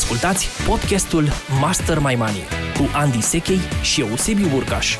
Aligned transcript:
Ascultați 0.00 0.48
podcastul 0.66 1.28
Master 1.60 1.98
My 1.98 2.14
Money 2.14 2.44
cu 2.78 2.88
Andy 2.92 3.20
Sechei 3.20 3.60
și 3.82 4.00
Eusebiu 4.00 4.48
Burcaș. 4.48 4.96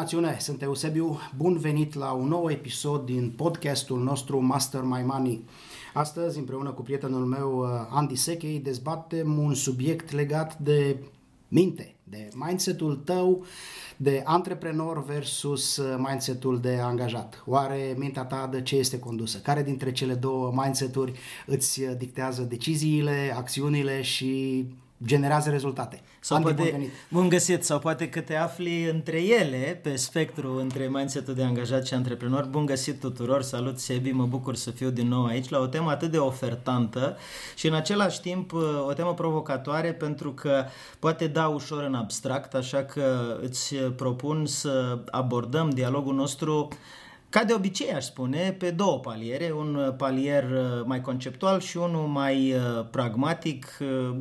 Națiune, 0.00 0.36
sunt 0.38 0.62
Eusebiu, 0.62 1.18
bun 1.36 1.58
venit 1.58 1.94
la 1.94 2.10
un 2.12 2.28
nou 2.28 2.50
episod 2.50 3.04
din 3.04 3.32
podcastul 3.36 4.02
nostru 4.02 4.40
Master 4.40 4.82
My 4.82 5.02
Money. 5.06 5.44
Astăzi, 5.94 6.38
împreună 6.38 6.70
cu 6.70 6.82
prietenul 6.82 7.24
meu 7.24 7.58
uh, 7.58 7.68
Andy 7.90 8.14
Sechei, 8.14 8.58
dezbatem 8.58 9.38
un 9.38 9.54
subiect 9.54 10.12
legat 10.12 10.58
de 10.58 10.96
minte, 11.48 11.94
de 12.04 12.28
mindsetul 12.34 12.96
tău 12.96 13.44
de 13.96 14.22
antreprenor 14.24 15.04
versus 15.04 15.76
uh, 15.76 15.94
mindsetul 16.08 16.60
de 16.60 16.78
angajat. 16.82 17.42
Oare 17.46 17.94
mintea 17.98 18.24
ta 18.24 18.48
de 18.52 18.62
ce 18.62 18.76
este 18.76 18.98
condusă? 18.98 19.38
Care 19.38 19.62
dintre 19.62 19.92
cele 19.92 20.14
două 20.14 20.52
mindseturi 20.54 21.12
îți 21.46 21.82
uh, 21.82 21.96
dictează 21.98 22.42
deciziile, 22.42 23.34
acțiunile 23.36 24.02
și 24.02 24.64
generează 25.04 25.50
rezultate. 25.50 26.00
Sau 26.20 26.36
Andy, 26.36 26.52
poate, 26.52 26.70
bun, 26.70 26.86
bun 27.08 27.28
găsit, 27.28 27.64
sau 27.64 27.78
poate 27.78 28.08
că 28.08 28.20
te 28.20 28.36
afli 28.36 28.84
între 28.84 29.22
ele, 29.22 29.80
pe 29.82 29.96
spectru 29.96 30.56
între 30.56 30.88
mindset 30.88 31.28
de 31.28 31.42
angajat 31.42 31.86
și 31.86 31.94
antreprenor. 31.94 32.44
Bun 32.44 32.66
găsit 32.66 33.00
tuturor, 33.00 33.42
salut 33.42 33.78
Sebi, 33.78 34.10
mă 34.10 34.24
bucur 34.24 34.54
să 34.54 34.70
fiu 34.70 34.90
din 34.90 35.08
nou 35.08 35.24
aici 35.24 35.48
la 35.48 35.58
o 35.58 35.66
temă 35.66 35.90
atât 35.90 36.10
de 36.10 36.18
ofertantă 36.18 37.16
și 37.54 37.66
în 37.66 37.74
același 37.74 38.20
timp 38.20 38.52
o 38.86 38.92
temă 38.92 39.14
provocatoare 39.14 39.92
pentru 39.92 40.32
că 40.32 40.64
poate 40.98 41.26
da 41.26 41.46
ușor 41.46 41.82
în 41.82 41.94
abstract, 41.94 42.54
așa 42.54 42.84
că 42.84 43.36
îți 43.42 43.74
propun 43.74 44.46
să 44.46 44.98
abordăm 45.10 45.70
dialogul 45.70 46.14
nostru 46.14 46.68
ca 47.30 47.44
de 47.44 47.52
obicei, 47.52 47.92
aș 47.92 48.04
spune, 48.04 48.56
pe 48.58 48.70
două 48.70 48.98
paliere, 48.98 49.52
un 49.56 49.94
palier 49.96 50.44
uh, 50.44 50.84
mai 50.84 51.00
conceptual 51.00 51.60
și 51.60 51.76
unul 51.76 52.06
mai 52.06 52.52
uh, 52.52 52.86
pragmatic. 52.90 53.78
Uh, 53.80 54.18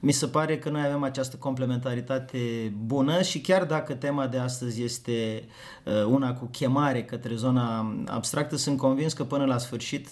mi 0.00 0.12
se 0.12 0.26
pare 0.26 0.58
că 0.58 0.70
noi 0.70 0.82
avem 0.84 1.02
această 1.02 1.36
complementaritate 1.36 2.72
bună 2.84 3.22
și 3.22 3.40
chiar 3.40 3.64
dacă 3.64 3.94
tema 3.94 4.26
de 4.26 4.38
astăzi 4.38 4.82
este 4.82 5.44
una 6.08 6.34
cu 6.34 6.44
chemare 6.44 7.04
către 7.04 7.34
zona 7.34 7.94
abstractă, 8.06 8.56
sunt 8.56 8.78
convins 8.78 9.12
că 9.12 9.24
până 9.24 9.44
la 9.44 9.58
sfârșit 9.58 10.08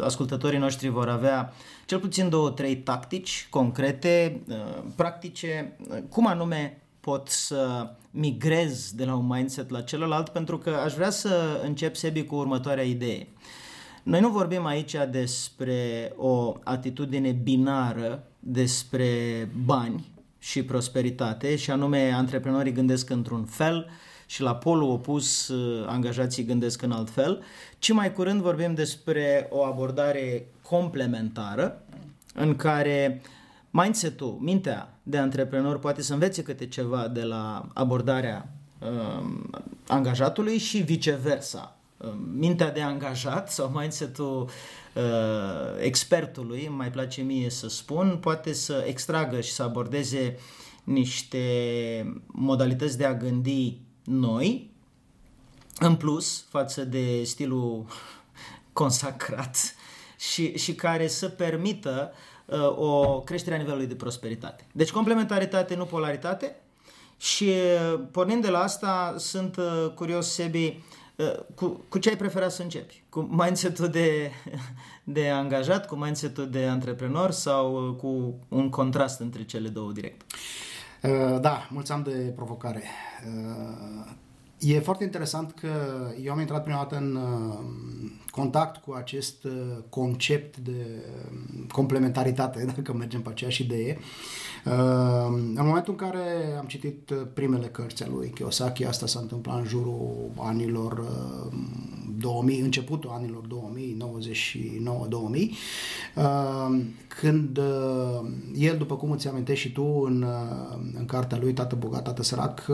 ascultătorii 0.00 0.58
noștri 0.58 0.88
vor 0.88 1.08
avea 1.08 1.52
cel 1.86 1.98
puțin 1.98 2.28
două, 2.28 2.50
trei 2.50 2.76
tactici 2.76 3.46
concrete, 3.50 4.42
practice, 4.96 5.76
cum 6.08 6.26
anume 6.26 6.83
pot 7.04 7.28
să 7.28 7.90
migrez 8.10 8.92
de 8.92 9.04
la 9.04 9.14
un 9.14 9.26
mindset 9.26 9.70
la 9.70 9.80
celălalt 9.80 10.28
pentru 10.28 10.58
că 10.58 10.70
aș 10.70 10.94
vrea 10.94 11.10
să 11.10 11.60
încep, 11.64 11.96
Sebi, 11.96 12.24
cu 12.24 12.34
următoarea 12.34 12.84
idee. 12.84 13.28
Noi 14.02 14.20
nu 14.20 14.28
vorbim 14.28 14.66
aici 14.66 14.96
despre 15.10 16.12
o 16.16 16.54
atitudine 16.62 17.30
binară 17.30 18.24
despre 18.38 19.08
bani 19.64 20.12
și 20.38 20.62
prosperitate 20.62 21.56
și 21.56 21.70
anume 21.70 22.10
antreprenorii 22.10 22.72
gândesc 22.72 23.10
într-un 23.10 23.44
fel 23.44 23.86
și 24.26 24.42
la 24.42 24.54
polul 24.54 24.90
opus 24.90 25.52
angajații 25.86 26.44
gândesc 26.44 26.82
în 26.82 26.92
alt 26.92 27.10
fel, 27.10 27.42
ci 27.78 27.92
mai 27.92 28.12
curând 28.12 28.40
vorbim 28.40 28.74
despre 28.74 29.48
o 29.50 29.64
abordare 29.64 30.46
complementară 30.62 31.82
în 32.34 32.56
care 32.56 33.22
mindset-ul, 33.76 34.38
mintea 34.40 34.98
de 35.02 35.18
antreprenor 35.18 35.78
poate 35.78 36.02
să 36.02 36.12
învețe 36.12 36.42
câte 36.42 36.66
ceva 36.66 37.08
de 37.08 37.22
la 37.22 37.68
abordarea 37.72 38.54
um, 38.78 39.50
angajatului 39.86 40.58
și 40.58 40.78
viceversa. 40.78 41.76
Um, 41.96 42.28
mintea 42.36 42.70
de 42.70 42.80
angajat 42.80 43.52
sau 43.52 43.68
mindset-ul 43.68 44.48
uh, 44.94 45.02
expertului, 45.80 46.68
mai 46.68 46.90
place 46.90 47.22
mie 47.22 47.50
să 47.50 47.68
spun, 47.68 48.18
poate 48.20 48.52
să 48.52 48.84
extragă 48.86 49.40
și 49.40 49.52
să 49.52 49.62
abordeze 49.62 50.38
niște 50.84 51.42
modalități 52.26 52.98
de 52.98 53.04
a 53.04 53.14
gândi 53.14 53.78
noi, 54.04 54.70
în 55.78 55.96
plus 55.96 56.44
față 56.48 56.84
de 56.84 57.22
stilul 57.24 57.86
consacrat 58.72 59.74
și, 60.18 60.58
și 60.58 60.74
care 60.74 61.06
să 61.06 61.28
permită 61.28 62.10
uh, 62.12 62.32
Uh, 62.33 62.33
o 62.76 63.20
creștere 63.20 63.54
a 63.54 63.58
nivelului 63.58 63.86
de 63.86 63.94
prosperitate. 63.94 64.66
Deci 64.72 64.90
complementaritate, 64.90 65.74
nu 65.74 65.84
polaritate. 65.84 66.56
Și 67.16 67.44
uh, 67.44 68.00
pornind 68.10 68.42
de 68.42 68.50
la 68.50 68.58
asta, 68.62 69.14
sunt 69.18 69.56
uh, 69.56 69.90
curios, 69.94 70.32
Sebi, 70.32 70.80
cu, 71.54 71.84
cu 71.88 71.98
ce 71.98 72.08
ai 72.08 72.16
preferat 72.16 72.52
să 72.52 72.62
începi? 72.62 73.02
Cu 73.08 73.20
mindset-ul 73.20 73.88
de, 73.88 74.30
de 75.04 75.28
angajat, 75.28 75.86
cu 75.86 75.94
mindset-ul 75.94 76.50
de 76.50 76.64
antreprenor 76.64 77.30
sau 77.30 77.94
cu 78.00 78.34
un 78.48 78.70
contrast 78.70 79.20
între 79.20 79.44
cele 79.44 79.68
două 79.68 79.92
direct? 79.92 80.22
Da, 81.40 81.68
mulțumim 81.70 82.02
de 82.02 82.32
provocare. 82.36 82.82
E 84.58 84.78
foarte 84.78 85.04
interesant 85.04 85.54
că 85.60 85.68
eu 86.22 86.32
am 86.32 86.40
intrat 86.40 86.62
prima 86.62 86.78
dată 86.78 86.96
în 86.96 87.14
uh, 87.16 88.10
contact 88.30 88.82
cu 88.84 88.92
acest 88.92 89.44
uh, 89.44 89.52
concept 89.88 90.56
de 90.56 91.04
um, 91.30 91.66
complementaritate, 91.72 92.64
dacă 92.76 92.92
mergem 92.92 93.22
pe 93.22 93.28
aceeași 93.28 93.62
idee, 93.62 93.98
uh, 94.64 94.72
în 95.54 95.66
momentul 95.66 95.92
în 95.98 96.08
care 96.08 96.56
am 96.58 96.66
citit 96.66 97.12
primele 97.34 97.66
cărți 97.66 98.02
ale 98.02 98.12
lui 98.14 98.30
Kiyosaki, 98.30 98.84
asta 98.84 99.06
s-a 99.06 99.20
întâmplat 99.20 99.58
în 99.58 99.64
jurul 99.64 100.30
anilor 100.36 101.04
2000, 102.18 102.60
începutul 102.60 103.10
anilor 103.10 103.46
2000, 103.46 103.96
99-2000, 106.14 106.20
când 107.08 107.58
el, 108.54 108.76
după 108.76 108.96
cum 108.96 109.10
îți 109.10 109.28
amintești 109.28 109.66
și 109.66 109.72
tu 109.72 110.02
în, 110.04 110.24
în 110.98 111.04
cartea 111.04 111.38
lui 111.38 111.52
Tată 111.52 111.76
Bogat, 111.76 112.02
Tată 112.02 112.22
Sărac, 112.22 112.66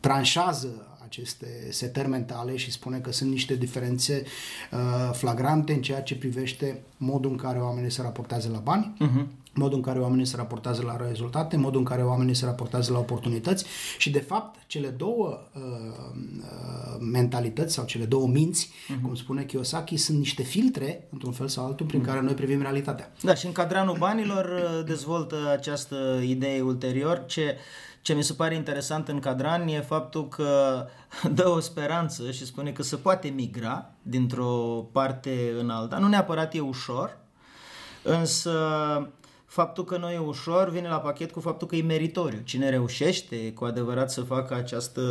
tranșează 0.00 0.90
aceste 1.10 1.66
setări 1.70 2.08
mentale 2.08 2.56
și 2.56 2.70
spune 2.70 2.98
că 2.98 3.12
sunt 3.12 3.30
niște 3.30 3.54
diferențe 3.54 4.22
uh, 4.72 5.10
flagrante 5.12 5.72
în 5.72 5.82
ceea 5.82 6.02
ce 6.02 6.16
privește 6.16 6.82
modul 6.96 7.30
în 7.30 7.36
care 7.36 7.58
oamenii 7.58 7.90
se 7.90 8.02
raportează 8.02 8.48
la 8.52 8.58
bani, 8.58 8.92
uh-huh. 8.96 9.26
modul 9.54 9.76
în 9.76 9.82
care 9.82 9.98
oamenii 9.98 10.24
se 10.24 10.36
raportează 10.36 10.82
la 10.82 11.06
rezultate, 11.08 11.56
modul 11.56 11.78
în 11.78 11.86
care 11.86 12.02
oamenii 12.02 12.34
se 12.34 12.44
raportează 12.44 12.92
la 12.92 12.98
oportunități 12.98 13.64
și 13.98 14.10
de 14.10 14.20
fapt 14.20 14.58
cele 14.66 14.88
două 14.88 15.38
uh, 15.54 15.62
uh, 15.62 17.06
mentalități 17.12 17.74
sau 17.74 17.84
cele 17.84 18.04
două 18.04 18.26
minți, 18.26 18.68
uh-huh. 18.68 19.02
cum 19.02 19.14
spune 19.14 19.44
Kiyosaki, 19.44 19.96
sunt 19.96 20.18
niște 20.18 20.42
filtre, 20.42 21.08
într-un 21.12 21.32
fel 21.32 21.48
sau 21.48 21.66
altul, 21.66 21.86
prin 21.86 22.00
uh-huh. 22.00 22.06
care 22.06 22.20
noi 22.20 22.34
privim 22.34 22.60
realitatea. 22.62 23.12
Da, 23.22 23.34
și 23.34 23.46
în 23.46 23.52
cadranul 23.52 23.96
banilor 23.98 24.44
uh, 24.44 24.86
dezvoltă 24.86 25.36
această 25.52 26.20
idee 26.22 26.60
ulterior 26.60 27.24
ce 27.26 27.56
ce 28.02 28.14
mi 28.14 28.22
se 28.22 28.32
pare 28.32 28.54
interesant 28.54 29.08
în 29.08 29.18
cadran 29.18 29.68
e 29.68 29.80
faptul 29.80 30.28
că 30.28 30.86
dă 31.34 31.48
o 31.48 31.60
speranță 31.60 32.30
și 32.30 32.46
spune 32.46 32.72
că 32.72 32.82
se 32.82 32.96
poate 32.96 33.28
migra 33.28 33.90
dintr-o 34.02 34.86
parte 34.92 35.54
în 35.58 35.70
alta. 35.70 35.98
Nu 35.98 36.08
neapărat 36.08 36.54
e 36.54 36.60
ușor, 36.60 37.18
însă 38.02 38.52
faptul 39.46 39.84
că 39.84 39.96
nu 39.96 40.10
e 40.10 40.18
ușor 40.18 40.70
vine 40.70 40.88
la 40.88 41.00
pachet 41.00 41.30
cu 41.30 41.40
faptul 41.40 41.66
că 41.66 41.76
e 41.76 41.82
meritoriu. 41.82 42.40
Cine 42.44 42.68
reușește 42.68 43.52
cu 43.52 43.64
adevărat 43.64 44.10
să 44.10 44.20
facă 44.20 44.54
această 44.54 45.02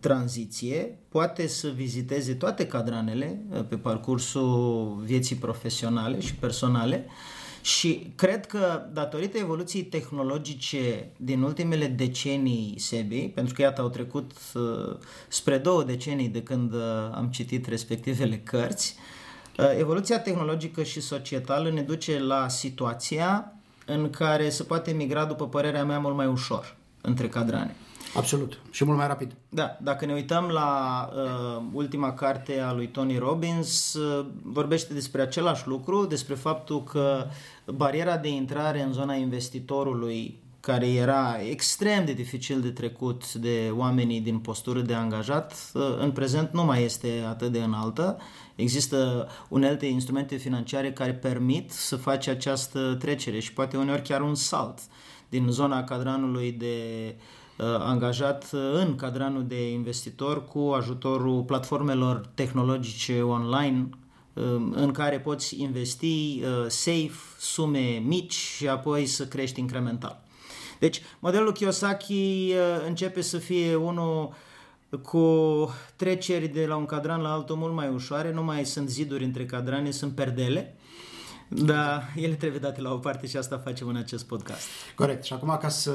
tranziție 0.00 0.98
poate 1.08 1.46
să 1.46 1.68
viziteze 1.68 2.34
toate 2.34 2.66
cadranele 2.66 3.40
pe 3.68 3.76
parcursul 3.76 5.00
vieții 5.04 5.36
profesionale 5.36 6.20
și 6.20 6.34
personale 6.34 7.06
și 7.66 8.12
cred 8.14 8.46
că 8.46 8.86
datorită 8.92 9.38
evoluției 9.38 9.82
tehnologice 9.82 11.08
din 11.16 11.42
ultimele 11.42 11.86
decenii 11.86 12.74
SEBI, 12.78 13.28
pentru 13.28 13.54
că 13.54 13.62
iată 13.62 13.80
au 13.80 13.88
trecut 13.88 14.32
uh, 14.54 14.96
spre 15.28 15.58
două 15.58 15.82
decenii 15.82 16.28
de 16.28 16.42
când 16.42 16.72
uh, 16.72 16.80
am 17.12 17.28
citit 17.30 17.66
respectivele 17.66 18.38
cărți, 18.38 18.96
uh, 19.58 19.78
evoluția 19.78 20.20
tehnologică 20.20 20.82
și 20.82 21.00
societală 21.00 21.70
ne 21.70 21.82
duce 21.82 22.18
la 22.18 22.48
situația 22.48 23.52
în 23.86 24.10
care 24.10 24.48
se 24.48 24.62
poate 24.62 24.92
migra, 24.92 25.24
după 25.24 25.48
părerea 25.48 25.84
mea, 25.84 25.98
mult 25.98 26.16
mai 26.16 26.26
ușor 26.26 26.76
între 27.00 27.28
cadrane. 27.28 27.74
Absolut. 28.16 28.58
Și 28.70 28.84
mult 28.84 28.98
mai 28.98 29.06
rapid. 29.06 29.32
Da. 29.48 29.76
Dacă 29.82 30.06
ne 30.06 30.12
uităm 30.12 30.44
la 30.44 31.08
uh, 31.14 31.62
ultima 31.72 32.12
carte 32.12 32.60
a 32.60 32.72
lui 32.72 32.88
Tony 32.88 33.18
Robbins, 33.18 33.94
uh, 33.94 34.26
vorbește 34.42 34.94
despre 34.94 35.22
același 35.22 35.68
lucru, 35.68 36.04
despre 36.04 36.34
faptul 36.34 36.82
că 36.82 37.26
bariera 37.66 38.16
de 38.16 38.28
intrare 38.28 38.82
în 38.82 38.92
zona 38.92 39.14
investitorului 39.14 40.44
care 40.60 40.88
era 40.88 41.36
extrem 41.50 42.04
de 42.04 42.12
dificil 42.12 42.60
de 42.60 42.70
trecut 42.70 43.34
de 43.34 43.70
oamenii 43.72 44.20
din 44.20 44.38
postură 44.38 44.80
de 44.80 44.94
angajat, 44.94 45.54
în 45.98 46.10
prezent 46.10 46.52
nu 46.52 46.64
mai 46.64 46.82
este 46.84 47.24
atât 47.28 47.52
de 47.52 47.62
înaltă. 47.62 48.18
Există 48.54 49.28
unelte 49.48 49.86
instrumente 49.86 50.36
financiare 50.36 50.92
care 50.92 51.14
permit 51.14 51.70
să 51.70 51.96
faci 51.96 52.26
această 52.26 52.96
trecere 52.98 53.38
și 53.38 53.52
poate 53.52 53.76
uneori 53.76 54.02
chiar 54.02 54.20
un 54.20 54.34
salt 54.34 54.78
din 55.28 55.46
zona 55.50 55.84
cadranului 55.84 56.52
de 56.52 56.74
uh, 57.06 57.22
angajat 57.78 58.50
în 58.72 58.96
cadranul 58.96 59.46
de 59.46 59.70
investitor 59.70 60.44
cu 60.44 60.58
ajutorul 60.58 61.42
platformelor 61.42 62.30
tehnologice 62.34 63.22
online 63.22 63.88
Um, 64.36 64.72
în 64.76 64.92
care 64.92 65.20
poți 65.20 65.60
investi 65.60 66.42
uh, 66.42 66.64
safe, 66.68 67.12
sume 67.38 68.02
mici 68.04 68.32
și 68.32 68.68
apoi 68.68 69.06
să 69.06 69.26
crești 69.26 69.60
incremental. 69.60 70.22
Deci, 70.78 71.02
modelul 71.18 71.52
Kiyosaki 71.52 72.52
uh, 72.52 72.86
începe 72.86 73.20
să 73.20 73.38
fie 73.38 73.74
unul 73.74 74.34
cu 75.02 75.28
treceri 75.96 76.48
de 76.48 76.66
la 76.66 76.76
un 76.76 76.84
cadran 76.84 77.20
la 77.20 77.32
altul 77.32 77.56
mult 77.56 77.74
mai 77.74 77.88
ușoare, 77.88 78.32
nu 78.32 78.42
mai 78.42 78.64
sunt 78.64 78.88
ziduri 78.88 79.24
între 79.24 79.44
cadrane, 79.44 79.90
sunt 79.90 80.14
perdele 80.14 80.76
da, 81.48 82.02
ele 82.16 82.34
trebuie 82.34 82.60
date 82.60 82.80
la 82.80 82.92
o 82.92 82.96
parte 82.96 83.26
și 83.26 83.36
asta 83.36 83.58
facem 83.64 83.88
în 83.88 83.96
acest 83.96 84.24
podcast. 84.24 84.66
Corect. 84.94 85.24
Și 85.24 85.32
acum 85.32 85.58
ca 85.60 85.68
să 85.68 85.92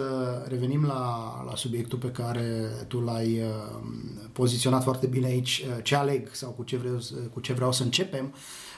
revenim 0.48 0.86
la, 0.86 1.44
la 1.46 1.56
subiectul 1.56 1.98
pe 1.98 2.12
care 2.12 2.70
tu 2.88 3.00
l-ai 3.00 3.42
uh, 3.42 3.80
poziționat 4.34 4.84
foarte 4.84 5.08
bine 5.08 5.26
aici, 5.26 5.66
uh, 5.68 5.84
ce 5.84 5.96
aleg 5.96 6.30
sau 6.32 6.50
cu 6.50 6.64
ce 6.64 6.78
vreau, 6.78 7.00
cu 7.34 7.40
ce 7.40 7.54
vreau 7.54 7.72
să 7.72 7.84
începem, 7.84 8.26
uh, 8.26 8.32
Uh, 8.36 8.71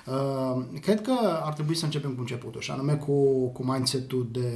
cred 0.82 1.02
că 1.02 1.14
ar 1.44 1.54
trebui 1.54 1.76
să 1.76 1.86
începem 1.86 2.12
cu 2.12 2.20
începutul, 2.20 2.62
și 2.62 2.72
anume 2.72 2.94
cu, 2.94 3.48
cu 3.48 3.66
mindset-ul 3.66 4.28
de, 4.32 4.50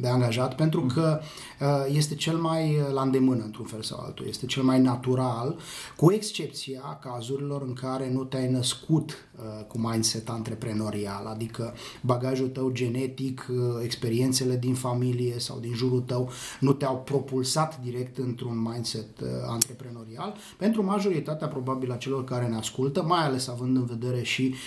de 0.00 0.08
angajat, 0.08 0.54
pentru 0.54 0.80
mm. 0.80 0.88
că 0.88 1.20
uh, 1.60 1.94
este 1.96 2.14
cel 2.14 2.36
mai 2.36 2.76
la 2.92 3.02
îndemână, 3.02 3.42
într-un 3.44 3.64
fel 3.64 3.82
sau 3.82 4.00
altul, 4.00 4.26
este 4.28 4.46
cel 4.46 4.62
mai 4.62 4.80
natural, 4.80 5.56
cu 5.96 6.12
excepția 6.12 6.98
cazurilor 7.02 7.62
în 7.62 7.72
care 7.72 8.10
nu 8.12 8.24
te-ai 8.24 8.50
născut 8.50 9.28
uh, 9.36 9.64
cu 9.66 9.78
mindset 9.78 10.28
antreprenorial, 10.28 11.26
adică 11.26 11.74
bagajul 12.00 12.48
tău 12.48 12.70
genetic, 12.70 13.46
experiențele 13.82 14.56
din 14.56 14.74
familie 14.74 15.38
sau 15.38 15.58
din 15.58 15.74
jurul 15.74 16.00
tău 16.00 16.30
nu 16.60 16.72
te-au 16.72 16.96
propulsat 16.96 17.80
direct 17.82 18.18
într-un 18.18 18.62
mindset 18.72 19.08
antreprenorial. 19.46 20.34
Pentru 20.56 20.84
majoritatea 20.84 21.48
probabil 21.48 21.92
a 21.92 21.96
celor 21.96 22.24
care 22.24 22.46
ne 22.46 22.56
ascultă, 22.56 23.02
mai 23.02 23.24
ales 23.24 23.48
având 23.48 23.76
în 23.76 23.84
vedere 23.84 24.22
și 24.22 24.42
uh, 24.42 24.63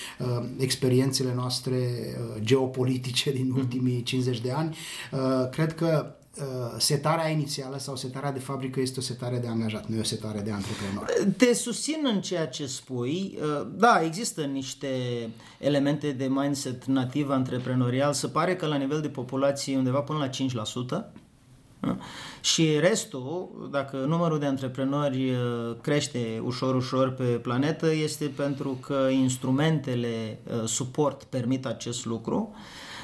experiențele 0.58 1.34
noastre 1.36 1.76
uh, 1.76 2.42
geopolitice 2.44 3.32
din 3.32 3.48
mhm. 3.48 3.58
ultimii 3.58 4.04
50 4.04 4.40
de 4.40 4.52
ani, 4.52 4.78
uh, 5.12 5.50
cred 5.50 5.76
că 5.76 6.16
uh, 6.38 6.46
setarea 6.78 7.30
inițială 7.30 7.78
sau 7.80 7.96
setarea 7.96 8.32
de 8.32 8.40
fabrică 8.40 8.80
este 8.80 9.00
o 9.00 9.02
setare 9.02 9.38
de 9.38 9.48
angajat, 9.48 9.88
nu 9.88 9.96
e 9.96 10.00
o 10.00 10.04
setare 10.04 10.40
de 10.40 10.52
antreprenor. 10.52 11.34
Te 11.38 11.54
susțin 11.54 12.00
în 12.14 12.22
ceea 12.22 12.48
ce 12.48 12.66
spui. 12.66 13.38
Uh, 13.42 13.68
da, 13.76 14.02
există 14.04 14.42
niște 14.42 14.88
elemente 15.60 16.12
de 16.12 16.28
mindset 16.28 16.86
nativ 16.86 17.30
antreprenorial. 17.30 18.14
Se 18.14 18.28
pare 18.28 18.56
că 18.56 18.66
la 18.66 18.76
nivel 18.76 19.02
de 19.02 19.10
populație 19.10 19.78
undeva 19.78 20.00
până 20.00 20.20
la 20.20 20.30
5%. 21.10 21.27
Și 22.42 22.80
restul, 22.80 23.68
dacă 23.72 23.98
numărul 23.98 24.40
de 24.40 24.46
antreprenori 24.46 25.30
uh, 25.30 25.76
crește 25.82 26.42
ușor, 26.44 26.76
ușor 26.76 27.12
pe 27.12 27.24
planetă, 27.24 27.94
este 27.94 28.26
pentru 28.26 28.78
că 28.82 29.08
instrumentele 29.12 30.40
uh, 30.44 30.64
suport 30.66 31.24
permit 31.24 31.66
acest 31.66 32.06
lucru. 32.06 32.56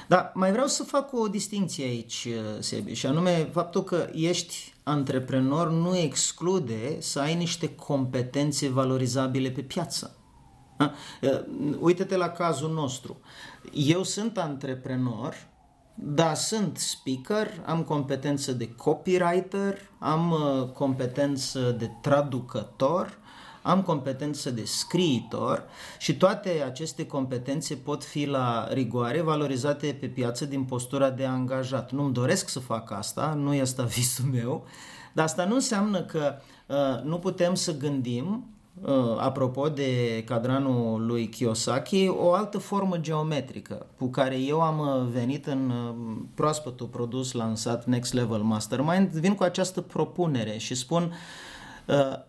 Dar 0.08 0.32
mai 0.34 0.52
vreau 0.52 0.68
să 0.68 0.84
fac 0.84 1.14
o 1.14 1.28
distinție 1.28 1.86
aici, 1.86 2.28
uh, 2.30 2.60
Sebi, 2.60 2.94
și 2.94 3.06
anume 3.06 3.50
faptul 3.52 3.84
că 3.84 4.10
ești 4.14 4.74
antreprenor 4.84 5.72
nu 5.72 5.98
exclude 5.98 7.02
să 7.02 7.20
ai 7.20 7.36
niște 7.36 7.76
competențe 7.76 8.70
valorizabile 8.70 9.50
pe 9.50 9.62
piață. 9.62 10.18
Uite-te 11.80 12.18
la 12.18 12.30
cazul 12.30 12.72
nostru. 12.72 13.20
Eu 13.74 14.04
sunt 14.04 14.38
antreprenor, 14.38 15.36
da, 15.96 16.34
sunt 16.34 16.78
speaker, 16.78 17.48
am 17.66 17.84
competență 17.84 18.52
de 18.52 18.70
copywriter, 18.76 19.78
am 20.00 20.32
uh, 20.32 20.68
competență 20.68 21.60
de 21.72 21.92
traducător, 22.02 23.18
am 23.62 23.82
competență 23.82 24.52
de 24.52 24.64
scriitor 24.64 25.64
și 25.98 26.18
toate 26.18 26.64
aceste 26.66 27.06
competențe 27.06 27.76
pot 27.76 28.04
fi 28.04 28.26
la 28.26 28.68
rigoare 28.72 29.22
valorizate 29.22 29.98
pe 30.00 30.08
piață 30.08 30.46
din 30.46 30.64
postura 30.64 31.10
de 31.10 31.26
angajat. 31.26 31.92
Nu-mi 31.92 32.14
doresc 32.14 32.50
să 32.50 32.60
fac 32.60 32.92
asta, 32.92 33.34
nu 33.34 33.54
e 33.54 33.62
asta 33.62 33.84
visul 33.96 34.26
meu, 34.26 34.66
dar 35.14 35.26
asta 35.26 35.46
nu 35.46 35.54
înseamnă 35.54 36.02
că 36.02 36.36
uh, 36.68 37.04
nu 37.04 37.20
putem 37.20 37.56
să 37.56 37.78
gândim 37.78 38.26
Uh, 38.26 38.53
apropo 39.18 39.70
de 39.70 40.24
cadranul 40.26 41.06
lui 41.06 41.28
Kiyosaki, 41.30 42.08
o 42.08 42.34
altă 42.34 42.58
formă 42.58 42.98
geometrică 42.98 43.86
cu 43.98 44.08
care 44.08 44.40
eu 44.40 44.62
am 44.62 44.80
uh, 44.80 45.12
venit 45.12 45.46
în 45.46 45.70
uh, 45.70 46.16
proaspătul 46.34 46.88
produs 46.88 47.32
lansat 47.32 47.86
Next 47.86 48.14
Level 48.14 48.42
Mastermind, 48.42 49.10
vin 49.10 49.36
cu 49.36 49.44
această 49.44 49.82
propunere 49.82 50.58
și 50.58 50.76
spun 50.76 51.14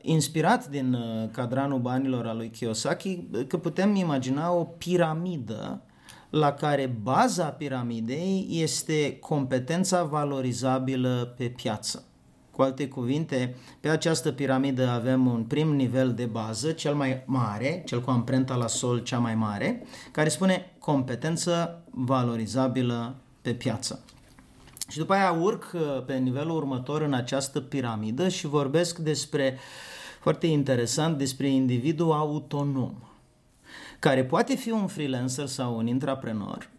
inspirat 0.00 0.68
din 0.68 0.98
cadranul 1.32 1.78
banilor 1.78 2.26
al 2.26 2.36
lui 2.36 2.50
Kiyosaki 2.50 3.26
că 3.46 3.58
putem 3.58 3.94
imagina 3.94 4.52
o 4.52 4.64
piramidă 4.64 5.82
la 6.30 6.52
care 6.52 6.96
baza 7.02 7.44
piramidei 7.44 8.46
este 8.50 9.18
competența 9.18 10.02
valorizabilă 10.02 11.34
pe 11.36 11.44
piață. 11.48 12.04
Cu 12.54 12.62
alte 12.62 12.88
cuvinte, 12.88 13.56
pe 13.80 13.88
această 13.88 14.32
piramidă 14.32 14.88
avem 14.88 15.26
un 15.26 15.42
prim 15.42 15.74
nivel 15.74 16.12
de 16.12 16.24
bază, 16.24 16.72
cel 16.72 16.94
mai 16.94 17.22
mare, 17.26 17.82
cel 17.86 18.00
cu 18.02 18.10
amprenta 18.10 18.54
la 18.54 18.66
sol 18.66 18.98
cea 18.98 19.18
mai 19.18 19.34
mare, 19.34 19.82
care 20.12 20.28
spune 20.28 20.74
competență 20.78 21.82
valorizabilă 21.90 23.16
pe 23.42 23.54
piață. 23.54 24.04
Și 24.88 24.98
după 24.98 25.12
aia 25.12 25.32
urc 25.32 25.70
uh, 25.74 26.04
pe 26.06 26.14
nivelul 26.14 26.56
următor 26.56 27.02
în 27.02 27.12
această 27.12 27.60
piramidă 27.60 28.28
și 28.28 28.46
vorbesc 28.46 28.98
despre, 28.98 29.58
foarte 30.20 30.46
interesant, 30.46 31.18
despre 31.18 31.48
individul 31.48 32.12
autonom, 32.12 32.94
care 33.98 34.24
poate 34.24 34.54
fi 34.54 34.70
un 34.70 34.86
freelancer 34.86 35.46
sau 35.46 35.76
un 35.76 35.86
intraprenor, 35.86 36.70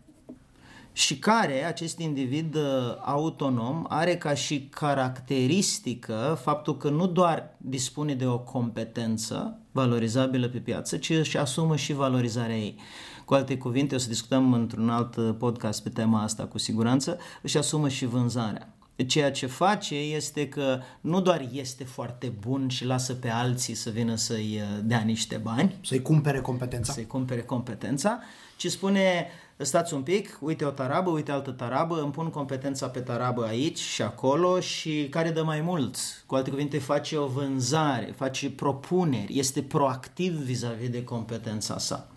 și 0.98 1.18
care 1.18 1.66
acest 1.66 2.00
individ 2.00 2.56
uh, 2.56 2.62
autonom 3.02 3.86
are 3.88 4.18
ca 4.18 4.34
și 4.34 4.68
caracteristică 4.72 6.40
faptul 6.42 6.78
că 6.78 6.90
nu 6.90 7.08
doar 7.08 7.56
dispune 7.58 8.14
de 8.14 8.26
o 8.26 8.40
competență 8.40 9.60
valorizabilă 9.72 10.48
pe 10.48 10.58
piață, 10.58 10.98
ci 10.98 11.10
își 11.10 11.38
asumă 11.38 11.76
și 11.76 11.94
valorizarea 11.94 12.58
ei. 12.58 12.80
Cu 13.26 13.34
alte 13.34 13.58
cuvinte, 13.58 13.96
o 13.96 13.98
să 13.98 14.08
discutăm 14.08 14.54
într-un 14.54 14.90
alt 14.90 15.16
uh, 15.16 15.36
podcast 15.38 15.84
pe 15.84 15.90
tema 15.90 16.22
asta 16.22 16.44
cu 16.44 16.58
siguranță, 16.58 17.18
își 17.42 17.58
asumă 17.58 17.90
și 17.90 18.06
vânzarea. 18.06 18.74
Ceea 19.08 19.32
ce 19.32 19.46
face 19.46 19.96
este 19.96 20.48
că 20.50 20.80
nu 21.02 21.22
doar 21.22 21.50
este 21.52 21.84
foarte 21.84 22.34
bun 22.40 22.68
și 22.68 22.86
lasă 22.86 23.14
pe 23.14 23.30
alții 23.30 23.74
să 23.74 23.90
vină 23.90 24.16
să-i 24.16 24.62
uh, 24.62 24.80
dea 24.84 25.00
niște 25.00 25.38
bani, 25.38 25.76
să-i 25.84 26.02
cumpere 26.02 26.42
competența, 26.42 26.94
să-i 26.94 27.08
cumpere 27.08 27.42
competența, 27.42 28.20
ci 28.58 28.68
spune 28.68 29.28
stați 29.58 29.94
un 29.94 30.02
pic, 30.02 30.38
uite 30.42 30.66
o 30.66 30.70
tarabă, 30.70 31.10
uite 31.10 31.32
altă 31.32 31.52
tarabă, 31.52 32.02
îmi 32.02 32.12
pun 32.12 32.30
competența 32.30 32.90
pe 32.90 33.00
tarabă 33.00 33.44
aici 33.44 33.80
și 33.80 34.02
acolo 34.02 34.60
și 34.60 35.08
care 35.10 35.30
dă 35.30 35.44
mai 35.44 35.62
mult. 35.62 35.98
Cu 36.26 36.36
alte 36.36 36.50
cuvinte, 36.50 36.80
face 36.80 37.18
o 37.18 37.28
vânzare, 37.28 38.14
face 38.18 38.52
propuneri, 38.52 39.40
este 39.40 39.62
proactiv 39.62 40.34
vis-a-vis 40.34 40.90
de 40.90 41.04
competența 41.04 41.78
sa. 41.78 42.08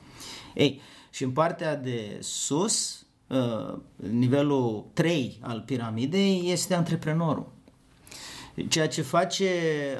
Ei, 0.54 0.80
și 1.10 1.24
în 1.24 1.30
partea 1.30 1.76
de 1.76 2.16
sus, 2.20 3.06
uh, 3.26 3.78
nivelul 3.96 4.86
3 4.92 5.38
al 5.40 5.62
piramidei 5.66 6.42
este 6.50 6.74
antreprenorul. 6.74 7.52
Ceea 8.68 8.88
ce 8.88 9.02
face 9.02 9.50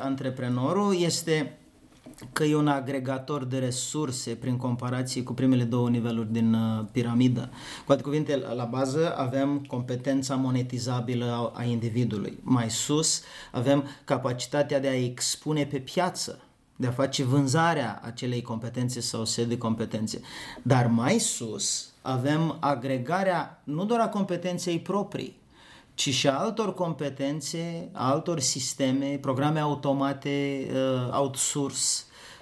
antreprenorul 0.01 1.01
este 1.01 1.59
că 2.33 2.45
e 2.45 2.55
un 2.57 2.69
agregator 2.69 3.45
de 3.45 3.59
resurse 3.59 4.31
prin 4.35 4.57
comparație 4.57 5.23
cu 5.23 5.33
primele 5.33 5.65
două 5.65 5.89
niveluri 5.89 6.33
din 6.33 6.55
uh, 6.55 6.85
piramidă. 6.93 7.51
Cu 7.85 7.93
alte 7.93 8.03
cuvinte, 8.03 8.37
la 8.37 8.65
bază 8.65 9.17
avem 9.17 9.65
competența 9.69 10.35
monetizabilă 10.35 11.25
a, 11.25 11.61
a 11.61 11.65
individului. 11.65 12.39
Mai 12.43 12.71
sus 12.71 13.23
avem 13.53 13.85
capacitatea 14.05 14.81
de 14.81 14.89
a 14.89 15.05
expune 15.05 15.67
pe 15.67 15.79
piață, 15.79 16.39
de 16.77 16.87
a 16.87 16.91
face 16.91 17.25
vânzarea 17.25 18.01
acelei 18.05 18.43
competențe 18.43 19.01
sau 19.01 19.25
set 19.25 19.49
de 19.49 19.59
competențe. 19.59 20.21
Dar 20.63 20.87
mai 20.87 21.19
sus 21.19 21.93
avem 22.03 22.57
agregarea 22.61 23.61
nu 23.65 23.85
doar 23.85 24.01
a 24.01 24.09
competenței 24.09 24.79
proprii, 24.79 25.37
ci 25.99 26.15
și 26.15 26.29
a 26.29 26.39
altor 26.39 26.75
competențe, 26.75 27.89
a 27.93 28.11
altor 28.11 28.41
sisteme, 28.41 29.19
programe 29.21 29.61
automate, 29.61 30.67
uh, 30.73 31.19
outsource, 31.19 31.79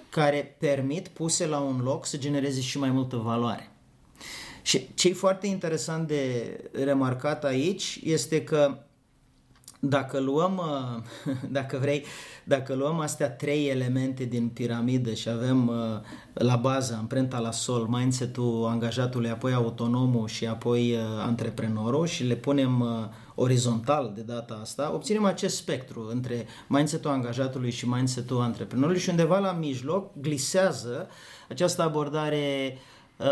care 0.09 0.55
permit 0.59 1.07
puse 1.07 1.47
la 1.47 1.59
un 1.59 1.81
loc 1.83 2.05
să 2.05 2.17
genereze 2.17 2.61
și 2.61 2.79
mai 2.79 2.89
multă 2.89 3.15
valoare. 3.15 3.71
Și 4.61 4.93
ce 4.93 5.07
e 5.07 5.13
foarte 5.13 5.47
interesant 5.47 6.07
de 6.07 6.53
remarcat 6.71 7.43
aici 7.43 7.99
este 8.03 8.43
că 8.43 8.77
dacă 9.79 10.19
luăm, 10.19 10.61
uh, 11.25 11.33
dacă 11.57 11.77
vrei, 11.81 12.05
dacă 12.43 12.73
luăm 12.73 12.99
astea 12.99 13.31
trei 13.31 13.67
elemente 13.67 14.23
din 14.23 14.47
piramidă 14.47 15.13
și 15.13 15.29
avem 15.29 15.67
uh, 15.67 15.75
la 16.33 16.55
bază 16.55 16.95
amprenta 16.99 17.39
la 17.39 17.51
sol, 17.51 17.87
mindset-ul 17.89 18.65
angajatului, 18.65 19.29
apoi 19.29 19.53
autonomul 19.53 20.27
și 20.27 20.45
apoi 20.45 20.91
uh, 20.91 20.99
antreprenorul 21.25 22.05
și 22.05 22.23
le 22.23 22.35
punem 22.35 22.85
orizontal 23.35 24.11
de 24.15 24.21
data 24.21 24.59
asta, 24.61 24.91
obținem 24.93 25.25
acest 25.25 25.55
spectru 25.55 26.07
între 26.11 26.45
mindset-ul 26.67 27.11
angajatului 27.11 27.71
și 27.71 27.87
mindset-ul 27.87 28.41
antreprenorului 28.41 28.99
și 28.99 29.09
undeva 29.09 29.39
la 29.39 29.51
mijloc 29.51 30.11
glisează 30.21 31.07
această 31.49 31.81
abordare 31.81 32.77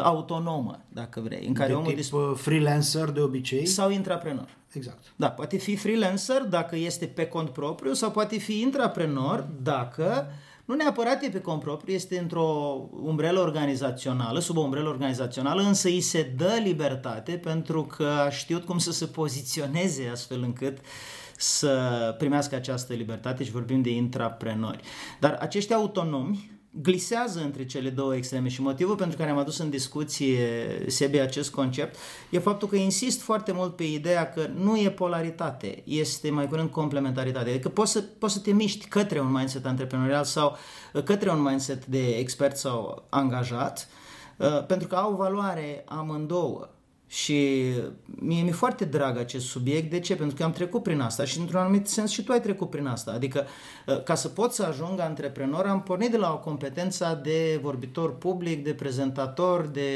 autonomă, 0.03 0.79
dacă 0.87 1.19
vrei, 1.19 1.47
în 1.47 1.53
care 1.53 1.69
de 1.69 1.75
omul 1.75 1.87
tip 1.87 1.97
dis- 1.97 2.11
freelancer 2.35 3.09
de 3.09 3.19
obicei 3.19 3.65
sau 3.65 3.91
intraprenor. 3.91 4.47
Exact. 4.75 5.13
Da, 5.15 5.31
poate 5.31 5.57
fi 5.57 5.75
freelancer 5.75 6.41
dacă 6.41 6.75
este 6.75 7.05
pe 7.05 7.25
cont 7.25 7.49
propriu 7.49 7.93
sau 7.93 8.11
poate 8.11 8.37
fi 8.37 8.59
intraprenor 8.59 9.47
dacă 9.61 10.27
nu 10.65 10.75
neapărat 10.75 11.23
e 11.23 11.29
pe 11.29 11.41
cont 11.41 11.61
propriu, 11.61 11.93
este 11.93 12.19
într-o 12.19 12.77
umbrelă 13.03 13.39
organizațională, 13.39 14.39
sub 14.39 14.57
o 14.57 14.61
umbrelă 14.61 14.89
organizațională, 14.89 15.61
însă 15.61 15.87
îi 15.87 16.01
se 16.01 16.33
dă 16.37 16.59
libertate 16.63 17.31
pentru 17.31 17.83
că 17.83 18.07
a 18.25 18.29
știut 18.29 18.65
cum 18.65 18.77
să 18.77 18.91
se 18.91 19.05
poziționeze 19.05 20.09
astfel 20.11 20.41
încât 20.41 20.77
să 21.37 22.15
primească 22.17 22.55
această 22.55 22.93
libertate 22.93 23.43
și 23.43 23.51
vorbim 23.51 23.81
de 23.81 23.89
intraprenori. 23.89 24.83
Dar 25.19 25.37
acești 25.39 25.73
autonomi 25.73 26.54
glisează 26.81 27.41
între 27.43 27.65
cele 27.65 27.89
două 27.89 28.15
extreme 28.15 28.47
și 28.47 28.61
motivul 28.61 28.95
pentru 28.95 29.17
care 29.17 29.29
am 29.29 29.37
adus 29.37 29.57
în 29.57 29.69
discuție 29.69 30.39
Sebi 30.87 31.19
acest 31.19 31.51
concept 31.51 31.95
e 32.29 32.39
faptul 32.39 32.67
că 32.67 32.75
insist 32.75 33.21
foarte 33.21 33.51
mult 33.51 33.75
pe 33.75 33.83
ideea 33.83 34.29
că 34.29 34.49
nu 34.55 34.77
e 34.77 34.91
polaritate, 34.91 35.81
este 35.83 36.29
mai 36.29 36.47
curând 36.47 36.69
complementaritate. 36.69 37.49
Adică 37.49 37.69
poți 37.69 37.91
să, 37.91 38.01
poți 38.01 38.33
să 38.33 38.39
te 38.39 38.51
miști 38.51 38.87
către 38.87 39.19
un 39.19 39.31
mindset 39.31 39.65
antreprenorial 39.65 40.23
sau 40.23 40.57
către 41.03 41.31
un 41.31 41.41
mindset 41.41 41.85
de 41.85 42.07
expert 42.07 42.57
sau 42.57 43.05
angajat, 43.09 43.87
uh, 44.37 44.65
pentru 44.65 44.87
că 44.87 44.95
au 44.95 45.15
valoare 45.15 45.83
amândouă. 45.87 46.69
Și 47.07 47.63
mie 48.05 48.41
mi-e 48.41 48.51
foarte 48.51 48.85
drag 48.85 49.17
acest 49.17 49.45
subiect. 49.45 49.89
De 49.89 49.99
ce? 49.99 50.15
Pentru 50.15 50.35
că 50.35 50.43
am 50.43 50.51
trecut 50.51 50.83
prin 50.83 50.99
asta 50.99 51.25
și 51.25 51.39
într-un 51.39 51.59
anumit 51.59 51.87
sens 51.87 52.11
și 52.11 52.23
tu 52.23 52.31
ai 52.31 52.41
trecut 52.41 52.69
prin 52.69 52.85
asta. 52.85 53.11
Adică 53.11 53.45
ă, 53.87 53.95
ca 53.95 54.15
să 54.15 54.27
pot 54.27 54.53
să 54.53 54.63
ajung 54.63 54.99
antreprenor 54.99 55.65
am 55.65 55.81
pornit 55.81 56.11
de 56.11 56.17
la 56.17 56.31
o 56.31 56.39
competență 56.39 57.19
de 57.23 57.59
vorbitor 57.61 58.17
public, 58.17 58.63
de 58.63 58.73
prezentator, 58.73 59.65
de 59.65 59.89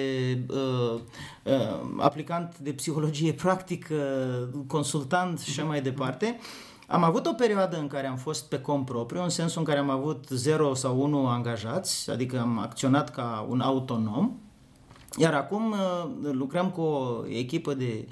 uh, 0.50 1.00
uh, 1.44 1.80
aplicant 1.98 2.58
de 2.58 2.72
psihologie 2.72 3.34
practică, 3.34 3.96
consultant 4.68 5.40
și 5.40 5.50
așa 5.50 5.68
mai 5.68 5.82
departe. 5.82 6.40
Am 6.88 7.04
avut 7.04 7.26
o 7.26 7.34
perioadă 7.34 7.78
în 7.78 7.88
care 7.88 8.08
am 8.08 8.18
fost 8.18 8.50
pe 8.50 8.60
cont 8.62 8.86
propriu, 8.86 9.24
în 9.24 9.30
sensul 9.30 9.60
în 9.60 9.66
care 9.66 9.80
am 9.80 9.90
avut 9.90 10.28
0 10.30 10.74
sau 10.74 11.02
1 11.02 11.28
angajați, 11.28 12.10
adică 12.10 12.40
am 12.40 12.60
acționat 12.60 13.10
ca 13.10 13.46
un 13.50 13.60
autonom, 13.62 14.32
iar 15.20 15.34
acum 15.34 15.72
uh, 15.72 16.10
lucrăm 16.32 16.70
cu 16.70 16.82
o 16.82 17.24
echipă 17.28 17.74
de 17.74 18.06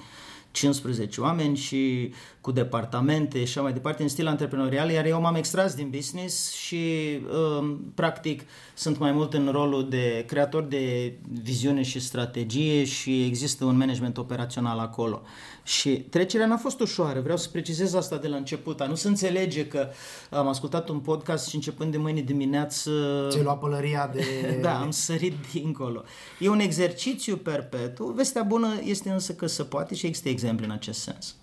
15 0.50 1.20
oameni 1.20 1.56
și 1.56 2.12
cu 2.40 2.50
departamente 2.52 3.38
și 3.38 3.44
așa 3.44 3.60
mai 3.60 3.72
departe 3.72 4.02
în 4.02 4.08
stil 4.08 4.26
antreprenorial, 4.26 4.90
iar 4.90 5.06
eu 5.06 5.20
m-am 5.20 5.34
extras 5.34 5.74
din 5.74 5.90
business 5.90 6.52
și 6.52 7.18
um, 7.58 7.92
practic 7.94 8.42
sunt 8.74 8.98
mai 8.98 9.12
mult 9.12 9.34
în 9.34 9.48
rolul 9.52 9.88
de 9.88 10.24
creator 10.26 10.62
de 10.62 11.14
viziune 11.42 11.82
și 11.82 12.00
strategie 12.00 12.84
și 12.84 13.24
există 13.24 13.64
un 13.64 13.76
management 13.76 14.18
operațional 14.18 14.78
acolo. 14.78 15.22
Și 15.68 15.90
trecerea 15.90 16.46
n-a 16.46 16.56
fost 16.56 16.80
ușoară, 16.80 17.20
vreau 17.20 17.36
să 17.36 17.48
precizez 17.48 17.94
asta 17.94 18.16
de 18.16 18.28
la 18.28 18.36
început, 18.36 18.80
a 18.80 18.86
nu 18.86 18.94
se 18.94 19.08
înțelege 19.08 19.66
că 19.66 19.88
am 20.30 20.48
ascultat 20.48 20.88
un 20.88 20.98
podcast 20.98 21.48
și 21.48 21.54
începând 21.54 21.92
de 21.92 21.96
mâine 21.98 22.20
dimineață... 22.20 22.90
Ți-ai 23.30 23.42
luat 23.42 23.58
pălăria 23.58 24.10
de... 24.14 24.24
da, 24.62 24.80
am 24.80 24.90
sărit 24.90 25.34
dincolo. 25.52 26.02
E 26.38 26.48
un 26.48 26.60
exercițiu 26.60 27.36
perpetu, 27.36 28.04
vestea 28.04 28.42
bună 28.42 28.80
este 28.84 29.10
însă 29.10 29.32
că 29.32 29.46
se 29.46 29.62
poate 29.62 29.94
și 29.94 30.06
există 30.06 30.28
exemple 30.28 30.64
în 30.64 30.72
acest 30.72 31.00
sens. 31.00 31.34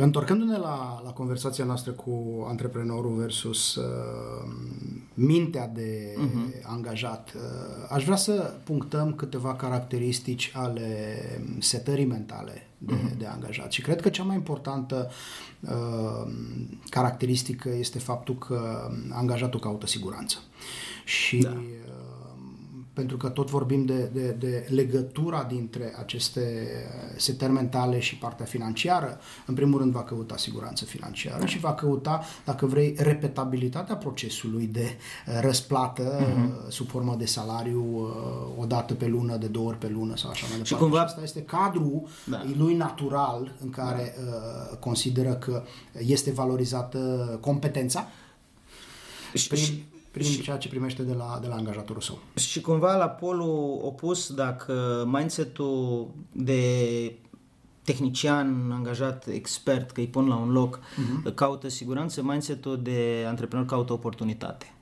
Întorcându-ne 0.00 0.56
la, 0.56 1.00
la 1.04 1.10
conversația 1.10 1.64
noastră 1.64 1.92
cu 1.92 2.44
antreprenorul 2.48 3.14
versus 3.16 3.74
uh, 3.74 3.84
mintea 5.14 5.68
de 5.68 6.14
uh-huh. 6.16 6.62
angajat, 6.62 7.32
uh, 7.36 7.86
aș 7.88 8.04
vrea 8.04 8.16
să 8.16 8.54
punctăm 8.64 9.14
câteva 9.14 9.54
caracteristici 9.54 10.52
ale 10.54 11.18
setării 11.58 12.04
mentale 12.04 12.66
de, 12.78 12.94
uh-huh. 12.94 13.18
de 13.18 13.26
angajat. 13.26 13.72
Și 13.72 13.82
cred 13.82 14.00
că 14.00 14.08
cea 14.08 14.22
mai 14.22 14.36
importantă 14.36 15.10
uh, 15.60 16.32
caracteristică 16.88 17.68
este 17.78 17.98
faptul 17.98 18.38
că 18.38 18.90
angajatul 19.10 19.60
caută 19.60 19.86
siguranță. 19.86 20.38
Și 21.04 21.38
da 21.38 21.62
pentru 22.98 23.16
că 23.16 23.28
tot 23.28 23.50
vorbim 23.50 23.84
de, 23.84 24.10
de, 24.12 24.36
de 24.38 24.66
legătura 24.68 25.46
dintre 25.48 25.94
aceste 25.98 26.68
setări 27.16 27.52
mentale 27.52 27.98
și 27.98 28.16
partea 28.16 28.44
financiară, 28.44 29.20
în 29.46 29.54
primul 29.54 29.78
rând 29.78 29.92
va 29.92 30.02
căuta 30.02 30.36
siguranță 30.36 30.84
financiară 30.84 31.46
și 31.46 31.58
va 31.58 31.74
căuta, 31.74 32.24
dacă 32.44 32.66
vrei, 32.66 32.94
repetabilitatea 32.98 33.96
procesului 33.96 34.66
de 34.66 34.96
uh, 35.26 35.38
răsplată 35.40 36.20
uh-huh. 36.20 36.68
sub 36.68 36.88
formă 36.88 37.14
de 37.18 37.26
salariu 37.26 37.84
uh, 37.94 38.62
o 38.62 38.66
dată 38.66 38.94
pe 38.94 39.06
lună, 39.06 39.36
de 39.36 39.46
două 39.46 39.68
ori 39.68 39.78
pe 39.78 39.88
lună 39.88 40.16
sau 40.16 40.30
așa 40.30 40.46
mai 40.48 40.58
departe. 40.58 40.74
Și 40.74 40.80
cumva... 40.80 40.98
Și 40.98 41.04
asta 41.04 41.22
este 41.22 41.42
cadrul 41.42 42.08
da. 42.24 42.42
lui 42.56 42.74
natural 42.74 43.52
în 43.60 43.70
care 43.70 44.14
da. 44.16 44.30
uh, 44.30 44.78
consideră 44.78 45.34
că 45.34 45.62
este 45.98 46.30
valorizată 46.30 46.98
competența 47.40 48.08
prin, 49.48 49.84
prin 50.10 50.26
și, 50.26 50.42
ceea 50.42 50.56
ce 50.56 50.68
primește 50.68 51.02
de 51.02 51.12
la, 51.12 51.38
de 51.40 51.46
la 51.46 51.54
angajatorul 51.54 52.02
său. 52.02 52.18
Și 52.34 52.60
cumva 52.60 52.96
la 52.96 53.08
polul 53.08 53.80
opus, 53.82 54.32
dacă 54.32 55.04
mindset-ul 55.10 56.08
de 56.32 56.62
tehnician, 57.84 58.70
angajat, 58.72 59.26
expert, 59.26 59.90
că 59.90 60.00
îi 60.00 60.06
pun 60.06 60.28
la 60.28 60.36
un 60.36 60.50
loc, 60.50 60.78
uh-huh. 60.78 61.34
caută 61.34 61.68
siguranță, 61.68 62.22
mindset-ul 62.22 62.82
de 62.82 63.24
antreprenor 63.28 63.66
caută 63.66 63.92
oportunitate. 63.92 64.72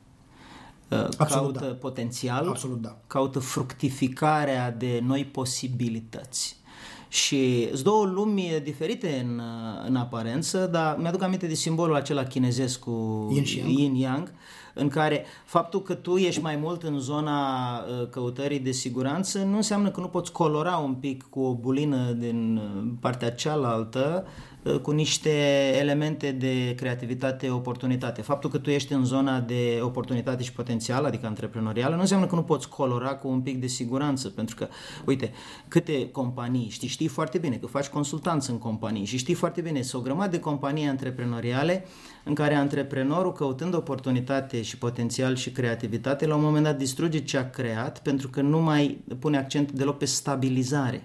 Absolut, 0.88 1.28
caută 1.28 1.64
da. 1.64 1.73
potențial, 1.75 2.49
Absolut, 2.49 2.80
da. 2.80 2.97
caută 3.06 3.38
fructificarea 3.38 4.71
de 4.71 5.00
noi 5.02 5.25
posibilități. 5.25 6.56
Și 7.09 7.68
sunt 7.71 7.83
două 7.85 8.04
lumi 8.04 8.61
diferite 8.62 9.25
în, 9.26 9.40
în 9.87 9.97
aparență, 9.97 10.66
dar 10.66 10.97
mi-aduc 10.97 11.23
aminte 11.23 11.47
de 11.47 11.54
simbolul 11.54 11.95
acela 11.95 12.23
chinezesc 12.23 12.78
cu 12.78 13.28
yin-yang, 13.33 13.78
yin-yang 13.78 14.33
în 14.78 14.88
care 14.88 15.25
faptul 15.45 15.83
că 15.83 15.95
tu 15.95 16.16
ești 16.16 16.42
mai 16.42 16.56
mult 16.56 16.83
în 16.83 16.99
zona 16.99 17.78
uh, 17.78 18.09
căutării 18.11 18.59
de 18.59 18.71
siguranță 18.71 19.38
nu 19.42 19.56
înseamnă 19.56 19.90
că 19.90 20.00
nu 20.00 20.09
poți 20.09 20.33
colora 20.33 20.76
un 20.76 20.95
pic 20.95 21.23
cu 21.23 21.40
o 21.40 21.54
bulină 21.54 22.12
din 22.12 22.56
uh, 22.56 22.92
partea 23.00 23.30
cealaltă 23.30 24.25
Uh, 24.26 24.56
cu 24.82 24.90
niște 24.90 25.30
elemente 25.78 26.30
de 26.30 26.75
creativitate, 26.75 27.50
oportunitate. 27.50 28.23
Faptul 28.23 28.50
că 28.50 28.58
tu 28.58 28.70
ești 28.70 28.92
în 28.92 29.04
zona 29.04 29.40
de 29.40 29.78
oportunitate 29.82 30.42
și 30.42 30.52
potențial, 30.52 31.04
adică 31.04 31.26
antreprenorială, 31.26 31.94
nu 31.94 32.00
înseamnă 32.00 32.26
că 32.26 32.35
nu 32.35 32.42
poți 32.42 32.68
colora 32.68 33.14
cu 33.14 33.28
un 33.28 33.40
pic 33.40 33.61
de 33.61 33.66
siguranță, 33.66 34.28
pentru 34.28 34.56
că, 34.56 34.68
uite, 35.04 35.32
câte 35.68 36.11
companii, 36.11 36.68
știi, 36.68 36.88
știi 36.88 37.08
foarte 37.08 37.38
bine 37.38 37.56
că 37.56 37.66
faci 37.66 37.87
consultanță 37.87 38.52
în 38.52 38.58
companii 38.58 39.04
și 39.04 39.16
știi 39.16 39.35
foarte 39.35 39.61
bine, 39.61 39.82
sunt 39.82 40.02
o 40.02 40.04
grămadă 40.04 40.30
de 40.30 40.38
companii 40.40 40.87
antreprenoriale 40.87 41.85
în 42.25 42.35
care 42.35 42.54
antreprenorul, 42.54 43.32
căutând 43.32 43.75
oportunitate 43.75 44.62
și 44.62 44.78
potențial 44.78 45.37
și 45.37 45.50
creativitate, 45.50 46.26
la 46.26 46.35
un 46.35 46.42
moment 46.42 46.64
dat 46.64 46.78
distruge 46.78 47.18
ce 47.18 47.37
a 47.37 47.50
creat 47.50 48.02
pentru 48.02 48.28
că 48.28 48.40
nu 48.40 48.61
mai 48.61 49.04
pune 49.18 49.38
accent 49.38 49.73
deloc 49.73 49.99
pe 49.99 50.04
stabilizare. 50.04 51.02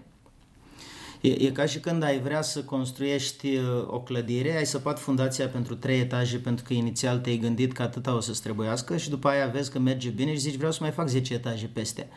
E, 1.22 1.30
e 1.30 1.52
ca 1.52 1.66
și 1.66 1.80
când 1.80 2.04
ai 2.04 2.20
vrea 2.20 2.42
să 2.42 2.64
construiești 2.64 3.56
uh, 3.56 3.64
o 3.88 4.02
clădire, 4.02 4.58
ai 4.58 4.66
săpat 4.66 5.00
fundația 5.00 5.48
pentru 5.48 5.76
trei 5.76 6.00
etaje 6.00 6.38
pentru 6.38 6.66
că 6.68 6.74
inițial 6.74 7.20
te-ai 7.20 7.38
gândit 7.38 7.74
că 7.74 7.82
atâta 7.82 8.16
o 8.16 8.20
să-ți 8.20 8.42
trebuiască 8.42 8.98
și 8.98 9.10
după 9.10 9.28
aia 9.28 9.48
vezi 9.48 9.72
că 9.72 9.80
merge 9.80 10.10
bine 10.10 10.32
și 10.32 10.40
zici 10.40 10.56
vreau 10.56 10.72
să 10.72 10.78
mai 10.82 10.92
fac 10.92 11.08
10 11.08 11.34
etaje 11.34 11.70
peste. 11.74 12.08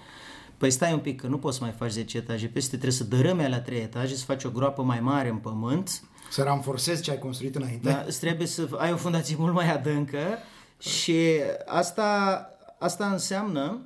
Păi 0.57 0.71
stai 0.71 0.93
un 0.93 0.99
pic 0.99 1.21
că 1.21 1.27
nu 1.27 1.39
poți 1.39 1.57
să 1.57 1.63
mai 1.63 1.75
faci 1.79 1.91
10 1.91 2.17
etaje 2.17 2.47
peste, 2.47 2.69
trebuie 2.69 2.93
să 2.93 3.05
dărâme 3.05 3.49
la 3.49 3.61
3 3.61 3.79
etaje, 3.79 4.15
să 4.15 4.25
faci 4.25 4.45
o 4.45 4.51
groapă 4.51 4.83
mai 4.83 5.01
mare 5.01 5.29
în 5.29 5.37
pământ. 5.37 6.03
Să 6.31 6.43
ranforsezi 6.43 7.03
ce 7.03 7.11
ai 7.11 7.19
construit 7.19 7.55
înainte. 7.55 7.89
Da, 7.89 8.07
trebuie 8.21 8.47
să 8.47 8.69
ai 8.77 8.93
o 8.93 8.97
fundație 8.97 9.37
mult 9.39 9.55
mai 9.55 9.73
adâncă 9.73 10.39
și 10.79 11.21
asta, 11.67 12.41
asta 12.79 13.07
înseamnă 13.07 13.81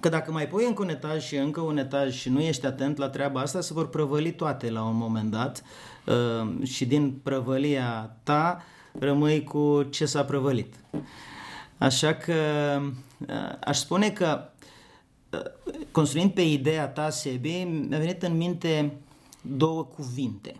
că 0.00 0.08
dacă 0.08 0.32
mai 0.32 0.48
pui 0.48 0.64
încă 0.66 0.82
un 0.82 0.88
etaj 0.88 1.24
și 1.24 1.36
încă 1.36 1.60
un 1.60 1.76
etaj 1.76 2.14
și 2.14 2.28
nu 2.28 2.40
ești 2.40 2.66
atent 2.66 2.96
la 2.96 3.08
treaba 3.08 3.40
asta, 3.40 3.60
se 3.60 3.72
vor 3.72 3.88
prăvăli 3.88 4.32
toate 4.32 4.70
la 4.70 4.82
un 4.82 4.96
moment 4.96 5.30
dat 5.30 5.62
uh, 6.06 6.66
și 6.66 6.86
din 6.86 7.12
prăvălia 7.22 8.16
ta 8.22 8.62
rămâi 8.98 9.44
cu 9.44 9.82
ce 9.90 10.06
s-a 10.06 10.24
prăvălit. 10.24 10.74
Așa 11.78 12.14
că 12.14 12.34
uh, 13.18 13.58
aș 13.64 13.78
spune 13.78 14.10
că 14.10 14.48
uh, 15.30 15.40
construind 15.90 16.30
pe 16.30 16.42
ideea 16.42 16.88
ta, 16.88 17.10
Sebi, 17.10 17.62
mi-a 17.62 17.98
venit 17.98 18.22
în 18.22 18.36
minte 18.36 18.96
două 19.42 19.84
cuvinte 19.84 20.54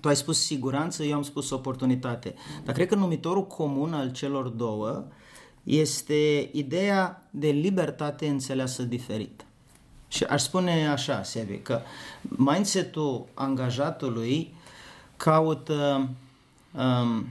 Tu 0.00 0.08
ai 0.08 0.16
spus 0.16 0.44
siguranță, 0.44 1.02
eu 1.02 1.16
am 1.16 1.22
spus 1.22 1.50
oportunitate. 1.50 2.34
Dar 2.64 2.74
cred 2.74 2.88
că 2.88 2.94
numitorul 2.94 3.46
comun 3.46 3.92
al 3.92 4.12
celor 4.12 4.48
două 4.48 5.04
este 5.62 6.48
ideea 6.52 7.28
de 7.30 7.48
libertate 7.48 8.26
înțeleasă 8.28 8.82
diferit. 8.82 9.44
Și 10.08 10.24
aș 10.24 10.42
spune 10.42 10.88
așa, 10.88 11.22
Sebi, 11.22 11.58
că 11.58 11.80
mindset-ul 12.20 13.26
angajatului 13.34 14.54
caută 15.16 16.08
um, 16.72 17.28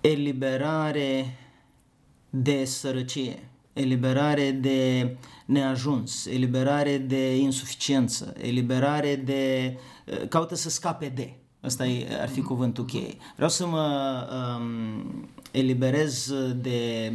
eliberare 0.00 1.38
de 2.30 2.64
sărăcie, 2.64 3.48
eliberare 3.72 4.50
de 4.50 5.16
neajuns, 5.44 6.26
eliberare 6.26 6.98
de 6.98 7.36
insuficiență, 7.36 8.34
eliberare 8.40 9.16
de... 9.16 9.76
Uh, 10.06 10.28
caută 10.28 10.54
să 10.54 10.70
scape 10.70 11.08
de. 11.08 11.34
Asta 11.66 11.84
ar 12.20 12.28
fi 12.28 12.40
cuvântul 12.40 12.84
cheie. 12.84 13.16
Vreau 13.34 13.50
să 13.50 13.66
mă 13.66 14.26
um, 14.58 15.28
eliberez 15.50 16.32
de 16.56 17.12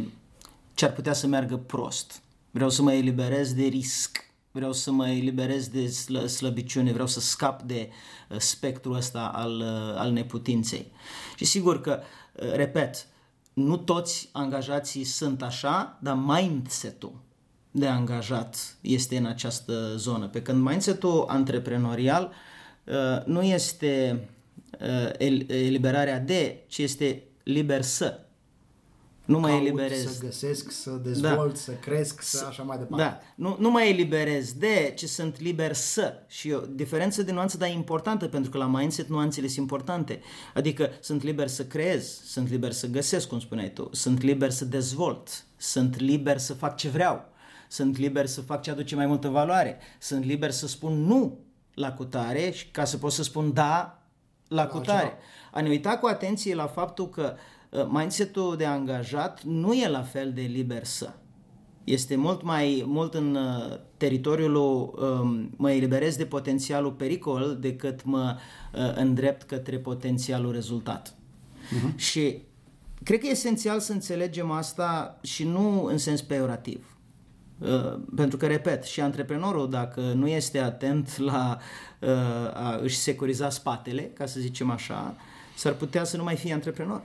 ce 0.74 0.84
ar 0.84 0.92
putea 0.92 1.12
să 1.12 1.26
meargă 1.26 1.56
prost. 1.56 2.22
Vreau 2.50 2.70
să 2.70 2.82
mă 2.82 2.92
eliberez 2.92 3.52
de 3.52 3.64
risc. 3.64 4.30
Vreau 4.50 4.72
să 4.72 4.90
mă 4.90 5.08
eliberez 5.08 5.68
de 5.68 5.86
slă, 5.86 6.26
slăbiciune, 6.26 6.92
vreau 6.92 7.06
să 7.06 7.20
scap 7.20 7.62
de 7.62 7.88
uh, 8.28 8.38
spectrul 8.38 8.94
ăsta 8.94 9.30
al, 9.34 9.58
uh, 9.58 10.00
al 10.00 10.10
neputinței. 10.10 10.92
Și 11.36 11.44
sigur 11.44 11.80
că, 11.80 12.00
uh, 12.32 12.52
repet, 12.52 13.06
nu 13.52 13.76
toți 13.76 14.28
angajații 14.32 15.04
sunt 15.04 15.42
așa, 15.42 15.98
dar 16.02 16.14
mindset-ul 16.14 17.12
de 17.70 17.86
angajat 17.86 18.76
este 18.80 19.16
în 19.16 19.26
această 19.26 19.96
zonă. 19.96 20.28
Pe 20.28 20.42
când 20.42 20.64
mindset-ul 20.64 21.24
antreprenorial 21.28 22.32
nu 23.24 23.42
este 23.42 24.24
eliberarea 25.46 26.18
de, 26.18 26.64
ci 26.66 26.78
este 26.78 27.22
liber 27.42 27.82
să 27.82 28.20
nu 29.24 29.38
mă 29.38 29.50
eliberez. 29.50 30.16
să 30.16 30.24
găsesc, 30.24 30.70
să 30.70 30.90
dezvolt, 30.90 31.52
da. 31.52 31.58
să 31.58 31.72
cresc, 31.72 32.22
să 32.22 32.44
așa 32.48 32.62
mai 32.62 32.78
departe. 32.78 33.04
Da, 33.04 33.18
nu, 33.34 33.56
nu 33.58 33.70
mă 33.70 33.82
eliberez 33.82 34.52
de, 34.52 34.92
ci 34.96 35.04
sunt 35.04 35.40
liber 35.40 35.72
să. 35.72 36.14
Și 36.26 36.50
o 36.50 36.58
diferență 36.58 37.22
de 37.22 37.32
nuanță, 37.32 37.56
dar 37.56 37.70
importantă, 37.70 38.26
pentru 38.26 38.50
că 38.50 38.58
la 38.58 38.66
mindset 38.66 39.08
nuanțele 39.08 39.46
sunt 39.46 39.58
importante. 39.58 40.20
Adică 40.54 40.90
sunt 41.00 41.22
liber 41.22 41.48
să 41.48 41.64
creez, 41.64 42.20
sunt 42.24 42.50
liber 42.50 42.72
să 42.72 42.86
găsesc, 42.86 43.28
cum 43.28 43.40
spuneai 43.40 43.70
tu, 43.70 43.88
sunt 43.92 44.22
liber 44.22 44.50
să 44.50 44.64
dezvolt, 44.64 45.44
sunt 45.56 46.00
liber 46.00 46.38
să 46.38 46.54
fac 46.54 46.76
ce 46.76 46.88
vreau, 46.88 47.24
sunt 47.68 47.98
liber 47.98 48.26
să 48.26 48.40
fac 48.40 48.62
ce 48.62 48.70
aduce 48.70 48.94
mai 48.94 49.06
multă 49.06 49.28
valoare, 49.28 49.78
sunt 49.98 50.24
liber 50.24 50.50
să 50.50 50.66
spun 50.66 50.92
nu 50.92 51.38
la 51.74 51.92
cutare 51.92 52.50
și 52.50 52.70
ca 52.70 52.84
să 52.84 52.96
pot 52.96 53.12
să 53.12 53.22
spun 53.22 53.52
da 53.52 54.01
la, 54.52 54.62
la 54.62 54.68
cutare. 54.68 55.12
A 55.50 55.60
ne 55.60 55.68
uita 55.68 55.98
cu 55.98 56.06
atenție 56.06 56.54
la 56.54 56.66
faptul 56.66 57.08
că 57.08 57.34
uh, 57.34 57.40
Uh, 57.72 57.86
mindset-ul 57.90 58.56
de 58.56 58.64
angajat 58.64 59.42
nu 59.42 59.72
e 59.72 59.88
la 59.88 60.02
fel 60.02 60.32
de 60.32 60.40
liber 60.40 60.84
să. 60.84 61.12
Este 61.84 62.16
mult 62.16 62.42
mai 62.42 62.84
mult 62.86 63.14
în 63.14 63.34
uh, 63.34 63.78
teritoriul 63.96 64.54
um, 64.54 65.50
mă 65.56 65.70
eliberez 65.70 66.16
de 66.16 66.26
potențialul 66.26 66.92
pericol 66.92 67.56
decât 67.60 68.04
mă 68.04 68.36
uh, 68.74 68.92
îndrept 68.94 69.42
către 69.42 69.78
potențialul 69.78 70.52
rezultat. 70.52 71.14
Uh-huh. 71.14 71.96
Și 71.96 72.42
cred 73.02 73.20
că 73.20 73.26
e 73.26 73.30
esențial 73.30 73.80
să 73.80 73.92
înțelegem 73.92 74.50
asta 74.50 75.18
și 75.22 75.44
nu 75.44 75.84
în 75.84 75.98
sens 75.98 76.22
peorativ. 76.22 76.96
Uh, 77.62 77.98
pentru 78.16 78.36
că, 78.36 78.46
repet, 78.46 78.84
și 78.84 79.00
antreprenorul, 79.00 79.70
dacă 79.70 80.00
nu 80.00 80.28
este 80.28 80.58
atent 80.58 81.18
la 81.18 81.58
uh, 81.98 82.08
a 82.54 82.78
își 82.82 82.96
securiza 82.96 83.50
spatele, 83.50 84.02
ca 84.02 84.26
să 84.26 84.40
zicem 84.40 84.70
așa, 84.70 85.16
s-ar 85.56 85.72
putea 85.72 86.04
să 86.04 86.16
nu 86.16 86.22
mai 86.22 86.36
fie 86.36 86.52
antreprenor 86.52 87.02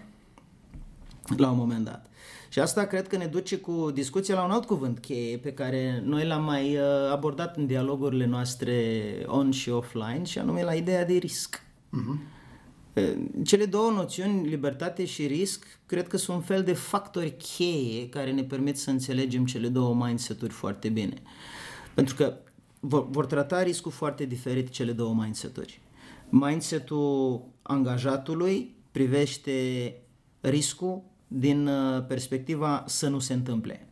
la 1.38 1.50
un 1.50 1.58
moment 1.58 1.86
dat. 1.86 2.06
Și 2.50 2.60
asta 2.60 2.86
cred 2.86 3.08
că 3.08 3.18
ne 3.18 3.26
duce 3.26 3.58
cu 3.58 3.92
discuția 3.94 4.36
la 4.36 4.44
un 4.44 4.52
alt 4.52 4.66
cuvânt 4.66 5.00
cheie 5.00 5.38
pe 5.38 5.54
care 5.54 6.02
noi 6.06 6.26
l-am 6.26 6.44
mai 6.44 6.78
uh, 6.78 7.12
abordat 7.12 7.58
în 7.58 7.66
dialogurile 7.66 8.26
noastre 8.26 9.04
on 9.26 9.52
și 9.52 9.70
offline 9.70 10.24
și 10.24 10.40
anume 10.40 10.64
la 10.64 10.74
ideea 10.74 11.06
de 11.06 11.14
risc. 11.14 11.62
Uh-huh. 11.62 12.37
Cele 13.44 13.66
două 13.66 13.92
noțiuni, 13.92 14.48
libertate 14.48 15.06
și 15.06 15.26
risc, 15.26 15.80
cred 15.86 16.08
că 16.08 16.18
sunt 16.18 16.38
un 16.38 16.44
fel 16.44 16.64
de 16.64 16.74
factori 16.74 17.38
cheie 17.38 18.10
care 18.10 18.32
ne 18.32 18.44
permit 18.44 18.78
să 18.78 18.90
înțelegem 18.90 19.46
cele 19.46 19.68
două 19.68 19.96
mindset-uri 19.96 20.54
foarte 20.54 20.90
bine. 20.90 21.22
Pentru 21.94 22.16
că 22.16 22.38
vor, 22.80 23.10
vor 23.10 23.26
trata 23.26 23.64
riscul 23.64 23.92
foarte 23.92 24.26
diferit 24.26 24.70
cele 24.70 24.92
două 24.92 25.14
mindset-uri. 25.14 25.82
Mindset-ul 26.30 27.46
angajatului 27.62 28.76
privește 28.92 29.52
riscul 30.42 31.02
din 31.28 31.68
uh, 31.68 32.06
perspectiva 32.08 32.84
să 32.88 33.10
nu 33.10 33.20
se 33.20 33.34
întâmple. 33.34 33.88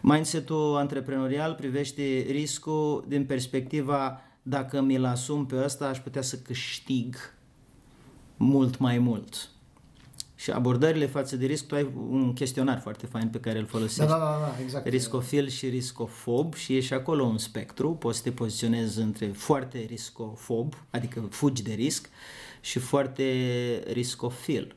Mindset-ul 0.00 0.76
antreprenorial 0.76 1.54
privește 1.54 2.26
riscul 2.30 3.04
din 3.08 3.24
perspectiva 3.26 4.20
dacă 4.42 4.80
mi-l 4.80 5.04
asum 5.04 5.46
pe 5.46 5.64
ăsta, 5.64 5.88
aș 5.88 5.98
putea 5.98 6.22
să 6.22 6.36
câștig 6.36 7.16
mult 8.36 8.78
mai 8.78 8.98
mult. 8.98 9.50
Și 10.34 10.50
abordările 10.50 11.06
față 11.06 11.36
de 11.36 11.46
risc, 11.46 11.66
tu 11.66 11.74
ai 11.74 11.88
un 12.10 12.32
chestionar 12.32 12.80
foarte 12.80 13.06
fain 13.06 13.28
pe 13.28 13.40
care 13.40 13.58
îl 13.58 13.66
folosești. 13.66 14.10
Da, 14.10 14.18
da, 14.18 14.18
da, 14.18 14.38
da 14.40 14.62
exact. 14.62 14.86
Riscofil 14.86 15.48
și 15.48 15.68
riscofob 15.68 16.54
și 16.54 16.76
e 16.76 16.80
și 16.80 16.92
acolo 16.92 17.24
un 17.24 17.38
spectru, 17.38 17.94
poți 17.94 18.16
să 18.16 18.22
te 18.22 18.30
poziționezi 18.30 19.00
între 19.00 19.26
foarte 19.26 19.78
riscofob, 19.78 20.74
adică 20.90 21.26
fugi 21.30 21.62
de 21.62 21.72
risc, 21.72 22.08
și 22.60 22.78
foarte 22.78 23.24
riscofil. 23.92 24.74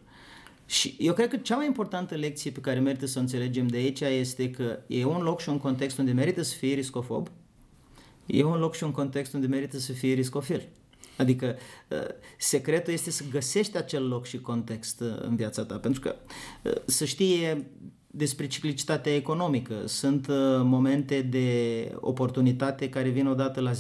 Și 0.65 0.95
eu 0.99 1.13
cred 1.13 1.30
că 1.30 1.38
cea 1.38 1.56
mai 1.56 1.65
importantă 1.65 2.15
lecție 2.15 2.52
pe 2.52 2.60
care 2.60 2.80
merită 2.80 3.06
să 3.06 3.17
o 3.17 3.21
înțelegem 3.21 3.67
de 3.67 3.78
aici 3.78 3.99
este 3.99 4.49
că 4.49 4.80
e 4.88 5.06
un 5.06 5.21
loc 5.21 5.41
și 5.41 5.49
un 5.49 5.58
context 5.58 5.97
unde 5.97 6.12
merită 6.12 6.41
să 6.41 6.56
fii 6.56 6.73
riscofob, 6.73 7.30
e 8.26 8.44
un 8.44 8.60
loc 8.60 8.76
și 8.76 8.84
un 8.84 8.92
context 8.92 9.34
unde 9.34 9.48
merită 9.48 9.80
să 9.80 9.92
fii 9.92 10.14
riscofil. 10.14 10.68
Adică 11.18 11.56
uh, 11.90 11.98
secretul 12.38 12.94
este 12.94 13.12
să 13.12 13.24
găsești 13.32 13.78
acel 13.78 14.08
loc 14.08 14.26
și 14.26 14.40
context 14.40 15.02
uh, 15.02 15.08
în 15.22 15.36
viața 15.36 15.66
ta, 15.66 15.76
pentru 15.76 16.02
că 16.02 16.16
uh, 16.64 16.72
să 16.86 17.06
știe 17.06 17.68
despre 18.16 18.48
ciclicitatea 18.48 19.16
economică. 19.16 19.74
Sunt 19.86 20.28
momente 20.64 21.22
de 21.22 21.92
oportunitate 22.00 22.90
care 22.90 23.10
vin 23.10 23.28
odată 23.28 23.60
la 23.62 23.72
10-20 23.72 23.76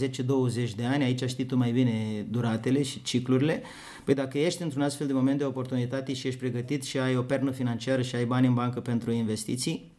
de 0.75 0.85
ani, 0.85 1.03
aici 1.03 1.29
știi 1.29 1.45
tu 1.45 1.55
mai 1.55 1.71
bine 1.71 2.25
duratele 2.29 2.81
și 2.81 3.01
ciclurile, 3.01 3.63
Păi 4.03 4.13
dacă 4.13 4.37
ești 4.37 4.61
într-un 4.61 4.81
astfel 4.81 5.07
de 5.07 5.13
moment 5.13 5.37
de 5.37 5.43
oportunitate 5.43 6.13
și 6.13 6.27
ești 6.27 6.39
pregătit 6.39 6.83
și 6.83 6.99
ai 6.99 7.17
o 7.17 7.21
pernă 7.21 7.51
financiară 7.51 8.01
și 8.01 8.15
ai 8.15 8.25
bani 8.25 8.47
în 8.47 8.53
bancă 8.53 8.79
pentru 8.79 9.11
investiții, 9.11 9.91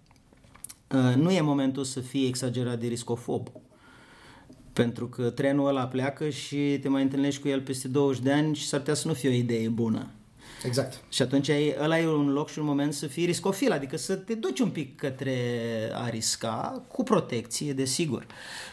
uh, 0.91 1.15
nu 1.15 1.31
e 1.31 1.41
momentul 1.41 1.85
să 1.85 2.01
fii 2.01 2.27
exagerat 2.27 2.81
de 2.81 2.87
riscofob. 2.87 3.49
Pentru 4.75 5.07
că 5.09 5.31
trenul 5.31 5.69
ăla 5.69 5.87
pleacă 5.87 6.29
și 6.29 6.79
te 6.83 6.89
mai 6.89 7.03
întâlnești 7.03 7.41
cu 7.41 7.49
el 7.49 7.61
peste 7.61 7.89
20 7.89 8.23
de 8.23 8.33
ani 8.33 8.55
și 8.55 8.67
s-ar 8.67 8.79
putea 8.79 8.95
să 8.95 9.09
nu 9.09 9.15
fie 9.15 9.29
o 9.29 9.33
idee 9.33 9.69
bună. 9.69 10.11
Exact. 10.65 11.05
Și 11.09 11.23
atunci 11.23 11.49
ai, 11.49 11.75
ăla 11.81 11.99
e 11.99 12.07
un 12.07 12.33
loc 12.33 12.51
și 12.51 12.59
un 12.59 12.65
moment 12.65 12.95
să 12.95 13.07
fii 13.07 13.25
riscofil, 13.25 13.73
adică 13.73 13.97
să 13.97 14.15
te 14.15 14.35
duci 14.35 14.61
un 14.61 14.71
pic 14.71 14.97
către 14.97 15.37
a 15.93 16.09
risca, 16.09 16.83
cu 16.89 17.03
protecție, 17.03 17.73
desigur. 17.73 18.27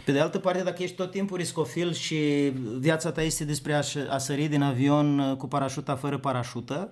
Pe 0.06 0.12
de 0.12 0.20
altă 0.20 0.40
parte, 0.40 0.64
dacă 0.64 0.84
ești 0.84 0.96
tot 0.96 1.12
timpul 1.12 1.38
riscofil 1.38 1.94
și 1.94 2.52
viața 2.80 3.12
ta 3.12 3.22
este 3.22 3.46
despre 3.46 3.74
a, 3.74 3.82
a 4.10 4.18
sări 4.18 4.48
din 4.48 4.62
avion 4.62 5.20
uh, 5.20 5.38
cu 5.38 5.48
parașuta 5.48 5.96
fără 5.96 6.18
parașută, 6.18 6.92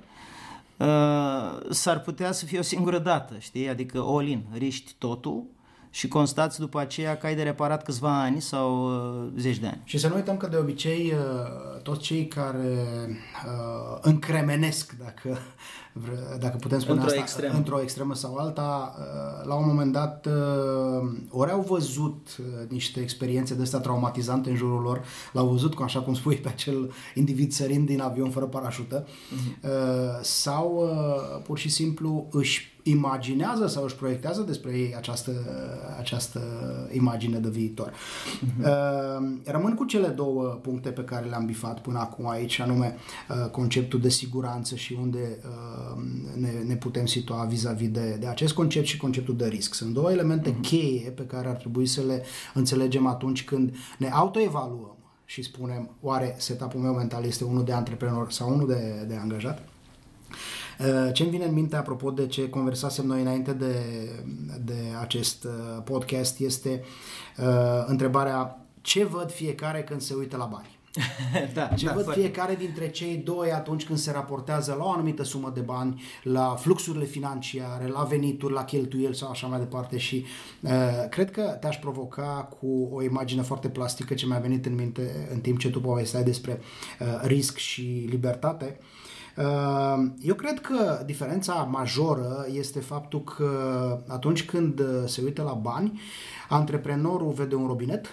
uh, 0.78 0.88
s-ar 1.70 2.02
putea 2.02 2.32
să 2.32 2.46
fie 2.46 2.60
o 2.60 2.62
singură 2.62 3.00
dată, 3.00 3.36
știi? 3.40 3.70
Adică 3.70 4.04
all-in, 4.08 4.44
riști 4.54 4.96
totul 4.98 5.44
și 5.90 6.08
constați 6.08 6.60
după 6.60 6.80
aceea 6.80 7.18
că 7.18 7.26
ai 7.26 7.36
de 7.36 7.44
reparat 7.44 7.84
câțiva 7.84 8.22
ani 8.22 8.42
sau 8.42 8.86
uh, 8.86 9.28
zeci 9.38 9.58
de 9.58 9.68
ani. 9.68 9.82
Și 9.84 9.98
să 9.98 10.08
nu 10.08 10.16
uităm 10.16 10.38
că 10.38 10.48
de 10.48 10.58
obicei 10.58 11.14
uh, 11.14 11.82
toți 11.82 12.02
cei 12.02 12.28
care 12.28 12.88
uh, 13.46 13.98
încremenesc, 14.02 14.96
dacă, 15.00 15.38
dacă 16.40 16.58
putem 16.60 16.80
spune 16.80 16.94
într-o 16.94 17.10
asta, 17.10 17.22
extremă. 17.22 17.58
într-o 17.58 17.82
extremă 17.82 18.14
sau 18.14 18.36
alta, 18.36 18.96
uh, 19.00 19.48
la 19.48 19.56
un 19.56 19.68
moment 19.68 19.92
dat 19.92 20.26
uh, 20.26 21.10
ori 21.30 21.52
au 21.52 21.62
văzut 21.62 22.28
uh, 22.40 22.70
niște 22.70 23.00
experiențe 23.00 23.56
de 23.56 23.62
astea 23.62 23.80
traumatizante 23.80 24.50
în 24.50 24.56
jurul 24.56 24.82
lor, 24.82 25.04
l-au 25.32 25.48
văzut, 25.48 25.74
cum 25.74 25.86
așa 25.86 26.02
cum 26.02 26.14
spui, 26.14 26.36
pe 26.36 26.50
acel 26.50 26.92
individ 27.14 27.52
sărind 27.52 27.88
din 27.88 28.02
avion 28.02 28.30
fără 28.30 28.46
parașută, 28.46 29.04
uh-huh. 29.04 29.64
uh, 29.64 29.70
sau 30.22 30.80
uh, 30.82 31.42
pur 31.44 31.58
și 31.58 31.70
simplu 31.70 32.28
își 32.32 32.78
imaginează 32.90 33.68
sau 33.68 33.84
își 33.84 33.96
proiectează 33.96 34.42
despre 34.42 34.72
ei 34.72 34.96
această, 34.96 35.32
această 35.98 36.42
imagine 36.92 37.38
de 37.38 37.50
viitor. 37.50 37.92
Uh-huh. 37.92 38.64
Rămân 39.46 39.74
cu 39.76 39.86
cele 39.86 40.08
două 40.08 40.44
puncte 40.44 40.90
pe 40.90 41.04
care 41.04 41.26
le-am 41.26 41.46
bifat 41.46 41.80
până 41.82 42.00
acum 42.00 42.30
aici, 42.30 42.60
anume 42.60 42.96
uh, 43.30 43.50
conceptul 43.50 44.00
de 44.00 44.10
siguranță 44.10 44.76
și 44.76 44.98
unde 45.02 45.40
uh, 45.44 46.02
ne, 46.36 46.52
ne 46.68 46.76
putem 46.76 47.06
situa 47.06 47.44
vis-a-vis 47.44 47.90
de, 47.90 48.18
de 48.20 48.28
acest 48.28 48.54
concept 48.54 48.86
și 48.86 48.98
conceptul 48.98 49.36
de 49.36 49.48
risc. 49.48 49.74
Sunt 49.74 49.94
două 49.94 50.12
elemente 50.12 50.52
uh-huh. 50.52 50.62
cheie 50.62 51.10
pe 51.10 51.24
care 51.24 51.48
ar 51.48 51.56
trebui 51.56 51.86
să 51.86 52.02
le 52.02 52.24
înțelegem 52.54 53.06
atunci 53.06 53.44
când 53.44 53.76
ne 53.98 54.10
autoevaluăm 54.10 54.98
și 55.26 55.44
spunem, 55.44 55.90
oare 56.02 56.36
setup-ul 56.38 56.80
meu 56.80 56.94
mental 56.94 57.24
este 57.26 57.44
unul 57.44 57.64
de 57.64 57.72
antreprenor 57.72 58.32
sau 58.32 58.54
unul 58.54 58.68
de, 58.68 59.06
de 59.08 59.16
angajat? 59.16 59.68
Uh, 60.80 61.14
ce 61.14 61.24
îmi 61.24 61.32
vine 61.32 61.46
în 61.46 61.54
minte 61.54 61.76
apropo 61.76 62.12
de 62.12 62.28
ce 62.28 62.50
conversasem 62.50 63.06
noi 63.06 63.22
înainte 63.22 63.54
de, 63.54 63.76
de 64.66 64.78
acest 65.00 65.44
uh, 65.44 65.82
podcast 65.84 66.40
este 66.40 66.84
uh, 67.38 67.84
întrebarea 67.86 68.66
ce 68.82 69.06
văd 69.06 69.32
fiecare 69.32 69.84
când 69.84 70.02
se 70.02 70.14
uită 70.14 70.38
la 70.38 70.46
bani? 70.46 70.78
da, 71.54 71.66
Ce 71.68 71.86
da, 71.86 71.94
văd 71.94 72.04
foarte- 72.04 72.20
fiecare 72.20 72.56
dintre 72.56 72.90
cei 72.90 73.16
doi 73.16 73.52
atunci 73.52 73.86
când 73.86 73.98
se 74.00 74.12
raportează 74.12 74.76
la 74.78 74.84
o 74.84 74.92
anumită 74.92 75.24
sumă 75.24 75.52
de 75.54 75.60
bani, 75.60 76.02
la 76.24 76.56
fluxurile 76.56 77.06
financiare, 77.06 77.88
la 77.88 78.04
venituri, 78.04 78.54
la 78.54 78.64
cheltuieli 78.64 79.16
sau 79.16 79.30
așa 79.30 79.48
mai 79.48 79.60
departe 79.60 79.98
și 79.98 80.26
uh, 80.62 80.72
cred 81.10 81.32
că 81.32 81.42
te-aș 81.42 81.78
provoca 81.78 82.50
cu 82.60 82.90
o 82.92 83.04
imagine 83.04 83.42
foarte 83.42 83.70
plastică 83.70 84.14
ce 84.14 84.26
mi-a 84.26 84.40
venit 84.40 84.66
în 84.66 84.76
minte 84.76 85.30
în 85.34 85.40
timp 85.40 85.60
ce 85.60 85.70
tu 85.70 85.82
povesteai 85.82 86.24
despre 86.24 86.60
uh, 87.00 87.08
risc 87.22 87.58
și 87.58 88.08
libertate. 88.10 88.78
Uh, 88.80 88.99
Eu 90.22 90.36
cred 90.36 90.60
că 90.62 91.04
diferența 91.06 91.54
majoră 91.54 92.46
este 92.54 92.80
faptul 92.80 93.24
că 93.24 93.50
atunci 94.08 94.46
când 94.46 94.80
uh, 94.80 94.88
se 95.06 95.22
uită 95.24 95.42
la 95.42 95.54
bani, 95.54 96.00
antreprenorul 96.50 97.32
vede 97.32 97.56
un 97.56 97.68
robinet, 97.68 98.08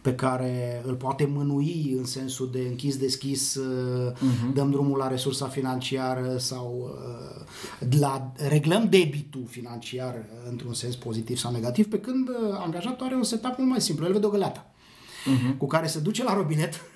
pe 0.00 0.14
care 0.14 0.82
îl 0.86 0.94
poate 0.94 1.24
mânui 1.24 1.94
în 1.98 2.04
sensul 2.04 2.50
de 2.52 2.60
închis-deschis, 2.60 3.58
uh-huh. 3.58 4.54
dăm 4.54 4.70
drumul 4.70 4.98
la 4.98 5.08
resursa 5.08 5.46
financiară 5.46 6.36
sau 6.38 6.94
uh, 6.94 7.98
la, 7.98 8.32
reglăm 8.48 8.88
debitul 8.88 9.44
financiar 9.48 10.14
uh, 10.14 10.50
într-un 10.50 10.74
sens 10.74 10.96
pozitiv 10.96 11.36
sau 11.36 11.52
negativ, 11.52 11.88
pe 11.88 11.98
când 11.98 12.28
uh, 12.28 12.34
angajatul 12.58 13.06
are 13.06 13.14
un 13.14 13.22
setup 13.22 13.58
mult 13.58 13.70
mai 13.70 13.80
simplu. 13.80 14.04
El 14.04 14.12
vede 14.12 14.26
o 14.26 14.30
găleată 14.30 14.64
uh-huh. 14.64 15.56
cu 15.58 15.66
care 15.66 15.86
se 15.86 15.98
duce 15.98 16.24
la 16.24 16.34
robinet 16.34 16.74
uh, 16.74 16.91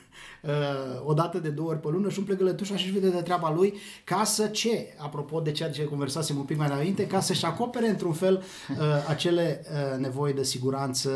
o 1.05 1.12
dată 1.12 1.38
de 1.38 1.48
două 1.48 1.68
ori 1.68 1.81
pe 1.81 1.88
lună 1.90 2.09
și 2.09 2.18
umple 2.18 2.35
gălătușa 2.35 2.76
și 2.76 2.85
își 2.85 2.92
vede 2.92 3.09
de 3.09 3.22
treaba 3.22 3.52
lui 3.52 3.74
ca 4.05 4.24
să 4.24 4.46
ce, 4.46 4.94
apropo 4.96 5.40
de 5.40 5.50
ceea 5.50 5.70
ce 5.70 5.85
conversasem 5.85 6.37
un 6.37 6.42
pic 6.42 6.57
mai 6.57 6.66
înainte, 6.70 7.07
ca 7.07 7.20
să-și 7.20 7.44
acopere 7.44 7.88
într-un 7.88 8.12
fel 8.12 8.42
uh, 8.70 8.76
acele 9.09 9.62
uh, 9.64 9.98
nevoi 9.98 10.33
de 10.33 10.42
siguranță, 10.42 11.11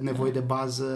nevoi 0.00 0.32
de 0.32 0.38
bază, 0.38 0.86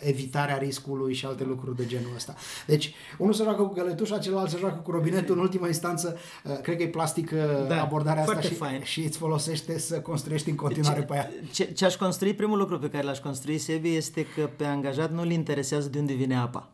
evitarea 0.00 0.56
riscului 0.56 1.14
și 1.14 1.26
alte 1.26 1.44
lucruri 1.44 1.76
de 1.76 1.86
genul 1.86 2.10
ăsta. 2.16 2.34
Deci, 2.66 2.94
unul 3.18 3.32
se 3.32 3.42
joacă 3.42 3.62
cu 3.62 3.72
gălătușa, 3.74 4.18
celălalt 4.18 4.50
se 4.50 4.56
joacă 4.58 4.80
cu 4.84 4.90
robinetul, 4.90 5.34
în 5.34 5.40
ultima 5.40 5.66
instanță, 5.66 6.18
uh, 6.44 6.60
cred 6.60 6.76
că 6.76 6.82
e 6.82 6.88
plastică 6.88 7.64
Da, 7.68 7.82
abordarea 7.82 8.20
asta 8.20 8.32
foarte 8.32 8.48
și, 8.48 8.54
fain. 8.54 8.82
și 8.82 9.00
îți 9.00 9.18
folosește 9.18 9.78
să 9.78 10.00
construiești 10.00 10.50
în 10.50 10.56
continuare 10.56 11.02
pe 11.02 11.14
ea. 11.14 11.30
Ce, 11.52 11.64
ce 11.64 11.84
aș 11.84 11.96
construi, 11.96 12.34
primul 12.34 12.58
lucru 12.58 12.78
pe 12.78 12.88
care 12.90 13.04
l-aș 13.04 13.18
construi, 13.18 13.58
Sebi, 13.58 13.94
este 13.94 14.26
că 14.34 14.48
pe 14.56 14.64
angajat 14.64 15.12
nu-l 15.12 15.30
interesează 15.30 15.88
de 15.88 15.98
unde 15.98 16.12
vine 16.12 16.36
apa. 16.36 16.68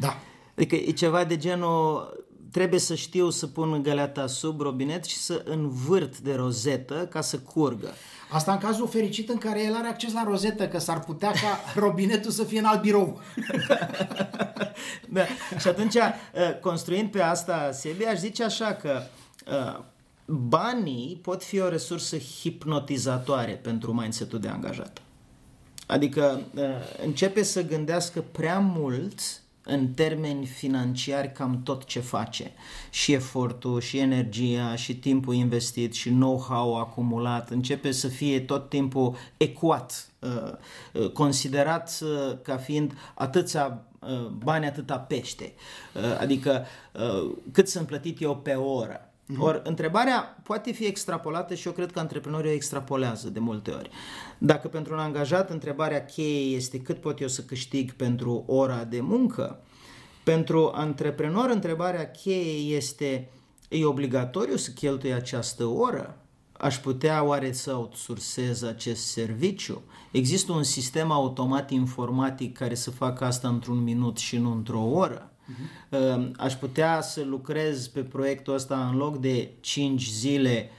Da. 0.00 0.16
Adică 0.54 0.74
e 0.74 0.90
ceva 0.90 1.24
de 1.24 1.36
genul, 1.36 2.12
trebuie 2.50 2.80
să 2.80 2.94
știu 2.94 3.30
să 3.30 3.46
pun 3.46 3.82
găleata 3.82 4.26
sub 4.26 4.60
robinet 4.60 5.04
și 5.04 5.16
să 5.16 5.42
învârt 5.44 6.18
de 6.18 6.34
rozetă 6.34 7.06
ca 7.10 7.20
să 7.20 7.38
curgă. 7.38 7.88
Asta 8.30 8.52
în 8.52 8.58
cazul 8.58 8.88
fericit 8.88 9.28
în 9.28 9.38
care 9.38 9.64
el 9.64 9.74
are 9.74 9.88
acces 9.88 10.12
la 10.12 10.24
rozetă, 10.24 10.68
că 10.68 10.78
s-ar 10.78 11.00
putea 11.00 11.30
ca 11.30 11.60
robinetul 11.84 12.30
să 12.30 12.44
fie 12.44 12.58
în 12.58 12.64
alt 12.64 12.80
birou. 12.80 13.20
Da. 15.08 15.22
Și 15.58 15.68
atunci, 15.68 15.94
uh, 15.94 16.58
construind 16.60 17.10
pe 17.10 17.20
asta, 17.20 17.70
Sebi, 17.72 18.04
aș 18.04 18.18
zice 18.18 18.44
așa 18.44 18.72
că 18.72 19.02
uh, 19.46 19.84
banii 20.26 21.20
pot 21.22 21.42
fi 21.42 21.60
o 21.60 21.68
resursă 21.68 22.16
hipnotizatoare 22.16 23.52
pentru 23.52 23.92
mindset-ul 23.92 24.40
de 24.40 24.48
angajat. 24.48 25.02
Adică 25.86 26.40
uh, 26.54 26.62
începe 27.04 27.42
să 27.42 27.62
gândească 27.62 28.24
prea 28.32 28.58
mult 28.58 29.39
în 29.64 29.92
termeni 29.92 30.46
financiari 30.46 31.32
cam 31.32 31.62
tot 31.62 31.84
ce 31.84 32.00
face. 32.00 32.52
Și 32.90 33.12
efortul, 33.12 33.80
și 33.80 33.98
energia, 33.98 34.76
și 34.76 34.96
timpul 34.96 35.34
investit, 35.34 35.92
și 35.92 36.08
know-how 36.08 36.78
acumulat. 36.78 37.50
Începe 37.50 37.90
să 37.90 38.08
fie 38.08 38.40
tot 38.40 38.68
timpul 38.68 39.16
ecuat, 39.36 40.08
uh, 40.18 40.52
uh, 40.92 41.10
considerat 41.10 41.98
uh, 42.02 42.36
ca 42.42 42.56
fiind 42.56 42.92
atâția 43.14 43.84
uh, 44.00 44.26
bani, 44.26 44.66
atâta 44.66 44.98
pește. 44.98 45.52
Uh, 45.94 46.18
Adică 46.20 46.64
uh, 46.92 47.36
cât 47.52 47.68
sunt 47.68 47.86
plătit 47.86 48.20
eu 48.20 48.36
pe 48.36 48.54
oră. 48.54 49.09
Ori, 49.38 49.60
întrebarea 49.64 50.40
poate 50.42 50.72
fi 50.72 50.84
extrapolată 50.84 51.54
și 51.54 51.66
eu 51.66 51.72
cred 51.72 51.92
că 51.92 51.98
antreprenorii 51.98 52.50
o 52.50 52.54
extrapolează 52.54 53.28
de 53.28 53.38
multe 53.38 53.70
ori. 53.70 53.90
Dacă 54.38 54.68
pentru 54.68 54.92
un 54.92 54.98
angajat 54.98 55.50
întrebarea 55.50 56.04
cheie 56.04 56.56
este 56.56 56.80
cât 56.80 57.00
pot 57.00 57.20
eu 57.20 57.28
să 57.28 57.42
câștig 57.42 57.92
pentru 57.92 58.44
ora 58.46 58.84
de 58.84 59.00
muncă, 59.00 59.60
pentru 60.24 60.70
antreprenor 60.74 61.50
întrebarea 61.50 62.10
cheie 62.10 62.76
este 62.76 63.30
e 63.68 63.84
obligatoriu 63.84 64.56
să 64.56 64.70
cheltui 64.70 65.12
această 65.12 65.64
oră? 65.64 66.16
Aș 66.52 66.78
putea 66.78 67.24
oare 67.24 67.52
să 67.52 67.74
outsourcez 67.74 68.62
acest 68.62 69.06
serviciu? 69.06 69.82
Există 70.10 70.52
un 70.52 70.62
sistem 70.62 71.10
automat 71.10 71.70
informatic 71.70 72.56
care 72.58 72.74
să 72.74 72.90
facă 72.90 73.24
asta 73.24 73.48
într-un 73.48 73.82
minut 73.82 74.16
și 74.16 74.38
nu 74.38 74.52
într-o 74.52 74.80
oră? 74.80 75.29
Uh-huh. 75.50 76.30
Aș 76.36 76.54
putea 76.54 77.00
să 77.00 77.24
lucrez 77.24 77.86
pe 77.86 78.00
proiectul 78.00 78.54
ăsta 78.54 78.88
în 78.88 78.96
loc 78.96 79.18
de 79.18 79.50
5 79.60 80.08
zile 80.08 80.70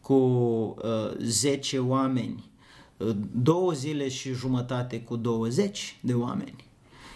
cu 0.00 0.14
uh, 0.14 1.16
10 1.18 1.78
oameni, 1.78 2.50
uh, 2.96 3.16
două 3.42 3.72
zile 3.72 4.08
și 4.08 4.32
jumătate 4.32 5.00
cu 5.00 5.16
20 5.16 5.98
de 6.00 6.14
oameni. 6.14 6.64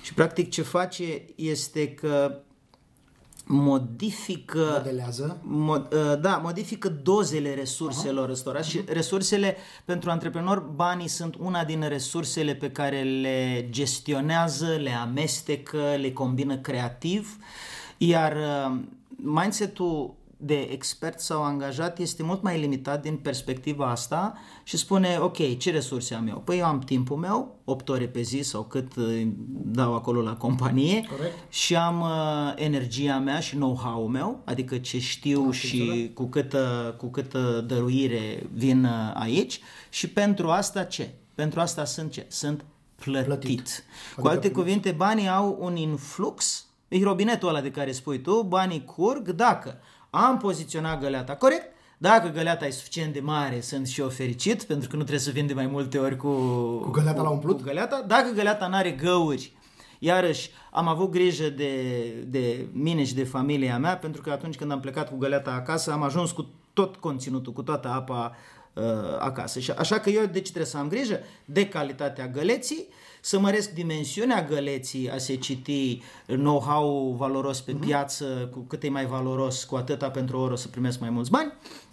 Și 0.02 0.14
practic 0.14 0.50
ce 0.50 0.62
face 0.62 1.22
este 1.34 1.94
că 1.94 2.40
modifică 3.44 4.74
Modelează. 4.76 5.40
Mod, 5.42 5.92
uh, 5.92 6.20
da, 6.20 6.36
modifică 6.36 6.88
dozele 6.88 7.54
resurselor 7.54 8.28
ăstora 8.28 8.60
și 8.60 8.80
resursele 8.86 9.56
pentru 9.84 10.10
antreprenor, 10.10 10.58
banii 10.58 11.08
sunt 11.08 11.34
una 11.38 11.64
din 11.64 11.88
resursele 11.88 12.54
pe 12.54 12.70
care 12.70 13.02
le 13.02 13.66
gestionează, 13.70 14.66
le 14.66 14.90
amestecă, 14.90 15.96
le 16.00 16.12
combină 16.12 16.56
creativ, 16.56 17.36
iar 17.98 18.36
uh, 18.36 18.78
mindset-ul 19.16 20.14
de 20.44 20.68
expert 20.70 21.20
sau 21.20 21.42
angajat 21.42 21.98
este 21.98 22.22
mult 22.22 22.42
mai 22.42 22.60
limitat 22.60 23.02
din 23.02 23.16
perspectiva 23.16 23.90
asta 23.90 24.34
și 24.62 24.76
spune, 24.76 25.18
ok, 25.20 25.58
ce 25.58 25.70
resurse 25.70 26.14
am 26.14 26.28
eu? 26.28 26.38
Păi 26.44 26.58
eu 26.58 26.64
am 26.64 26.78
timpul 26.78 27.16
meu, 27.16 27.60
8 27.64 27.88
ore 27.88 28.06
pe 28.06 28.20
zi 28.20 28.40
sau 28.40 28.62
cât 28.62 28.96
uh, 28.96 29.26
dau 29.48 29.94
acolo 29.94 30.22
la 30.22 30.36
companie 30.36 31.06
Corect. 31.08 31.52
și 31.52 31.76
am 31.76 32.00
uh, 32.00 32.52
energia 32.54 33.18
mea 33.18 33.40
și 33.40 33.54
know-how-ul 33.54 34.08
meu, 34.08 34.40
adică 34.44 34.78
ce 34.78 34.98
știu 34.98 35.50
și 35.50 36.10
cu 36.14 36.24
câtă, 36.24 36.94
cu 36.98 37.06
câtă 37.06 37.64
dăruire 37.66 38.46
vin 38.52 38.84
uh, 38.84 38.90
aici 39.14 39.60
și 39.88 40.08
pentru 40.08 40.50
asta 40.50 40.84
ce? 40.84 41.14
Pentru 41.34 41.60
asta 41.60 41.84
sunt 41.84 42.12
ce? 42.12 42.26
Sunt 42.28 42.64
plătit. 42.94 43.26
Plătit. 43.26 43.84
Cu 44.16 44.26
alte 44.26 44.50
cuvinte, 44.50 44.90
banii 44.90 45.28
au 45.28 45.56
un 45.60 45.76
influx, 45.76 46.66
e 46.88 47.02
robinetul 47.02 47.48
ăla 47.48 47.60
de 47.60 47.70
care 47.70 47.92
spui 47.92 48.20
tu, 48.20 48.42
banii 48.42 48.84
curg 48.84 49.28
dacă 49.28 49.80
am 50.14 50.38
poziționat 50.38 51.00
găleata 51.00 51.36
corect, 51.36 51.72
dacă 51.98 52.28
găleata 52.28 52.66
e 52.66 52.70
suficient 52.70 53.12
de 53.12 53.20
mare, 53.20 53.60
sunt 53.60 53.86
și 53.86 54.00
eu 54.00 54.08
fericit, 54.08 54.62
pentru 54.62 54.88
că 54.88 54.96
nu 54.96 55.02
trebuie 55.02 55.24
să 55.24 55.30
vin 55.30 55.46
de 55.46 55.54
mai 55.54 55.66
multe 55.66 55.98
ori 55.98 56.16
cu, 56.16 56.28
Cu 56.82 56.90
găleata 56.90 57.22
la 57.22 57.28
umplut? 57.28 57.56
Cu 57.56 57.62
găleata. 57.62 58.04
Dacă 58.06 58.30
găleata 58.34 58.66
n-are 58.66 58.90
găuri, 58.90 59.52
iarăși 59.98 60.50
am 60.70 60.88
avut 60.88 61.10
grijă 61.10 61.48
de, 61.48 61.74
de 62.26 62.66
mine 62.72 63.04
și 63.04 63.14
de 63.14 63.24
familia 63.24 63.78
mea, 63.78 63.96
pentru 63.96 64.22
că 64.22 64.30
atunci 64.30 64.56
când 64.56 64.70
am 64.70 64.80
plecat 64.80 65.08
cu 65.08 65.16
găleata 65.16 65.50
acasă, 65.50 65.92
am 65.92 66.02
ajuns 66.02 66.30
cu 66.30 66.48
tot 66.72 66.96
conținutul, 66.96 67.52
cu 67.52 67.62
toată 67.62 67.88
apa 67.88 68.36
uh, 68.72 68.82
acasă. 69.18 69.60
Și 69.60 69.70
așa 69.70 69.98
că 69.98 70.10
eu 70.10 70.24
de 70.24 70.40
ce 70.40 70.42
trebuie 70.42 70.66
să 70.66 70.76
am 70.76 70.88
grijă? 70.88 71.20
De 71.44 71.68
calitatea 71.68 72.28
găleții, 72.28 72.88
să 73.24 73.38
măresc 73.38 73.70
dimensiunea 73.70 74.44
găleții, 74.44 75.10
a 75.10 75.18
se 75.18 75.36
citi 75.36 76.02
know-how 76.26 77.14
valoros 77.18 77.60
pe 77.60 77.72
piață, 77.72 78.48
cu 78.52 78.58
cât 78.58 78.82
e 78.82 78.88
mai 78.88 79.06
valoros, 79.06 79.64
cu 79.64 79.76
atâta 79.76 80.10
pentru 80.10 80.36
o 80.36 80.40
oră 80.40 80.52
o 80.52 80.56
să 80.56 80.68
primesc 80.68 81.00
mai 81.00 81.10
mulți 81.10 81.30
bani 81.30 81.52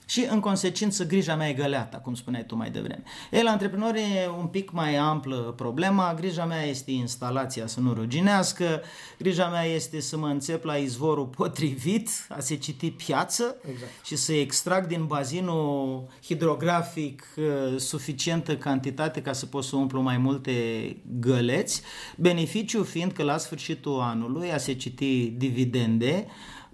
și 0.10 0.28
în 0.30 0.39
consecință 0.39 1.06
grija 1.06 1.36
mea 1.36 1.50
e 1.50 1.54
găleata, 1.54 1.98
cum 1.98 2.15
spuneai 2.15 2.45
tu 2.45 2.56
mai 2.56 2.69
devreme. 2.69 3.04
El, 3.32 3.48
antreprenor, 3.48 3.95
e 3.95 4.30
un 4.39 4.45
pic 4.45 4.72
mai 4.72 4.95
amplă 4.95 5.36
problema, 5.36 6.13
grija 6.13 6.45
mea 6.45 6.63
este 6.63 6.91
instalația 6.91 7.67
să 7.67 7.80
nu 7.80 7.93
ruginească, 7.93 8.82
grija 9.17 9.50
mea 9.50 9.63
este 9.63 10.00
să 10.00 10.17
mă 10.17 10.28
înțep 10.28 10.63
la 10.63 10.76
izvorul 10.76 11.26
potrivit, 11.26 12.10
a 12.30 12.39
se 12.39 12.56
citi 12.56 12.91
piață 12.91 13.56
Exact. 13.72 14.06
și 14.06 14.15
să 14.15 14.34
extrag 14.34 14.88
din 14.88 15.06
bazinul 15.06 16.08
hidrografic 16.24 17.28
uh, 17.38 17.80
suficientă 17.80 18.58
cantitate 18.58 19.22
ca 19.22 19.34
să 19.34 19.45
pot 19.45 19.63
să 19.63 19.76
umplu 19.76 20.02
mai 20.02 20.17
multe 20.17 20.52
găleți, 21.19 21.82
beneficiul 22.17 22.86
fiind 22.86 23.12
că 23.12 23.24
la 23.24 23.38
sfârșitul 23.38 24.00
anului 24.00 24.52
a 24.52 24.58
se 24.58 24.74
citi 24.74 25.28
dividende, 25.38 26.26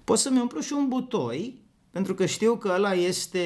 pot 0.03 0.17
să-mi 0.17 0.39
umplu 0.39 0.59
și 0.59 0.73
un 0.73 0.87
butoi 0.87 1.63
pentru 1.95 2.15
că 2.15 2.25
știu 2.25 2.55
că 2.55 2.71
ăla 2.75 2.93
este 2.93 3.39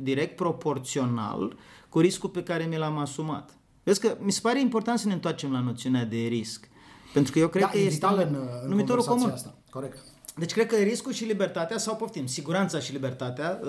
direct 0.00 0.36
proporțional 0.36 1.56
cu 1.88 1.98
riscul 2.00 2.28
pe 2.28 2.42
care 2.42 2.64
mi 2.64 2.76
l-am 2.76 2.98
asumat. 2.98 3.56
Vezi 3.82 4.00
că 4.00 4.16
mi 4.20 4.32
se 4.32 4.40
pare 4.42 4.60
important 4.60 4.98
să 4.98 5.06
ne 5.06 5.12
întoarcem 5.12 5.52
la 5.52 5.60
noțiunea 5.60 6.04
de 6.04 6.16
risc. 6.16 6.68
Pentru 7.12 7.32
că 7.32 7.38
eu 7.38 7.48
cred 7.48 7.62
da, 7.62 7.68
că 7.68 7.78
este 7.78 8.06
în, 8.06 8.18
în 8.62 8.68
numitorul 8.68 9.04
comun. 9.04 9.30
Asta. 9.30 9.54
Corect. 9.70 9.98
Deci 10.36 10.52
cred 10.52 10.66
că 10.66 10.76
riscul 10.76 11.12
și 11.12 11.24
libertatea, 11.24 11.78
sau 11.78 11.96
poftim, 11.96 12.26
siguranța 12.26 12.78
și 12.78 12.92
libertatea, 12.92 13.60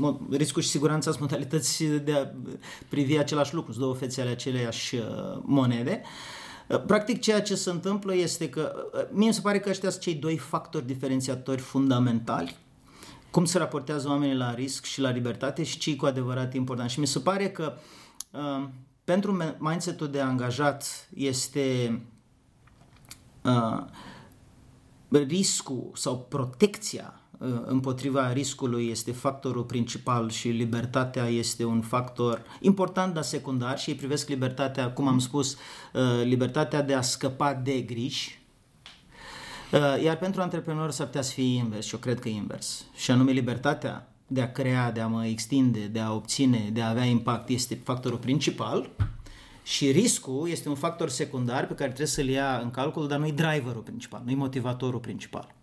uh, 0.00 0.14
riscul 0.30 0.62
și 0.62 0.68
siguranța 0.68 1.10
sunt 1.10 1.22
modalități 1.22 1.84
de 1.84 2.12
a 2.12 2.26
privi 2.88 3.18
același 3.18 3.54
lucru, 3.54 3.72
sunt 3.72 3.84
două 3.84 3.94
fețe 3.94 4.20
ale 4.20 4.30
aceleiași 4.30 4.94
uh, 4.96 5.02
monede. 5.42 6.02
Uh, 6.68 6.82
practic 6.86 7.20
ceea 7.20 7.42
ce 7.42 7.54
se 7.54 7.70
întâmplă 7.70 8.14
este 8.14 8.48
că, 8.48 8.72
mie 9.10 9.26
mi 9.26 9.34
se 9.34 9.40
pare 9.40 9.60
că 9.60 9.68
ăștia 9.70 9.90
sunt 9.90 10.02
cei 10.02 10.14
doi 10.14 10.36
factori 10.36 10.86
diferențiatori 10.86 11.60
fundamentali 11.60 12.64
cum 13.30 13.44
se 13.44 13.58
raportează 13.58 14.08
oamenii 14.08 14.36
la 14.36 14.54
risc 14.54 14.84
și 14.84 15.00
la 15.00 15.10
libertate 15.10 15.62
și 15.62 15.78
ce 15.78 15.90
e 15.90 15.96
cu 15.96 16.06
adevărat 16.06 16.54
important. 16.54 16.90
Și 16.90 17.00
mi 17.00 17.06
se 17.06 17.18
pare 17.18 17.50
că 17.50 17.76
uh, 18.30 18.68
pentru 19.04 19.56
mindset-ul 19.58 20.10
de 20.10 20.20
angajat 20.20 21.08
este 21.14 22.00
uh, 23.42 23.84
riscul 25.08 25.90
sau 25.94 26.18
protecția 26.18 27.20
uh, 27.38 27.48
împotriva 27.64 28.32
riscului 28.32 28.88
este 28.88 29.12
factorul 29.12 29.64
principal 29.64 30.30
și 30.30 30.48
libertatea 30.48 31.26
este 31.26 31.64
un 31.64 31.80
factor 31.80 32.42
important, 32.60 33.14
dar 33.14 33.22
secundar 33.22 33.78
și 33.78 33.90
ei 33.90 33.96
privesc 33.96 34.28
libertatea, 34.28 34.92
cum 34.92 35.08
am 35.08 35.18
spus, 35.18 35.52
uh, 35.52 36.22
libertatea 36.24 36.82
de 36.82 36.94
a 36.94 37.00
scăpa 37.00 37.54
de 37.54 37.80
griji, 37.80 38.40
uh, 38.40 38.45
iar 40.02 40.16
pentru 40.18 40.40
antreprenori 40.40 40.92
s-ar 40.92 41.06
putea 41.06 41.22
să 41.22 41.32
fie 41.32 41.56
invers 41.56 41.86
și 41.86 41.94
eu 41.94 42.00
cred 42.00 42.18
că 42.18 42.28
invers. 42.28 42.84
Și 42.94 43.10
anume 43.10 43.30
libertatea 43.30 44.08
de 44.26 44.40
a 44.40 44.52
crea, 44.52 44.92
de 44.92 45.00
a 45.00 45.06
mă 45.06 45.26
extinde, 45.26 45.86
de 45.86 46.00
a 46.00 46.12
obține, 46.12 46.70
de 46.72 46.82
a 46.82 46.88
avea 46.88 47.04
impact 47.04 47.48
este 47.48 47.80
factorul 47.84 48.18
principal 48.18 48.90
și 49.62 49.90
riscul 49.90 50.48
este 50.48 50.68
un 50.68 50.74
factor 50.74 51.08
secundar 51.08 51.66
pe 51.66 51.74
care 51.74 51.86
trebuie 51.86 52.06
să-l 52.06 52.28
ia 52.28 52.58
în 52.62 52.70
calcul, 52.70 53.08
dar 53.08 53.18
nu-i 53.18 53.32
driverul 53.32 53.82
principal, 53.82 54.22
nu-i 54.24 54.34
motivatorul 54.34 55.00
principal. 55.00 55.54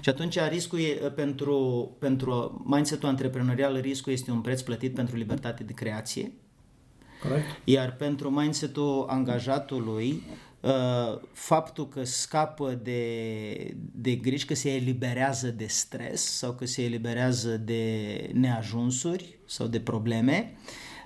Și 0.00 0.08
atunci 0.08 0.38
riscul 0.48 0.78
e, 0.78 0.92
pentru, 0.92 1.90
pentru 1.98 2.62
mindset-ul 2.66 3.08
antreprenorial, 3.08 3.80
riscul 3.80 4.12
este 4.12 4.30
un 4.30 4.40
preț 4.40 4.60
plătit 4.60 4.94
pentru 4.94 5.16
libertate 5.16 5.62
de 5.62 5.72
creație. 5.72 6.32
Corect. 7.22 7.60
Iar 7.64 7.96
pentru 7.96 8.30
mindset-ul 8.30 9.04
angajatului, 9.08 10.10
uh, 10.10 10.49
faptul 11.32 11.88
că 11.88 12.04
scapă 12.04 12.80
de, 12.82 13.74
de 13.92 14.14
griji, 14.14 14.46
că 14.46 14.54
se 14.54 14.74
eliberează 14.74 15.48
de 15.48 15.66
stres 15.66 16.22
sau 16.22 16.52
că 16.52 16.66
se 16.66 16.84
eliberează 16.84 17.56
de 17.56 18.30
neajunsuri 18.32 19.38
sau 19.46 19.66
de 19.66 19.80
probleme, 19.80 20.56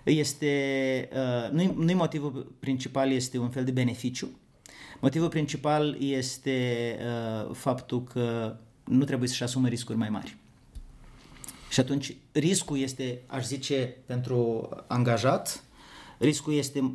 este, 0.05 1.09
uh, 1.13 1.51
nu-i, 1.51 1.75
nu 1.77 1.95
motivul 1.95 2.55
principal, 2.59 3.11
este 3.11 3.39
un 3.39 3.51
fel 3.51 3.65
de 3.65 3.71
beneficiu. 3.71 4.29
Motivul 5.01 5.29
principal 5.29 5.97
este 6.01 6.97
uh, 7.01 7.55
faptul 7.55 8.05
că 8.05 8.57
nu 8.85 9.05
trebuie 9.05 9.29
să-și 9.29 9.43
asume 9.43 9.69
riscuri 9.69 9.99
mai 9.99 10.09
mari. 10.09 10.37
Și 11.71 11.81
atunci 11.81 12.17
riscul 12.33 12.79
este, 12.79 13.23
aș 13.27 13.45
zice, 13.45 13.97
pentru 14.07 14.69
angajat, 14.87 15.65
riscul 16.19 16.55
este 16.55 16.95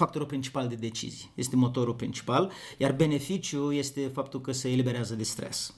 factorul 0.00 0.26
principal 0.26 0.68
de 0.68 0.74
decizii, 0.74 1.30
este 1.34 1.56
motorul 1.56 1.94
principal, 1.94 2.52
iar 2.76 2.92
beneficiul 2.92 3.74
este 3.74 4.00
faptul 4.00 4.40
că 4.40 4.52
se 4.52 4.70
eliberează 4.70 5.14
de 5.14 5.22
stres. 5.22 5.74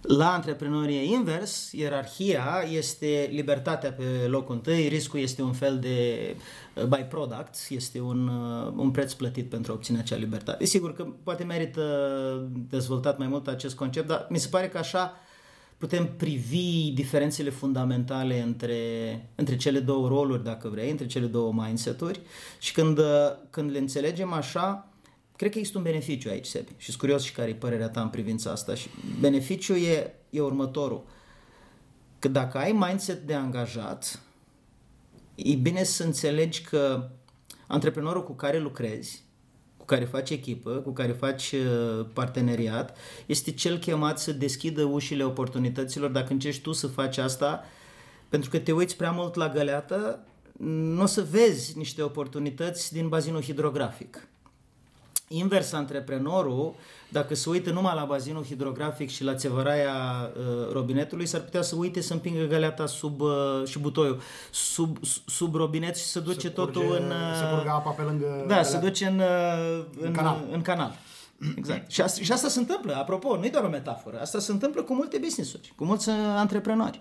La 0.00 0.32
antreprenorie 0.32 1.00
e 1.00 1.04
invers, 1.04 1.72
ierarhia 1.72 2.64
este 2.70 3.28
libertatea 3.32 3.92
pe 3.92 4.04
locul 4.26 4.54
întâi, 4.54 4.88
riscul 4.88 5.20
este 5.20 5.42
un 5.42 5.52
fel 5.52 5.78
de 5.78 5.96
uh, 6.74 6.84
byproduct, 6.84 7.54
este 7.68 8.00
un, 8.00 8.28
uh, 8.28 8.72
un 8.76 8.90
preț 8.90 9.12
plătit 9.12 9.48
pentru 9.48 9.72
a 9.72 9.74
obține 9.74 9.98
acea 9.98 10.16
libertate. 10.16 10.64
Sigur 10.64 10.94
că 10.94 11.06
poate 11.22 11.44
merită 11.44 11.82
dezvoltat 12.68 13.18
mai 13.18 13.26
mult 13.26 13.48
acest 13.48 13.74
concept, 13.74 14.06
dar 14.06 14.26
mi 14.30 14.38
se 14.38 14.48
pare 14.48 14.68
că 14.68 14.78
așa 14.78 15.12
putem 15.82 16.16
privi 16.16 16.90
diferențele 16.90 17.50
fundamentale 17.50 18.40
între, 18.40 18.74
între 19.34 19.56
cele 19.56 19.78
două 19.78 20.08
roluri, 20.08 20.44
dacă 20.44 20.68
vrei, 20.68 20.90
între 20.90 21.06
cele 21.06 21.26
două 21.26 21.52
mindset-uri 21.52 22.20
și 22.58 22.72
când, 22.72 22.98
uh, 22.98 23.04
când 23.50 23.70
le 23.70 23.78
înțelegem 23.78 24.32
așa, 24.32 24.86
Cred 25.36 25.50
că 25.50 25.58
există 25.58 25.78
un 25.78 25.84
beneficiu 25.84 26.28
aici, 26.30 26.46
Sebi, 26.46 26.72
și 26.76 26.86
sunt 26.86 26.98
curios 26.98 27.22
și 27.22 27.32
care 27.32 27.50
e 27.50 27.54
părerea 27.54 27.88
ta 27.88 28.00
în 28.00 28.08
privința 28.08 28.50
asta. 28.50 28.74
Și 28.74 28.88
beneficiul 29.20 29.76
e, 29.76 30.14
e 30.30 30.40
următorul. 30.40 31.04
Că 32.18 32.28
dacă 32.28 32.58
ai 32.58 32.72
mindset 32.72 33.26
de 33.26 33.34
angajat, 33.34 34.20
e 35.34 35.54
bine 35.54 35.82
să 35.82 36.04
înțelegi 36.04 36.62
că 36.62 37.10
antreprenorul 37.66 38.24
cu 38.24 38.32
care 38.32 38.58
lucrezi, 38.58 39.22
cu 39.22 39.31
care 39.92 40.04
faci 40.04 40.30
echipă, 40.30 40.70
cu 40.70 40.90
care 40.90 41.12
faci 41.12 41.52
uh, 41.52 42.06
parteneriat, 42.12 42.96
este 43.26 43.50
cel 43.50 43.78
chemat 43.78 44.18
să 44.18 44.32
deschidă 44.32 44.82
ușile 44.82 45.24
oportunităților 45.24 46.10
dacă 46.10 46.32
încerci 46.32 46.60
tu 46.60 46.72
să 46.72 46.86
faci 46.86 47.18
asta, 47.18 47.64
pentru 48.28 48.50
că 48.50 48.58
te 48.58 48.72
uiți 48.72 48.96
prea 48.96 49.10
mult 49.10 49.34
la 49.34 49.48
găleată, 49.48 50.24
nu 50.58 51.02
o 51.02 51.06
să 51.06 51.26
vezi 51.30 51.78
niște 51.78 52.02
oportunități 52.02 52.92
din 52.92 53.08
bazinul 53.08 53.42
hidrografic. 53.42 54.28
Invers, 55.32 55.72
antreprenorul, 55.72 56.74
dacă 57.08 57.34
se 57.34 57.48
uită 57.50 57.70
numai 57.70 57.94
la 57.94 58.04
bazinul 58.04 58.44
hidrografic 58.44 59.10
și 59.10 59.24
la 59.24 59.34
țevăraia 59.34 59.92
uh, 60.36 60.72
robinetului, 60.72 61.26
s-ar 61.26 61.40
putea 61.40 61.62
să 61.62 61.76
uite 61.76 62.00
să 62.00 62.12
împingă 62.12 62.44
găleata 62.44 62.86
sub, 62.86 63.20
uh, 63.20 63.30
și 63.64 63.78
butoiul 63.78 64.20
sub, 64.50 64.96
sub 65.26 65.54
robinet 65.54 65.96
și 65.96 66.04
să 66.04 66.20
duce 66.20 66.40
se 66.40 66.48
totul 66.48 66.82
curge, 66.82 67.02
în... 67.02 67.10
Uh, 67.10 67.36
se 67.38 67.54
curge 67.54 67.68
apa 67.68 67.90
pe 67.90 68.02
lângă 68.02 68.26
Da, 68.26 68.40
găleată. 68.42 68.68
se 68.68 68.78
duce 68.78 69.06
în, 69.06 69.18
uh, 69.18 69.84
în, 70.00 70.06
În 70.06 70.12
canal. 70.12 70.44
În 70.52 70.62
canal. 70.62 70.94
Exact. 71.56 71.90
Și 71.90 72.00
asta, 72.00 72.22
și 72.22 72.32
asta 72.32 72.48
se 72.48 72.58
întâmplă, 72.58 72.94
apropo, 72.94 73.36
nu 73.36 73.44
e 73.44 73.48
doar 73.48 73.64
o 73.64 73.68
metaforă, 73.68 74.20
asta 74.20 74.38
se 74.38 74.52
întâmplă 74.52 74.82
cu 74.82 74.94
multe 74.94 75.18
business-uri, 75.18 75.72
cu 75.76 75.84
mulți 75.84 76.08
uh, 76.08 76.14
antreprenori 76.36 77.00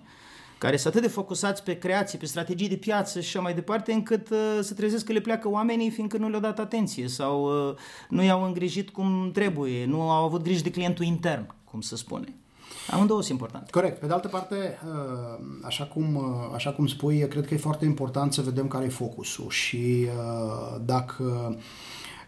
care 0.62 0.78
sunt 0.78 0.94
atât 0.94 1.08
de 1.08 1.14
focusați 1.14 1.64
pe 1.64 1.78
creație, 1.78 2.20
pe 2.20 2.26
strategii 2.26 2.70
de 2.70 2.76
piață 2.76 3.20
și 3.20 3.28
așa 3.28 3.40
mai 3.40 3.54
departe, 3.54 3.92
încât 3.92 4.30
uh, 4.30 4.38
se 4.62 4.74
trezesc 4.74 5.06
că 5.06 5.12
le 5.14 5.20
pleacă 5.20 5.50
oamenii 5.50 5.90
fiindcă 5.90 6.18
nu 6.18 6.30
le-au 6.30 6.42
dat 6.42 6.60
atenție 6.60 7.08
sau 7.08 7.68
uh, 7.70 7.76
nu 8.10 8.24
i-au 8.24 8.44
îngrijit 8.44 8.90
cum 8.90 9.32
trebuie, 9.34 9.86
nu 9.86 10.02
au 10.02 10.24
avut 10.26 10.42
grijă 10.44 10.64
de 10.64 10.72
clientul 10.72 11.06
intern, 11.06 11.54
cum 11.64 11.82
se 11.82 11.96
spune. 11.96 12.36
Amândouă 12.90 13.20
sunt 13.20 13.32
importante. 13.32 13.72
Corect. 13.72 14.00
Pe 14.00 14.06
de 14.06 14.14
altă 14.14 14.28
parte, 14.28 14.56
uh, 14.56 15.46
așa 15.64 15.84
cum, 15.84 16.16
uh, 16.16 16.24
așa 16.54 16.72
cum 16.72 16.88
spui, 16.88 17.28
cred 17.28 17.48
că 17.48 17.54
e 17.54 17.58
foarte 17.58 17.86
important 17.86 18.34
să 18.34 18.42
vedem 18.42 18.68
care 18.68 18.86
e 18.86 18.90
focusul 18.90 19.50
și 19.50 20.08
uh, 20.18 20.82
dacă 20.86 21.58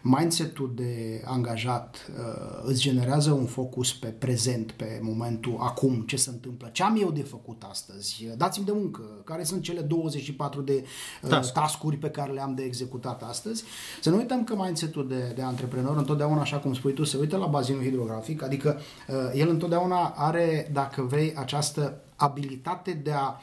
mindset-ul 0.06 0.72
de 0.74 1.22
angajat 1.24 2.10
uh, 2.18 2.62
îți 2.62 2.80
generează 2.80 3.32
un 3.32 3.46
focus 3.46 3.94
pe 3.94 4.06
prezent, 4.06 4.72
pe 4.72 4.98
momentul 5.02 5.56
acum, 5.60 6.00
ce 6.00 6.16
se 6.16 6.30
întâmplă, 6.30 6.68
ce 6.72 6.82
am 6.82 6.96
eu 7.00 7.10
de 7.10 7.22
făcut 7.22 7.62
astăzi, 7.70 8.28
dați-mi 8.36 8.64
de 8.64 8.72
muncă, 8.72 9.00
care 9.24 9.44
sunt 9.44 9.62
cele 9.62 9.80
24 9.80 10.60
de 10.60 10.84
uh, 11.22 11.28
Task. 11.28 11.52
tascuri 11.52 11.96
pe 11.96 12.10
care 12.10 12.32
le-am 12.32 12.54
de 12.54 12.62
executat 12.62 13.22
astăzi. 13.22 13.64
Să 14.02 14.10
nu 14.10 14.16
uităm 14.16 14.44
că 14.44 14.54
mindset-ul 14.56 15.08
de, 15.08 15.32
de 15.34 15.42
antreprenor 15.42 15.96
întotdeauna, 15.96 16.40
așa 16.40 16.58
cum 16.58 16.74
spui 16.74 16.92
tu, 16.92 17.04
se 17.04 17.16
uită 17.16 17.36
la 17.36 17.46
bazinul 17.46 17.82
hidrografic, 17.82 18.42
adică 18.42 18.78
uh, 19.08 19.14
el 19.34 19.48
întotdeauna 19.48 20.14
are, 20.16 20.70
dacă 20.72 21.02
vrei, 21.02 21.34
această 21.34 22.00
abilitate 22.16 22.92
de 22.92 23.10
a 23.10 23.28
uh, 23.28 23.36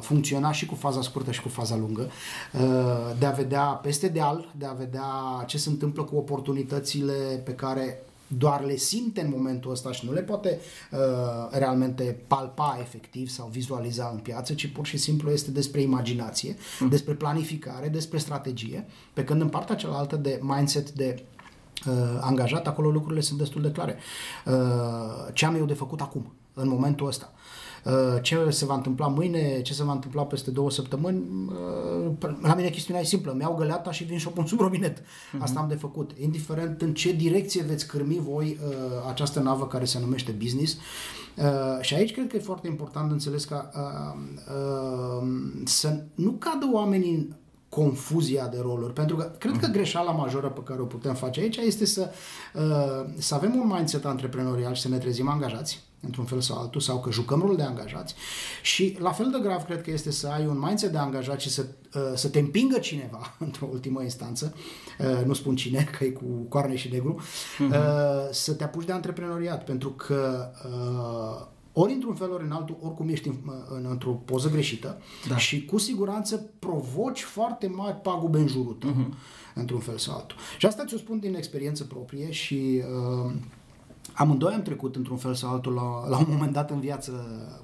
funcționa 0.00 0.52
și 0.52 0.66
cu 0.66 0.74
faza 0.74 1.02
scurtă 1.02 1.32
și 1.32 1.42
cu 1.42 1.48
faza 1.48 1.76
lungă, 1.76 2.10
uh, 2.52 2.60
de 3.18 3.26
a 3.26 3.30
vedea 3.30 3.62
peste 3.62 4.08
deal, 4.08 4.52
de 4.58 4.66
a 4.66 4.72
vedea 4.72 5.04
ce 5.46 5.58
se 5.58 5.68
întâmplă 5.68 6.02
cu 6.02 6.16
oportunitățile 6.16 7.42
pe 7.44 7.52
care 7.52 8.00
doar 8.26 8.64
le 8.64 8.76
simte 8.76 9.20
în 9.20 9.32
momentul 9.36 9.70
ăsta 9.70 9.92
și 9.92 10.06
nu 10.06 10.12
le 10.12 10.20
poate 10.20 10.60
uh, 10.90 10.98
realmente 11.50 12.16
palpa 12.26 12.76
efectiv 12.80 13.28
sau 13.28 13.48
vizualiza 13.52 14.10
în 14.12 14.18
piață, 14.18 14.54
ci 14.54 14.66
pur 14.66 14.86
și 14.86 14.96
simplu 14.96 15.30
este 15.30 15.50
despre 15.50 15.80
imaginație, 15.80 16.56
despre 16.88 17.12
planificare, 17.12 17.88
despre 17.88 18.18
strategie, 18.18 18.86
pe 19.12 19.24
când 19.24 19.40
în 19.40 19.48
partea 19.48 19.74
cealaltă 19.74 20.16
de 20.16 20.40
mindset 20.42 20.90
de 20.90 21.22
uh, 21.86 22.18
angajat, 22.20 22.66
acolo 22.66 22.90
lucrurile 22.90 23.20
sunt 23.20 23.38
destul 23.38 23.62
de 23.62 23.70
clare. 23.70 23.96
Uh, 24.46 24.54
ce 25.32 25.46
am 25.46 25.54
eu 25.54 25.64
de 25.64 25.74
făcut 25.74 26.00
acum, 26.00 26.32
în 26.54 26.68
momentul 26.68 27.06
ăsta? 27.06 27.32
Uh, 27.34 27.65
ce 28.22 28.50
se 28.50 28.64
va 28.64 28.74
întâmpla 28.74 29.06
mâine, 29.06 29.60
ce 29.62 29.72
se 29.72 29.84
va 29.84 29.92
întâmpla 29.92 30.22
peste 30.22 30.50
două 30.50 30.70
săptămâni, 30.70 31.22
uh, 32.20 32.30
la 32.42 32.54
mine 32.54 32.68
chestiunea 32.68 33.02
e 33.02 33.04
simplă, 33.04 33.34
mi-au 33.36 33.54
găleata 33.54 33.92
și 33.92 34.04
vin 34.04 34.18
și 34.18 34.26
o 34.26 34.30
pun 34.30 34.46
sub 34.46 34.60
robinet. 34.60 35.02
Asta 35.38 35.60
am 35.60 35.68
de 35.68 35.74
făcut. 35.74 36.10
Indiferent 36.20 36.82
în 36.82 36.94
ce 36.94 37.12
direcție 37.12 37.62
veți 37.62 37.86
cârmi 37.86 38.20
voi 38.28 38.58
uh, 38.66 38.74
această 39.08 39.40
navă 39.40 39.66
care 39.66 39.84
se 39.84 40.00
numește 40.00 40.32
business. 40.32 40.76
Uh, 41.36 41.80
și 41.80 41.94
aici 41.94 42.12
cred 42.12 42.28
că 42.28 42.36
e 42.36 42.40
foarte 42.40 42.66
important 42.66 43.06
de 43.06 43.12
înțeles 43.12 43.44
că 43.44 43.70
uh, 43.74 44.20
uh, 45.20 45.28
să 45.64 46.04
nu 46.14 46.30
cadă 46.30 46.68
oamenii 46.72 47.34
confuzia 47.68 48.46
de 48.46 48.58
roluri. 48.60 48.92
Pentru 48.92 49.16
că 49.16 49.32
cred 49.38 49.56
că 49.56 49.66
greșeala 49.66 50.10
majoră 50.10 50.48
pe 50.48 50.60
care 50.64 50.80
o 50.80 50.84
putem 50.84 51.14
face 51.14 51.40
aici 51.40 51.56
este 51.56 51.86
să, 51.86 52.10
uh, 52.54 53.12
să 53.18 53.34
avem 53.34 53.54
un 53.54 53.72
mindset 53.74 54.04
antreprenorial 54.04 54.74
și 54.74 54.82
să 54.82 54.88
ne 54.88 54.98
trezim 54.98 55.28
angajați 55.28 55.85
într-un 56.06 56.24
fel 56.24 56.40
sau 56.40 56.58
altul, 56.58 56.80
sau 56.80 57.00
că 57.00 57.10
jucăm 57.10 57.40
rolul 57.40 57.56
de 57.56 57.62
angajați. 57.62 58.14
Și 58.62 58.96
la 58.98 59.12
fel 59.12 59.30
de 59.30 59.38
grav 59.42 59.62
cred 59.64 59.82
că 59.82 59.90
este 59.90 60.10
să 60.10 60.28
ai 60.28 60.46
un 60.46 60.58
mindset 60.58 60.92
de 60.92 60.98
angajat 60.98 61.40
și 61.40 61.50
să, 61.50 61.66
uh, 61.94 62.00
să 62.14 62.28
te 62.28 62.38
împingă 62.38 62.78
cineva, 62.78 63.34
într-o 63.46 63.68
ultimă 63.72 64.02
instanță, 64.02 64.54
uh, 64.98 65.24
nu 65.24 65.32
spun 65.32 65.56
cine, 65.56 65.88
că 65.98 66.04
e 66.04 66.08
cu 66.08 66.24
coarne 66.48 66.76
și 66.76 66.88
negru, 66.92 67.20
uh-huh. 67.20 68.30
să 68.30 68.52
te 68.52 68.64
apuci 68.64 68.84
de 68.84 68.92
antreprenoriat, 68.92 69.64
pentru 69.64 69.90
că 69.90 70.50
ori 71.78 71.92
într-un 71.92 72.14
fel, 72.14 72.30
ori 72.30 72.44
în 72.44 72.50
altul, 72.50 72.76
oricum 72.82 73.08
ești 73.08 73.28
în, 73.28 73.36
în, 73.68 73.86
într-o 73.90 74.10
poză 74.10 74.50
greșită 74.50 75.00
da. 75.28 75.36
și 75.36 75.64
cu 75.64 75.78
siguranță 75.78 76.50
provoci 76.58 77.22
foarte 77.22 77.66
mari 77.66 77.96
pagube 77.96 78.38
în 78.38 78.46
jurul 78.46 78.74
tău, 78.74 78.90
uh-huh. 78.90 79.14
într-un 79.54 79.80
fel 79.80 79.98
sau 79.98 80.14
altul. 80.14 80.36
Și 80.58 80.66
asta 80.66 80.84
ți-o 80.84 80.96
spun 80.96 81.18
din 81.18 81.34
experiență 81.34 81.84
proprie 81.84 82.30
și 82.30 82.82
uh, 83.24 83.32
Amândoi 84.16 84.52
am 84.54 84.62
trecut 84.62 84.96
într-un 84.96 85.16
fel 85.16 85.34
sau 85.34 85.50
altul 85.50 85.72
la, 85.72 86.08
la 86.08 86.18
un 86.18 86.26
moment 86.28 86.52
dat 86.52 86.70
în 86.70 86.80
viață, 86.80 87.12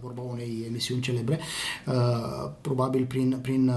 vorba 0.00 0.22
unei 0.22 0.64
emisiuni 0.68 1.00
celebre, 1.00 1.38
uh, 1.86 2.50
probabil 2.60 3.04
prin, 3.04 3.38
prin 3.42 3.68
uh, 3.68 3.74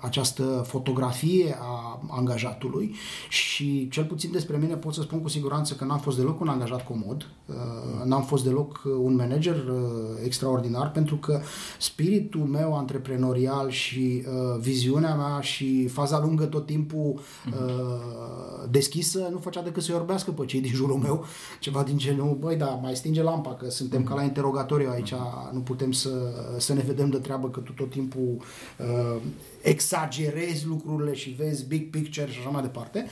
această 0.00 0.42
fotografie 0.66 1.56
a 1.60 2.00
angajatului 2.10 2.94
și 3.28 3.88
cel 3.88 4.04
puțin 4.04 4.30
despre 4.30 4.56
mine 4.56 4.74
pot 4.74 4.94
să 4.94 5.02
spun 5.02 5.20
cu 5.22 5.28
siguranță 5.28 5.74
că 5.74 5.84
n-am 5.84 5.98
fost 5.98 6.16
deloc 6.16 6.40
un 6.40 6.48
angajat 6.48 6.84
comod, 6.84 7.28
uh, 7.46 8.04
n-am 8.04 8.22
fost 8.22 8.44
deloc 8.44 8.80
un 8.84 9.14
manager 9.14 9.54
uh, 9.54 9.82
extraordinar 10.24 10.90
pentru 10.90 11.16
că 11.16 11.40
spiritul 11.78 12.40
meu 12.40 12.76
antreprenorial 12.76 13.70
și 13.70 14.24
uh, 14.26 14.60
viziunea 14.60 15.14
mea 15.14 15.40
și 15.40 15.86
faza 15.86 16.20
lungă 16.20 16.44
tot 16.44 16.66
timpul 16.66 17.14
uh, 17.14 18.68
deschisă 18.70 19.28
nu 19.30 19.38
făcea 19.38 19.62
decât 19.62 19.82
să-i 19.82 19.94
orbească 19.94 20.30
pe 20.30 20.44
cei 20.44 20.60
din 20.60 20.72
jurul 20.72 20.96
meu, 20.96 21.24
ceva 21.60 21.81
din 21.82 21.98
genul, 21.98 22.36
băi, 22.40 22.56
da, 22.56 22.66
mai 22.66 22.96
stinge 22.96 23.22
lampa, 23.22 23.54
că 23.54 23.70
suntem 23.70 24.04
ca 24.04 24.14
la 24.14 24.22
interogatoriu 24.22 24.90
aici, 24.90 25.14
nu 25.52 25.60
putem 25.60 25.92
să, 25.92 26.10
să 26.58 26.74
ne 26.74 26.82
vedem 26.86 27.10
de 27.10 27.18
treabă, 27.18 27.50
că 27.50 27.60
tu 27.60 27.72
tot 27.72 27.90
timpul 27.90 28.36
uh, 28.78 29.22
exagerezi 29.62 30.66
lucrurile 30.66 31.14
și 31.14 31.30
vezi 31.30 31.66
big 31.66 31.90
picture 31.90 32.30
și 32.30 32.38
așa 32.38 32.48
mai 32.48 32.62
departe. 32.62 33.06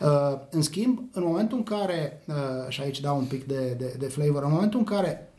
Uh, 0.00 0.38
în 0.50 0.62
schimb, 0.62 1.02
în 1.12 1.22
momentul 1.22 1.56
în 1.56 1.64
care, 1.64 2.22
uh, 2.26 2.34
și 2.68 2.80
aici 2.80 3.00
dau 3.00 3.18
un 3.18 3.24
pic 3.24 3.46
de, 3.46 3.74
de, 3.78 3.96
de 3.98 4.06
flavor, 4.06 4.42
în 4.42 4.52
momentul 4.52 4.78
în 4.78 4.84
care 4.84 5.33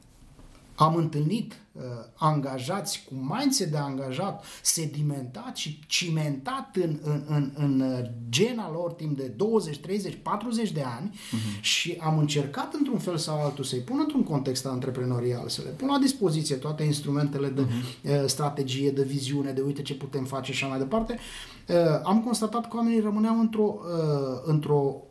am 0.76 0.96
întâlnit 0.96 1.54
uh, 1.72 1.82
angajați 2.16 3.04
cu 3.08 3.14
mindset 3.14 3.72
de 3.72 3.78
angajat 3.78 4.44
sedimentat 4.62 5.56
și 5.56 5.80
cimentat 5.88 6.76
în, 6.76 7.00
în, 7.04 7.24
în, 7.28 7.52
în 7.56 7.80
uh, 7.80 8.10
gena 8.30 8.72
lor 8.72 8.92
timp 8.92 9.18
de 9.18 9.34
20, 9.36 9.78
30, 9.78 10.18
40 10.22 10.72
de 10.72 10.84
ani 10.98 11.10
uh-huh. 11.10 11.62
și 11.62 11.98
am 12.02 12.18
încercat 12.18 12.74
într-un 12.74 12.98
fel 13.00 13.18
sau 13.18 13.44
altul 13.44 13.64
să-i 13.64 13.80
pun 13.80 14.00
într-un 14.00 14.24
context 14.24 14.66
antreprenorial, 14.66 15.50
să 15.50 15.62
le 15.64 15.70
pun 15.70 15.88
la 15.88 15.98
dispoziție 15.98 16.56
toate 16.56 16.84
instrumentele 16.84 17.48
de 17.48 17.62
uh-huh. 17.62 18.10
uh, 18.10 18.24
strategie, 18.26 18.92
de 18.92 19.04
viziune, 19.04 19.52
de 19.52 19.62
uite 19.62 19.82
ce 19.82 19.96
putem 19.96 20.24
face 20.24 20.52
și 20.52 20.64
așa 20.64 20.72
mai 20.72 20.82
departe, 20.82 21.20
uh, 21.68 21.76
am 22.04 22.22
constatat 22.24 22.68
că 22.70 22.76
oamenii 22.76 23.00
rămâneau 23.00 23.40
într-o, 23.40 23.76
uh, 23.80 24.42
într-o 24.46 24.96
uh, 24.96 25.05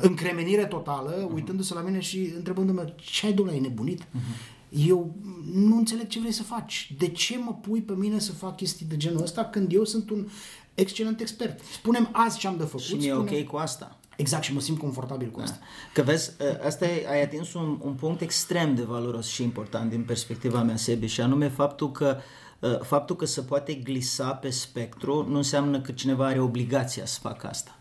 încremenire 0.00 0.64
totală, 0.64 1.26
uh-huh. 1.26 1.34
uitându-se 1.34 1.74
la 1.74 1.80
mine 1.80 2.00
și 2.00 2.32
întrebându-mă 2.36 2.92
ce 2.96 3.26
ai 3.26 3.32
domnule, 3.32 3.56
ai 3.56 3.62
nebunit? 3.62 4.02
Uh-huh. 4.02 4.54
Eu 4.68 5.14
nu 5.52 5.76
înțeleg 5.76 6.06
ce 6.06 6.18
vrei 6.18 6.32
să 6.32 6.42
faci. 6.42 6.94
De 6.98 7.08
ce 7.08 7.38
mă 7.38 7.54
pui 7.60 7.80
pe 7.80 7.92
mine 7.92 8.18
să 8.18 8.32
fac 8.32 8.56
chestii 8.56 8.86
de 8.86 8.96
genul 8.96 9.22
ăsta 9.22 9.44
când 9.44 9.72
eu 9.72 9.84
sunt 9.84 10.10
un 10.10 10.28
excelent 10.74 11.20
expert? 11.20 11.60
Spunem 11.72 12.08
azi 12.12 12.38
ce 12.38 12.46
am 12.46 12.56
de 12.56 12.64
făcut. 12.64 12.80
Și 12.80 12.94
mi-e 12.94 13.12
ok 13.12 13.42
cu 13.42 13.56
asta. 13.56 13.98
Exact, 14.16 14.42
și 14.42 14.52
mă 14.52 14.60
simt 14.60 14.78
confortabil 14.78 15.30
cu 15.30 15.38
da. 15.38 15.44
asta. 15.44 15.58
Că 15.92 16.02
vezi, 16.02 16.30
ă, 16.40 16.64
asta 16.66 16.86
e, 16.86 17.06
ai 17.08 17.22
atins 17.22 17.54
un, 17.54 17.78
un 17.82 17.92
punct 17.92 18.20
extrem 18.20 18.74
de 18.74 18.82
valoros 18.82 19.26
și 19.26 19.42
important 19.42 19.90
din 19.90 20.04
perspectiva 20.04 20.62
mea, 20.62 20.76
Sebi, 20.76 21.06
și 21.06 21.20
anume 21.20 21.48
faptul 21.48 21.92
că 21.92 22.16
ă, 22.62 22.80
faptul 22.82 23.16
că 23.16 23.24
se 23.24 23.40
poate 23.40 23.74
glisa 23.74 24.30
pe 24.30 24.50
spectru 24.50 25.26
nu 25.28 25.36
înseamnă 25.36 25.80
că 25.80 25.92
cineva 25.92 26.26
are 26.26 26.40
obligația 26.40 27.06
să 27.06 27.18
facă 27.22 27.46
asta. 27.46 27.75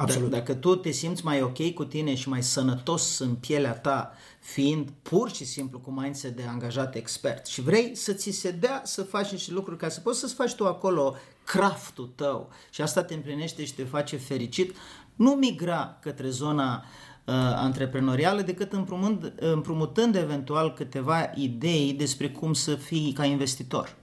Absolut. 0.00 0.30
Dacă 0.30 0.54
tu 0.54 0.74
te 0.74 0.90
simți 0.90 1.24
mai 1.24 1.42
ok 1.42 1.70
cu 1.74 1.84
tine 1.84 2.14
și 2.14 2.28
mai 2.28 2.42
sănătos 2.42 3.18
în 3.18 3.34
pielea 3.34 3.72
ta, 3.72 4.12
fiind 4.40 4.90
pur 5.02 5.30
și 5.30 5.44
simplu 5.44 5.78
cu 5.78 5.90
mindset 5.90 6.36
de 6.36 6.42
angajat 6.48 6.94
expert 6.94 7.46
și 7.46 7.60
vrei 7.60 7.94
să 7.94 8.12
ți 8.12 8.30
se 8.30 8.50
dea 8.50 8.80
să 8.84 9.02
faci 9.02 9.30
niște 9.30 9.52
lucruri 9.52 9.78
ca 9.78 9.88
să 9.88 10.00
poți 10.00 10.18
să-ți 10.18 10.34
faci 10.34 10.54
tu 10.54 10.66
acolo 10.66 11.16
craftul 11.44 12.12
tău 12.14 12.48
și 12.70 12.82
asta 12.82 13.02
te 13.02 13.14
împlinește 13.14 13.64
și 13.64 13.74
te 13.74 13.84
face 13.84 14.16
fericit, 14.16 14.76
nu 15.14 15.30
migra 15.30 15.98
către 16.02 16.28
zona 16.28 16.74
uh, 16.74 17.34
antreprenorială 17.54 18.40
decât 18.40 18.72
împrumutând, 18.72 19.32
împrumutând 19.36 20.16
eventual 20.16 20.72
câteva 20.72 21.30
idei 21.34 21.92
despre 21.92 22.30
cum 22.30 22.52
să 22.52 22.74
fii 22.74 23.12
ca 23.12 23.24
investitor 23.24 23.98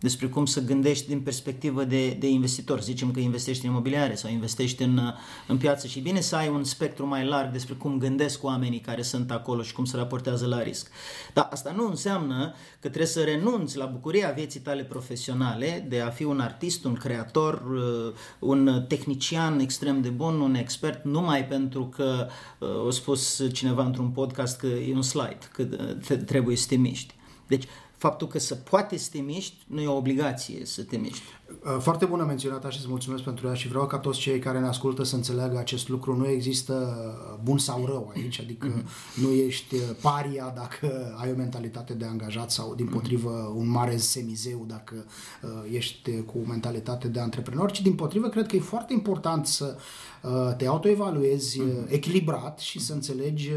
despre 0.00 0.26
cum 0.26 0.46
să 0.46 0.64
gândești 0.64 1.08
din 1.08 1.20
perspectivă 1.20 1.84
de, 1.84 2.10
de 2.10 2.28
investitor. 2.28 2.80
Zicem 2.80 3.10
că 3.10 3.20
investești 3.20 3.64
în 3.64 3.70
imobiliare 3.70 4.14
sau 4.14 4.30
investești 4.30 4.82
în, 4.82 5.00
în 5.46 5.56
piață 5.56 5.86
și 5.86 6.00
bine 6.00 6.20
să 6.20 6.36
ai 6.36 6.48
un 6.48 6.64
spectru 6.64 7.06
mai 7.06 7.24
larg 7.24 7.52
despre 7.52 7.74
cum 7.74 7.98
gândesc 7.98 8.44
oamenii 8.44 8.80
care 8.80 9.02
sunt 9.02 9.30
acolo 9.30 9.62
și 9.62 9.72
cum 9.72 9.84
se 9.84 9.96
raportează 9.96 10.46
la 10.46 10.62
risc. 10.62 10.90
Dar 11.32 11.48
asta 11.50 11.72
nu 11.76 11.88
înseamnă 11.88 12.54
că 12.80 12.88
trebuie 12.88 13.06
să 13.06 13.20
renunți 13.20 13.76
la 13.76 13.84
bucuria 13.84 14.30
vieții 14.30 14.60
tale 14.60 14.84
profesionale 14.84 15.86
de 15.88 16.00
a 16.00 16.08
fi 16.08 16.24
un 16.24 16.40
artist, 16.40 16.84
un 16.84 16.94
creator, 16.94 17.54
uh, 17.54 18.12
un 18.38 18.84
tehnician 18.88 19.58
extrem 19.58 20.00
de 20.00 20.08
bun, 20.08 20.40
un 20.40 20.54
expert, 20.54 21.04
numai 21.04 21.44
pentru 21.44 21.86
că 21.86 22.26
uh, 22.58 22.86
a 22.86 22.90
spus 22.90 23.42
cineva 23.52 23.84
într-un 23.84 24.08
podcast 24.08 24.58
că 24.58 24.66
e 24.66 24.94
un 24.94 25.02
slide, 25.02 25.38
că 25.52 25.66
uh, 26.10 26.18
trebuie 26.26 26.56
să 26.56 26.66
te 26.68 26.76
miști. 26.76 27.14
Deci 27.46 27.64
faptul 28.00 28.28
că 28.28 28.38
se 28.38 28.54
poate 28.54 28.96
să 28.96 29.08
te 29.10 29.20
miști 29.20 29.56
nu 29.66 29.80
e 29.80 29.86
o 29.86 29.96
obligație 29.96 30.64
să 30.64 30.82
te 30.82 30.96
miști. 30.96 31.22
Uh, 31.64 31.76
foarte 31.80 32.04
bună 32.04 32.24
menționată 32.24 32.70
și 32.70 32.78
îți 32.78 32.88
mulțumesc 32.88 33.22
pentru 33.22 33.46
ea 33.46 33.54
și 33.54 33.68
vreau 33.68 33.86
ca 33.86 33.98
toți 33.98 34.18
cei 34.18 34.38
care 34.38 34.58
ne 34.58 34.66
ascultă 34.66 35.02
să 35.02 35.16
înțeleagă 35.16 35.58
acest 35.58 35.88
lucru. 35.88 36.16
Nu 36.16 36.28
există 36.28 36.96
bun 37.42 37.58
sau 37.58 37.86
rău 37.86 38.12
aici, 38.14 38.40
adică 38.40 38.68
mm-hmm. 38.68 39.22
nu 39.22 39.30
ești 39.30 39.76
paria 39.76 40.52
dacă 40.56 41.14
ai 41.16 41.32
o 41.32 41.36
mentalitate 41.36 41.92
de 41.92 42.04
angajat 42.04 42.50
sau 42.50 42.74
din 42.74 42.86
potrivă 42.86 43.52
un 43.56 43.68
mare 43.68 43.96
semizeu 43.96 44.64
dacă 44.66 44.94
uh, 45.42 45.50
ești 45.72 46.22
cu 46.22 46.38
o 46.44 46.48
mentalitate 46.48 47.08
de 47.08 47.20
antreprenor, 47.20 47.70
ci 47.70 47.82
din 47.82 47.94
potrivă 47.94 48.28
cred 48.28 48.46
că 48.46 48.56
e 48.56 48.60
foarte 48.60 48.92
important 48.92 49.46
să 49.46 49.76
uh, 50.22 50.54
te 50.56 50.66
autoevaluezi 50.66 51.60
mm-hmm. 51.60 51.90
echilibrat 51.90 52.58
și 52.58 52.80
să 52.80 52.92
înțelegi 52.92 53.50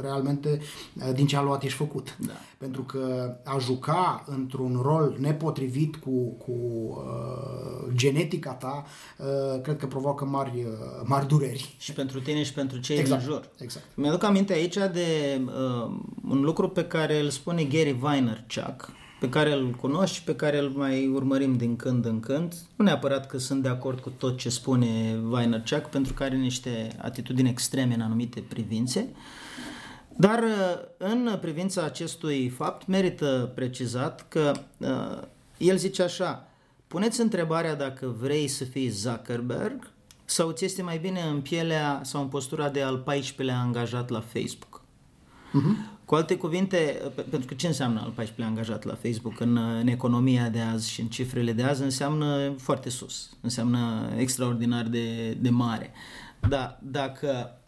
realmente 0.00 0.60
din 1.14 1.26
ce 1.26 1.36
aluat 1.36 1.62
ești 1.62 1.76
făcut. 1.76 2.16
Da. 2.18 2.32
Pentru 2.58 2.82
că 2.82 3.34
a 3.44 3.58
juca 3.58 4.24
într-un 4.26 4.78
rol 4.82 5.16
nepotrivit 5.18 5.96
cu, 5.96 6.28
cu 6.38 6.52
uh, 6.52 7.39
genetica 8.00 8.52
ta, 8.52 8.84
uh, 9.16 9.60
cred 9.62 9.76
că 9.76 9.86
provoacă 9.86 10.24
mari, 10.24 10.64
uh, 10.64 10.72
mari 11.04 11.26
dureri. 11.26 11.74
Și 11.78 11.92
pentru 11.92 12.20
tine 12.20 12.42
și 12.42 12.52
pentru 12.52 12.78
cei 12.78 12.98
exact, 12.98 13.22
din 13.22 13.30
jur. 13.30 13.48
Exact. 13.58 13.84
Mi-aduc 13.94 14.22
aminte 14.22 14.52
aici 14.52 14.74
de 14.74 15.40
uh, 15.44 15.90
un 16.28 16.40
lucru 16.40 16.68
pe 16.68 16.84
care 16.84 17.20
îl 17.20 17.30
spune 17.30 17.64
Gary 17.64 17.92
Vaynerchuk, 17.92 18.92
pe 19.20 19.28
care 19.28 19.52
îl 19.52 19.70
cunosc 19.70 20.12
și 20.12 20.24
pe 20.24 20.34
care 20.34 20.58
îl 20.58 20.68
mai 20.68 21.06
urmărim 21.06 21.56
din 21.56 21.76
când 21.76 22.04
în 22.04 22.20
când. 22.20 22.54
Nu 22.76 22.84
neapărat 22.84 23.26
că 23.26 23.38
sunt 23.38 23.62
de 23.62 23.68
acord 23.68 24.00
cu 24.00 24.10
tot 24.10 24.38
ce 24.38 24.48
spune 24.48 25.18
Vaynerchuk, 25.22 25.90
pentru 25.90 26.12
că 26.12 26.22
are 26.22 26.36
niște 26.36 26.88
atitudini 27.02 27.48
extreme 27.48 27.94
în 27.94 28.00
anumite 28.00 28.40
privințe, 28.48 29.08
dar 30.16 30.38
uh, 30.42 30.80
în 30.96 31.38
privința 31.40 31.82
acestui 31.82 32.48
fapt 32.48 32.86
merită 32.86 33.52
precizat 33.54 34.28
că 34.28 34.52
uh, 34.78 35.22
el 35.58 35.76
zice 35.76 36.02
așa, 36.02 36.49
Puneți 36.90 37.20
întrebarea 37.20 37.74
dacă 37.74 38.14
vrei 38.18 38.48
să 38.48 38.64
fii 38.64 38.88
Zuckerberg 38.88 39.90
sau 40.24 40.50
ți 40.50 40.64
este 40.64 40.82
mai 40.82 40.98
bine 40.98 41.20
în 41.20 41.40
pielea 41.40 42.00
sau 42.04 42.22
în 42.22 42.28
postura 42.28 42.68
de 42.68 42.82
al 42.82 43.04
14-lea 43.10 43.54
angajat 43.54 44.08
la 44.08 44.20
Facebook. 44.20 44.80
Uh-huh. 44.80 46.04
Cu 46.04 46.14
alte 46.14 46.36
cuvinte, 46.36 47.00
pentru 47.14 47.48
că 47.48 47.54
ce 47.54 47.66
înseamnă 47.66 48.00
al 48.00 48.24
14-lea 48.24 48.44
angajat 48.44 48.84
la 48.84 48.94
Facebook 48.94 49.40
în, 49.40 49.56
în 49.56 49.86
economia 49.86 50.48
de 50.48 50.60
azi 50.60 50.90
și 50.90 51.00
în 51.00 51.06
cifrele 51.06 51.52
de 51.52 51.62
azi, 51.62 51.82
înseamnă 51.82 52.54
foarte 52.58 52.88
sus, 52.88 53.30
înseamnă 53.40 54.12
extraordinar 54.16 54.84
de, 54.86 55.36
de 55.40 55.50
mare. 55.50 55.92
Dar 56.48 56.78
dacă 56.82 57.58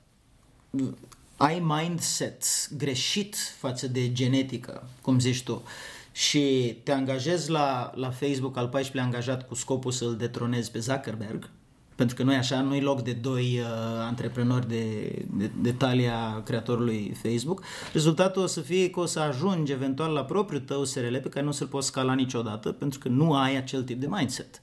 ai 1.37 1.63
mindset 1.67 2.45
greșit 2.77 3.37
față 3.59 3.89
de 3.89 4.13
genetică, 4.13 4.89
cum 5.01 5.19
zici 5.19 5.43
tu, 5.43 5.63
și 6.13 6.77
te 6.83 6.93
angajezi 6.93 7.51
la, 7.51 7.93
la 7.95 8.11
Facebook 8.11 8.57
al 8.57 8.69
14 8.69 8.97
lea 8.97 9.05
angajat 9.05 9.47
cu 9.49 9.55
scopul 9.55 9.91
să-l 9.91 10.17
detronezi 10.17 10.71
pe 10.71 10.79
Zuckerberg, 10.79 11.51
pentru 11.95 12.17
că 12.17 12.23
nu 12.23 12.33
e 12.33 12.37
așa, 12.37 12.61
nu 12.61 12.75
e 12.75 12.81
loc 12.81 13.03
de 13.03 13.13
doi 13.13 13.59
uh, 13.61 13.67
antreprenori 13.99 14.69
de, 14.69 15.15
de, 15.31 15.51
de 15.61 15.73
talia 15.73 16.43
creatorului 16.45 17.17
Facebook. 17.23 17.63
Rezultatul 17.93 18.43
o 18.43 18.47
să 18.47 18.61
fie 18.61 18.91
că 18.91 19.01
o 19.01 19.07
să 19.07 19.21
ajungi 19.21 19.73
eventual 19.73 20.13
la 20.13 20.25
propriul 20.25 20.61
tău 20.61 20.85
SRL 20.85 21.17
pe 21.17 21.29
care 21.29 21.45
nu 21.45 21.51
o 21.51 21.53
să-l 21.53 21.67
poți 21.67 21.87
scala 21.87 22.15
niciodată, 22.15 22.73
pentru 22.73 22.99
că 22.99 23.09
nu 23.09 23.35
ai 23.35 23.57
acel 23.57 23.83
tip 23.83 24.01
de 24.01 24.07
mindset. 24.11 24.63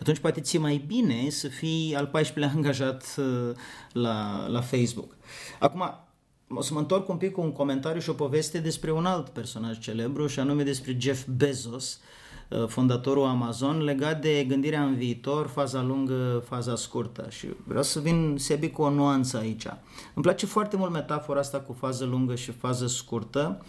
atunci 0.00 0.18
poate 0.18 0.40
ți 0.40 0.58
mai 0.58 0.84
bine 0.86 1.28
să 1.28 1.48
fii 1.48 1.94
al 1.96 2.10
14-lea 2.18 2.52
angajat 2.54 3.14
uh, 3.16 3.54
la, 3.92 4.46
la 4.48 4.60
Facebook. 4.60 5.16
Acum, 5.58 6.07
o 6.54 6.62
să 6.62 6.72
mă 6.72 6.78
întorc 6.78 7.08
un 7.08 7.16
pic 7.16 7.32
cu 7.32 7.40
un 7.40 7.52
comentariu 7.52 8.00
și 8.00 8.10
o 8.10 8.12
poveste 8.12 8.58
despre 8.58 8.92
un 8.92 9.06
alt 9.06 9.28
personaj 9.28 9.78
celebru 9.78 10.26
și 10.26 10.40
anume 10.40 10.62
despre 10.62 10.96
Jeff 10.98 11.26
Bezos, 11.26 12.00
uh, 12.48 12.66
fondatorul 12.66 13.24
Amazon, 13.24 13.82
legat 13.82 14.20
de 14.20 14.44
gândirea 14.44 14.84
în 14.84 14.94
viitor, 14.94 15.46
faza 15.46 15.82
lungă, 15.82 16.44
faza 16.48 16.76
scurtă. 16.76 17.26
Și 17.30 17.46
vreau 17.64 17.82
să 17.82 18.00
vin, 18.00 18.36
Sebi, 18.38 18.70
cu 18.70 18.82
o 18.82 18.90
nuanță 18.90 19.36
aici. 19.36 19.66
Îmi 20.14 20.24
place 20.24 20.46
foarte 20.46 20.76
mult 20.76 20.92
metafora 20.92 21.40
asta 21.40 21.60
cu 21.60 21.72
fază 21.72 22.04
lungă 22.04 22.34
și 22.34 22.50
fază 22.50 22.86
scurtă, 22.86 23.64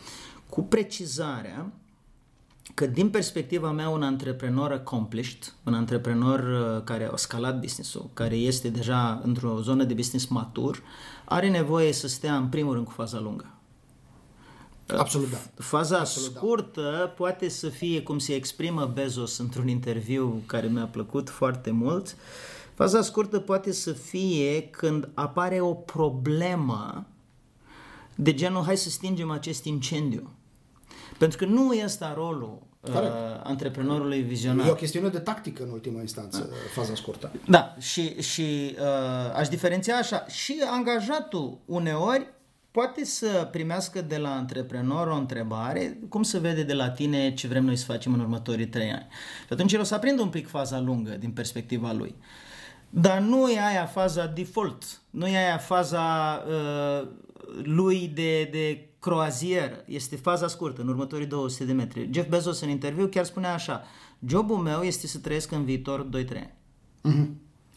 cu 0.49 0.61
precizarea 0.61 1.71
că 2.73 2.85
din 2.85 3.09
perspectiva 3.09 3.71
mea 3.71 3.89
un 3.89 4.03
antreprenor 4.03 4.71
accomplished, 4.71 5.53
un 5.63 5.73
antreprenor 5.73 6.39
uh, 6.39 6.83
care 6.83 7.09
a 7.11 7.15
scalat 7.15 7.59
business-ul, 7.59 8.09
care 8.13 8.35
este 8.35 8.69
deja 8.69 9.21
într-o 9.23 9.61
zonă 9.61 9.83
de 9.83 9.93
business 9.93 10.25
matur, 10.25 10.83
are 11.25 11.49
nevoie 11.49 11.91
să 11.91 12.07
stea 12.07 12.35
în 12.35 12.47
primul 12.47 12.73
rând 12.73 12.85
cu 12.85 12.91
faza 12.91 13.19
lungă. 13.19 13.53
Absolut 14.97 15.29
da. 15.29 15.37
Faza 15.55 15.99
Absolut 15.99 16.35
scurtă 16.35 16.95
da. 16.99 17.07
poate 17.07 17.49
să 17.49 17.69
fie 17.69 18.01
cum 18.01 18.19
se 18.19 18.33
exprimă 18.33 18.91
Bezos 18.93 19.37
într-un 19.37 19.67
interviu 19.67 20.41
care 20.45 20.67
mi-a 20.67 20.85
plăcut 20.85 21.29
foarte 21.29 21.71
mult. 21.71 22.15
Faza 22.73 23.01
scurtă 23.01 23.39
poate 23.39 23.71
să 23.71 23.91
fie 23.91 24.61
când 24.61 25.09
apare 25.13 25.59
o 25.61 25.73
problemă 25.73 27.05
de 28.15 28.33
genul 28.33 28.63
hai 28.63 28.77
să 28.77 28.89
stingem 28.89 29.31
acest 29.31 29.65
incendiu. 29.65 30.29
Pentru 31.19 31.37
că 31.37 31.45
nu 31.45 31.73
este 31.73 32.05
rolul 32.15 32.61
uh, 32.81 32.93
antreprenorului 33.43 34.21
vizionar. 34.21 34.67
E 34.67 34.71
o 34.71 34.73
chestiune 34.73 35.09
de 35.09 35.19
tactică 35.19 35.63
în 35.63 35.69
ultima 35.69 35.99
instanță, 35.99 36.39
da. 36.39 36.55
faza 36.73 36.95
scurtă. 36.95 37.31
Da, 37.47 37.75
și, 37.79 38.21
și 38.21 38.75
uh, 38.79 39.35
aș 39.35 39.47
diferenția 39.47 39.95
așa, 39.95 40.25
și 40.27 40.61
angajatul 40.71 41.59
uneori 41.65 42.27
poate 42.71 43.05
să 43.05 43.47
primească 43.51 44.01
de 44.01 44.17
la 44.17 44.35
antreprenor 44.35 45.07
o 45.07 45.15
întrebare, 45.15 45.99
cum 46.09 46.23
se 46.23 46.39
vede 46.39 46.63
de 46.63 46.73
la 46.73 46.89
tine 46.89 47.33
ce 47.33 47.47
vrem 47.47 47.65
noi 47.65 47.75
să 47.75 47.85
facem 47.85 48.13
în 48.13 48.19
următorii 48.19 48.67
trei 48.67 48.91
ani. 48.91 49.07
Și 49.47 49.53
atunci 49.53 49.73
el 49.73 49.79
o 49.79 49.83
să 49.83 49.95
aprindă 49.95 50.21
un 50.21 50.29
pic 50.29 50.47
faza 50.47 50.79
lungă 50.79 51.11
din 51.11 51.31
perspectiva 51.31 51.91
lui. 51.91 52.15
Dar 52.89 53.19
nu 53.19 53.49
e 53.49 53.59
aia 53.59 53.85
faza 53.85 54.25
default, 54.25 54.83
nu 55.09 55.27
e 55.27 55.37
aia 55.37 55.57
faza 55.57 56.43
uh, 56.47 57.07
lui 57.63 58.11
de, 58.13 58.43
de 58.43 58.88
croazieră, 58.99 59.83
este 59.85 60.15
faza 60.15 60.47
scurtă, 60.47 60.81
în 60.81 60.87
următorii 60.87 61.25
200 61.25 61.65
de 61.65 61.73
metri. 61.73 62.09
Jeff 62.13 62.29
Bezos 62.29 62.59
în 62.59 62.69
interviu 62.69 63.07
chiar 63.07 63.25
spunea 63.25 63.53
așa, 63.53 63.83
jobul 64.25 64.57
meu 64.57 64.81
este 64.81 65.07
să 65.07 65.17
trăiesc 65.17 65.51
în 65.51 65.65
viitor 65.65 66.09
2-3 66.09 66.09
ani. 66.29 66.53
Mm-hmm. 67.03 67.27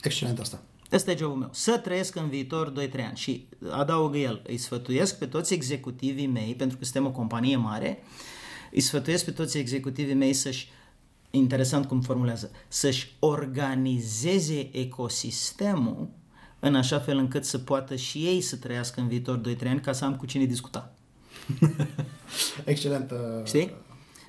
Excelent 0.03 0.39
asta. 0.39 0.62
Asta 0.91 1.11
e 1.11 1.16
jobul 1.16 1.37
meu. 1.37 1.49
Să 1.53 1.79
trăiesc 1.79 2.16
în 2.16 2.29
viitor 2.29 2.73
2-3 2.73 2.75
ani. 3.07 3.16
Și 3.16 3.49
adaugă 3.70 4.18
el, 4.18 4.43
îi 4.47 4.57
sfătuiesc 4.57 5.18
pe 5.18 5.27
toți 5.27 5.55
executivii 5.55 6.27
mei, 6.27 6.55
pentru 6.55 6.79
că 6.79 6.85
suntem 6.85 7.07
o 7.07 7.11
companie 7.11 7.57
mare, 7.57 8.03
îi 8.73 8.81
sfătuiesc 8.81 9.25
pe 9.25 9.31
toți 9.31 9.59
executivii 9.59 10.14
mei 10.14 10.33
să-și 10.33 10.68
interesant 11.31 11.87
cum 11.87 12.01
formulează, 12.01 12.51
să-și 12.68 13.16
organizeze 13.18 14.77
ecosistemul 14.77 16.09
în 16.61 16.75
așa 16.75 16.99
fel 16.99 17.16
încât 17.16 17.45
să 17.45 17.59
poată 17.59 17.97
și 17.97 18.18
ei 18.18 18.41
să 18.41 18.57
trăiască 18.57 19.01
în 19.01 19.09
viitor 19.09 19.41
2-3 19.41 19.66
ani 19.66 19.81
ca 19.81 19.93
să 19.93 20.05
am 20.05 20.16
cu 20.16 20.27
cine 20.27 20.45
discuta. 20.45 20.95
Excelent. 22.64 23.12
Știi? 23.45 23.74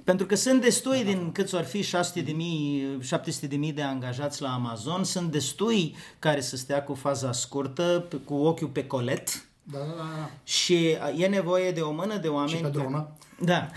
Pentru 0.04 0.26
că 0.26 0.36
sunt 0.36 0.62
destui 0.62 1.04
din 1.04 1.32
câți 1.32 1.56
ar 1.56 1.66
fi 1.66 1.82
600 1.82 2.22
de 2.22 2.32
mii, 2.32 2.98
700 3.02 3.48
de 3.48 3.56
mii 3.56 3.74
de 3.74 3.82
angajați 3.82 4.42
la 4.42 4.54
Amazon, 4.54 5.04
sunt 5.04 5.32
destui 5.32 5.96
care 6.20 6.42
să 6.42 6.56
stea 6.56 6.84
cu 6.84 6.94
faza 6.94 7.32
scurtă, 7.32 8.08
cu 8.26 8.34
ochiul 8.34 8.68
pe 8.68 8.88
colet. 8.88 9.46
Da, 9.64 9.78
da, 9.78 9.86
da. 9.98 10.30
Și 10.44 10.98
e 11.18 11.28
nevoie 11.28 11.72
de 11.72 11.80
o 11.80 11.92
mână 11.92 12.18
de 12.18 12.28
oameni... 12.28 12.58
Și 12.58 12.62
pe 12.62 12.70
dronă. 12.70 13.08
Da. 13.40 13.70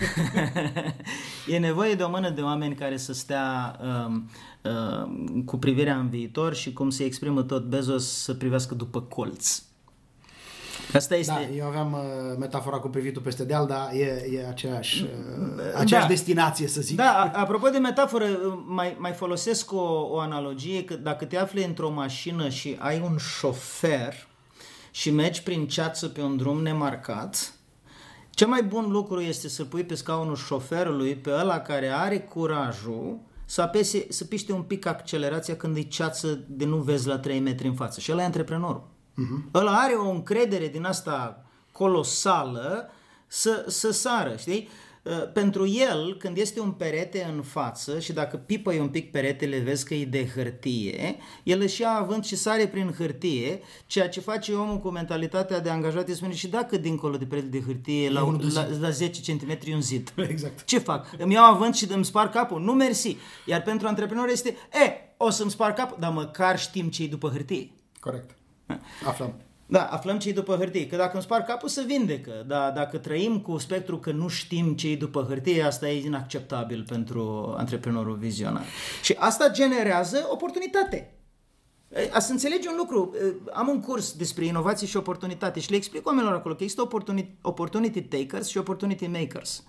e 1.53 1.57
nevoie 1.57 1.93
de 1.93 2.03
o 2.03 2.09
mână 2.09 2.29
de 2.29 2.41
oameni 2.41 2.75
care 2.75 2.97
să 2.97 3.13
stea 3.13 3.79
um, 3.81 4.29
um, 4.61 5.43
cu 5.45 5.57
privirea 5.57 5.97
în 5.97 6.09
viitor 6.09 6.55
și 6.55 6.73
cum 6.73 6.89
se 6.89 7.03
exprimă 7.03 7.41
tot 7.43 7.63
Bezos 7.63 8.07
să 8.07 8.33
privească 8.33 8.75
după 8.75 9.01
colț. 9.01 9.61
Asta 10.93 11.15
este... 11.15 11.33
Da, 11.33 11.55
eu 11.55 11.65
aveam 11.65 11.93
uh, 11.93 12.37
metafora 12.39 12.77
cu 12.77 12.87
privitul 12.87 13.21
peste 13.21 13.43
deal, 13.43 13.67
dar 13.67 13.89
e, 13.93 14.29
e 14.31 14.47
aceeași, 14.47 15.03
uh, 15.03 15.09
aceeași 15.75 16.07
da. 16.07 16.13
destinație, 16.13 16.67
să 16.67 16.81
zic. 16.81 16.95
Da, 16.95 17.31
apropo 17.33 17.69
de 17.69 17.77
metaforă, 17.77 18.25
mai, 18.67 18.95
mai 18.99 19.11
folosesc 19.11 19.71
o, 19.71 20.07
o 20.11 20.19
analogie, 20.19 20.83
că 20.83 20.95
dacă 20.95 21.25
te 21.25 21.37
afli 21.37 21.63
într-o 21.63 21.89
mașină 21.89 22.49
și 22.49 22.75
ai 22.79 23.01
un 23.03 23.17
șofer 23.17 24.27
și 24.91 25.11
mergi 25.11 25.43
prin 25.43 25.67
ceață 25.67 26.07
pe 26.07 26.21
un 26.21 26.37
drum 26.37 26.61
nemarcat, 26.61 27.51
cel 28.29 28.47
mai 28.47 28.63
bun 28.63 28.91
lucru 28.91 29.21
este 29.21 29.49
să 29.49 29.63
pui 29.63 29.83
pe 29.83 29.95
scaunul 29.95 30.35
șoferului 30.35 31.15
pe 31.15 31.31
ăla 31.31 31.59
care 31.59 31.87
are 31.87 32.19
curajul 32.19 33.19
să 33.45 33.61
apese, 33.61 34.05
să 34.09 34.25
piște 34.25 34.53
un 34.53 34.61
pic 34.61 34.85
accelerația 34.85 35.55
când 35.55 35.77
e 35.77 35.81
ceață 35.81 36.39
de 36.47 36.65
nu 36.65 36.77
vezi 36.77 37.07
la 37.07 37.19
3 37.19 37.39
metri 37.39 37.67
în 37.67 37.73
față. 37.73 37.99
Și 37.99 38.11
ăla 38.11 38.21
e 38.21 38.25
antreprenorul. 38.25 38.87
Uh-huh. 39.17 39.51
Ăla 39.53 39.71
are 39.71 39.93
o 39.93 40.09
încredere 40.09 40.67
din 40.67 40.83
asta 40.83 41.45
colosală 41.71 42.89
să, 43.27 43.65
să 43.67 43.91
sară, 43.91 44.35
știi? 44.37 44.69
Uh, 45.03 45.31
pentru 45.33 45.67
el, 45.67 46.17
când 46.17 46.37
este 46.37 46.59
un 46.59 46.71
perete 46.71 47.33
în 47.35 47.41
față 47.41 47.99
și 47.99 48.13
dacă 48.13 48.37
pipăi 48.37 48.79
un 48.79 48.89
pic 48.89 49.11
peretele, 49.11 49.59
vezi 49.59 49.85
că 49.85 49.93
e 49.93 50.05
de 50.05 50.27
hârtie, 50.27 51.15
el 51.43 51.61
își 51.61 51.81
ia 51.81 51.89
avânt 51.89 52.25
și 52.25 52.35
sare 52.35 52.67
prin 52.67 52.93
hârtie, 52.97 53.59
ceea 53.85 54.09
ce 54.09 54.19
face 54.19 54.53
omul 54.53 54.77
cu 54.79 54.89
mentalitatea 54.89 55.59
de 55.59 55.69
angajat, 55.69 56.07
îi 56.07 56.15
spune 56.15 56.33
și 56.33 56.47
dacă 56.47 56.77
dincolo 56.77 57.17
de 57.17 57.25
perete 57.25 57.47
de 57.47 57.61
hârtie, 57.61 58.09
la, 58.09 58.37
la, 58.53 58.67
la 58.79 58.89
10 58.89 59.33
cm 59.33 59.57
e 59.63 59.73
un 59.73 59.81
zid. 59.81 60.13
Exact. 60.29 60.63
Ce 60.63 60.79
fac? 60.79 61.07
Îmi 61.17 61.33
iau 61.33 61.53
avânt 61.53 61.75
și 61.75 61.91
îmi 61.91 62.05
spar 62.05 62.29
capul? 62.29 62.61
Nu 62.61 62.73
mersi. 62.73 63.17
Iar 63.45 63.61
pentru 63.61 63.87
antreprenor 63.87 64.27
este, 64.29 64.49
e, 64.49 65.13
o 65.17 65.29
să-mi 65.29 65.51
spar 65.51 65.73
capul, 65.73 65.97
dar 65.99 66.11
măcar 66.11 66.59
știm 66.59 66.89
ce 66.89 67.07
după 67.07 67.29
hârtie. 67.29 67.71
Corect. 67.99 68.37
Aflăm. 69.05 69.33
Da, 69.69 69.83
aflăm 69.83 70.17
ce 70.19 70.31
după 70.31 70.55
hârtie. 70.55 70.87
Că 70.87 70.95
dacă 70.95 71.11
îmi 71.13 71.23
spar 71.23 71.43
capul, 71.43 71.69
să 71.69 71.83
vindecă. 71.87 72.43
Dar 72.47 72.71
dacă 72.71 72.97
trăim 72.97 73.39
cu 73.39 73.57
spectru 73.57 73.97
că 73.97 74.11
nu 74.11 74.27
știm 74.27 74.75
ce 74.75 74.95
după 74.95 75.25
hârtie, 75.27 75.63
asta 75.63 75.89
e 75.89 76.05
inacceptabil 76.05 76.85
pentru 76.87 77.53
antreprenorul 77.57 78.15
vizionar. 78.15 78.63
Și 79.01 79.15
asta 79.19 79.49
generează 79.49 80.27
oportunitate. 80.29 81.11
A 82.11 82.19
să 82.19 82.31
înțelegi 82.31 82.67
un 82.67 82.75
lucru, 82.77 83.13
am 83.53 83.67
un 83.67 83.79
curs 83.79 84.11
despre 84.13 84.45
inovație 84.45 84.87
și 84.87 84.97
oportunitate 84.97 85.59
și 85.59 85.69
le 85.69 85.75
explic 85.75 86.07
oamenilor 86.07 86.33
acolo 86.33 86.55
că 86.55 86.63
există 86.63 86.81
opportunity, 86.81 87.35
opportunity 87.41 88.01
takers 88.01 88.47
și 88.47 88.57
opportunity 88.57 89.07
makers. 89.07 89.63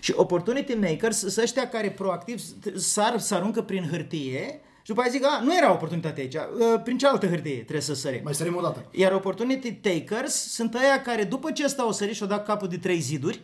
Și 0.00 0.12
opportunity 0.16 0.74
makers 0.74 1.18
sunt 1.18 1.36
ăștia 1.36 1.68
care 1.68 1.90
proactiv 1.90 2.40
sar, 2.76 3.18
să 3.18 3.34
aruncă 3.34 3.62
prin 3.62 3.88
hârtie 3.90 4.60
și 4.84 4.90
după 4.90 5.00
aia 5.00 5.10
zic, 5.10 5.24
a, 5.24 5.40
nu 5.42 5.56
era 5.56 5.72
oportunitate 5.72 6.20
aici, 6.20 6.36
prin 6.84 6.98
cealaltă 6.98 7.26
hârtie 7.26 7.54
trebuie 7.54 7.80
să 7.80 7.94
sărim. 7.94 8.20
Mai 8.24 8.34
sărim 8.34 8.56
o 8.56 8.60
dată. 8.60 8.84
Iar 8.90 9.12
opportunity 9.12 9.72
takers 9.72 10.34
sunt 10.34 10.74
aia 10.74 11.02
care 11.02 11.24
după 11.24 11.50
ce 11.50 11.64
ăsta 11.64 11.86
o 11.86 11.92
sărit 11.92 12.14
și 12.14 12.22
o 12.22 12.26
dat 12.26 12.44
capul 12.44 12.68
de 12.68 12.76
trei 12.76 12.98
ziduri, 12.98 13.40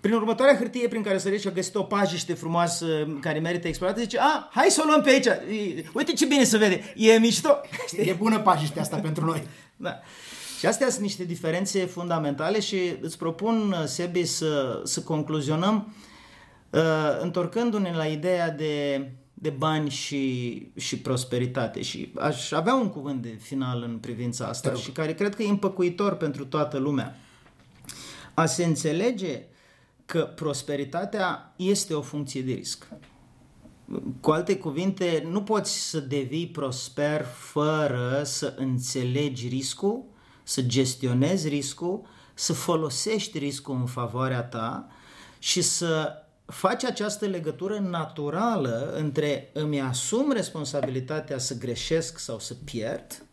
prin 0.00 0.14
următoarea 0.14 0.56
hârtie 0.56 0.88
prin 0.88 1.02
care 1.02 1.18
sărit 1.18 1.40
și 1.40 1.48
a 1.48 1.50
găsit 1.50 1.74
o 1.74 1.82
pajiște 1.82 2.34
frumoasă 2.34 2.86
care 3.20 3.38
merită 3.38 3.68
explorată, 3.68 4.00
zice, 4.00 4.18
a, 4.18 4.48
hai 4.50 4.68
să 4.68 4.80
o 4.84 4.86
luăm 4.86 5.02
pe 5.02 5.10
aici, 5.10 5.26
uite 5.94 6.12
ce 6.12 6.26
bine 6.26 6.44
se 6.44 6.56
vede, 6.56 6.92
e 6.96 7.18
mișto. 7.18 7.60
E 7.96 8.12
bună 8.12 8.38
pajiștea 8.38 8.82
asta 8.82 8.96
pentru 8.96 9.24
noi. 9.24 9.46
Da. 9.76 10.00
Și 10.58 10.66
astea 10.66 10.88
sunt 10.88 11.02
niște 11.02 11.24
diferențe 11.24 11.84
fundamentale 11.84 12.60
și 12.60 12.76
îți 13.00 13.18
propun, 13.18 13.74
Sebi, 13.86 14.24
să, 14.24 14.80
să 14.84 15.00
concluzionăm 15.00 15.94
uh, 16.70 16.80
întorcându-ne 17.20 17.92
la 17.96 18.04
ideea 18.04 18.50
de 18.50 19.06
de 19.42 19.50
bani 19.50 19.90
și, 19.90 20.66
și 20.76 20.98
prosperitate. 20.98 21.82
Și 21.82 22.12
aș 22.18 22.52
avea 22.52 22.74
un 22.74 22.88
cuvânt 22.88 23.22
de 23.22 23.38
final 23.40 23.82
în 23.82 23.98
privința 23.98 24.46
asta 24.46 24.74
și 24.74 24.90
care 24.90 25.14
cred 25.14 25.34
că 25.34 25.42
e 25.42 25.48
împăcuitor 25.48 26.14
pentru 26.14 26.46
toată 26.46 26.78
lumea. 26.78 27.16
A 28.34 28.46
se 28.46 28.64
înțelege 28.64 29.42
că 30.04 30.32
prosperitatea 30.34 31.54
este 31.56 31.94
o 31.94 32.00
funcție 32.00 32.42
de 32.42 32.52
risc. 32.52 32.88
Cu 34.20 34.30
alte 34.30 34.56
cuvinte, 34.56 35.26
nu 35.30 35.42
poți 35.42 35.88
să 35.88 36.00
devii 36.00 36.48
prosper 36.48 37.24
fără 37.24 38.22
să 38.24 38.54
înțelegi 38.56 39.48
riscul, 39.48 40.04
să 40.42 40.62
gestionezi 40.62 41.48
riscul, 41.48 42.00
să 42.34 42.52
folosești 42.52 43.38
riscul 43.38 43.74
în 43.74 43.86
favoarea 43.86 44.42
ta 44.42 44.88
și 45.38 45.62
să 45.62 46.22
face 46.46 46.86
această 46.86 47.26
legătură 47.26 47.78
naturală 47.78 48.94
între 48.96 49.50
îmi 49.52 49.80
asum 49.80 50.32
responsabilitatea 50.32 51.38
să 51.38 51.58
greșesc 51.58 52.18
sau 52.18 52.38
să 52.38 52.54
pierd, 52.64 53.26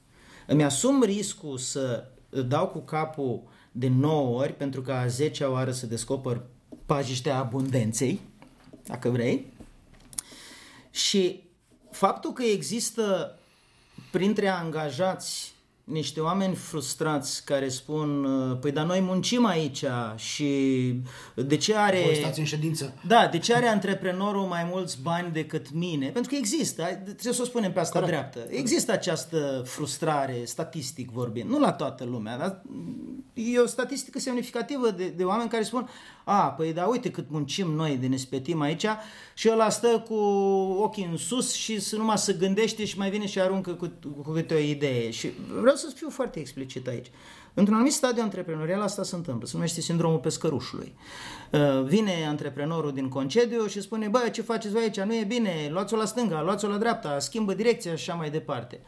îmi 0.47 0.63
asum 0.63 1.03
riscul 1.03 1.57
să 1.57 2.07
dau 2.47 2.67
cu 2.67 2.79
capul 2.79 3.41
de 3.71 3.87
9 3.87 4.39
ori 4.41 4.53
pentru 4.53 4.81
că 4.81 4.91
a 4.91 5.07
10 5.07 5.43
oară 5.43 5.71
să 5.71 5.85
descoper 5.85 6.41
pajiștea 6.85 7.37
abundenței, 7.37 8.19
dacă 8.85 9.09
vrei, 9.09 9.53
și 10.91 11.43
faptul 11.91 12.33
că 12.33 12.43
există 12.43 13.37
printre 14.11 14.47
angajați 14.47 15.53
niște 15.89 16.19
oameni 16.19 16.55
frustrați 16.55 17.45
care 17.45 17.69
spun 17.69 18.27
păi 18.61 18.71
dar 18.71 18.85
noi 18.85 18.99
muncim 18.99 19.45
aici 19.45 19.85
și 20.15 20.93
de 21.35 21.57
ce 21.57 21.75
are... 21.75 22.01
Voi 22.05 22.15
stați 22.15 22.39
în 22.39 22.45
ședință. 22.45 22.93
Da, 23.07 23.27
de 23.31 23.37
ce 23.37 23.55
are 23.55 23.67
antreprenorul 23.67 24.45
mai 24.45 24.67
mulți 24.71 25.01
bani 25.01 25.31
decât 25.31 25.71
mine? 25.71 26.07
Pentru 26.07 26.31
că 26.31 26.37
există, 26.37 26.83
trebuie 26.83 27.33
să 27.33 27.41
o 27.41 27.45
spunem 27.45 27.71
pe 27.71 27.79
asta 27.79 27.99
Corect. 27.99 28.17
dreaptă, 28.17 28.55
există 28.55 28.91
această 28.91 29.63
frustrare, 29.65 30.41
statistic 30.45 31.11
vorbind, 31.11 31.49
nu 31.49 31.59
la 31.59 31.71
toată 31.71 32.03
lumea, 32.03 32.37
dar 32.37 32.61
e 33.33 33.59
o 33.59 33.65
statistică 33.65 34.19
semnificativă 34.19 34.89
de, 34.89 35.07
de 35.07 35.23
oameni 35.23 35.49
care 35.49 35.63
spun 35.63 35.89
a, 36.29 36.51
păi 36.51 36.73
da, 36.73 36.85
uite 36.85 37.11
cât 37.11 37.29
muncim 37.29 37.71
noi 37.71 37.97
de 37.97 38.07
ne 38.07 38.15
spetim 38.15 38.61
aici 38.61 38.85
și 39.33 39.49
ăla 39.51 39.69
stă 39.69 40.05
cu 40.07 40.15
ochii 40.81 41.07
în 41.11 41.17
sus 41.17 41.53
și 41.53 41.79
să 41.79 41.95
numai 41.95 42.17
să 42.17 42.37
gândește 42.37 42.85
și 42.85 42.97
mai 42.97 43.09
vine 43.09 43.25
și 43.25 43.39
aruncă 43.39 43.71
cu, 43.71 43.91
cu 44.23 44.31
câte 44.31 44.53
o 44.53 44.57
idee. 44.57 45.09
Și 45.09 45.29
vreau 45.61 45.75
să 45.75 45.91
fiu 45.95 46.09
foarte 46.09 46.39
explicit 46.39 46.87
aici. 46.87 47.11
Într-un 47.53 47.75
anumit 47.75 47.93
stadiu 47.93 48.23
antreprenorial 48.23 48.81
asta 48.81 49.03
se 49.03 49.15
întâmplă, 49.15 49.47
se 49.47 49.51
numește 49.55 49.81
sindromul 49.81 50.19
pescărușului. 50.19 50.95
Uh, 51.51 51.83
vine 51.83 52.25
antreprenorul 52.27 52.93
din 52.93 53.09
concediu 53.09 53.67
și 53.67 53.81
spune, 53.81 54.07
bă, 54.07 54.29
ce 54.31 54.41
faceți 54.41 54.73
voi 54.73 54.81
aici, 54.81 54.99
nu 54.99 55.15
e 55.15 55.23
bine, 55.23 55.69
luați-o 55.71 55.97
la 55.97 56.05
stânga, 56.05 56.41
luați-o 56.41 56.67
la 56.67 56.77
dreapta, 56.77 57.19
schimbă 57.19 57.53
direcția 57.53 57.95
și 57.95 58.09
așa 58.09 58.19
mai 58.19 58.29
departe. 58.29 58.79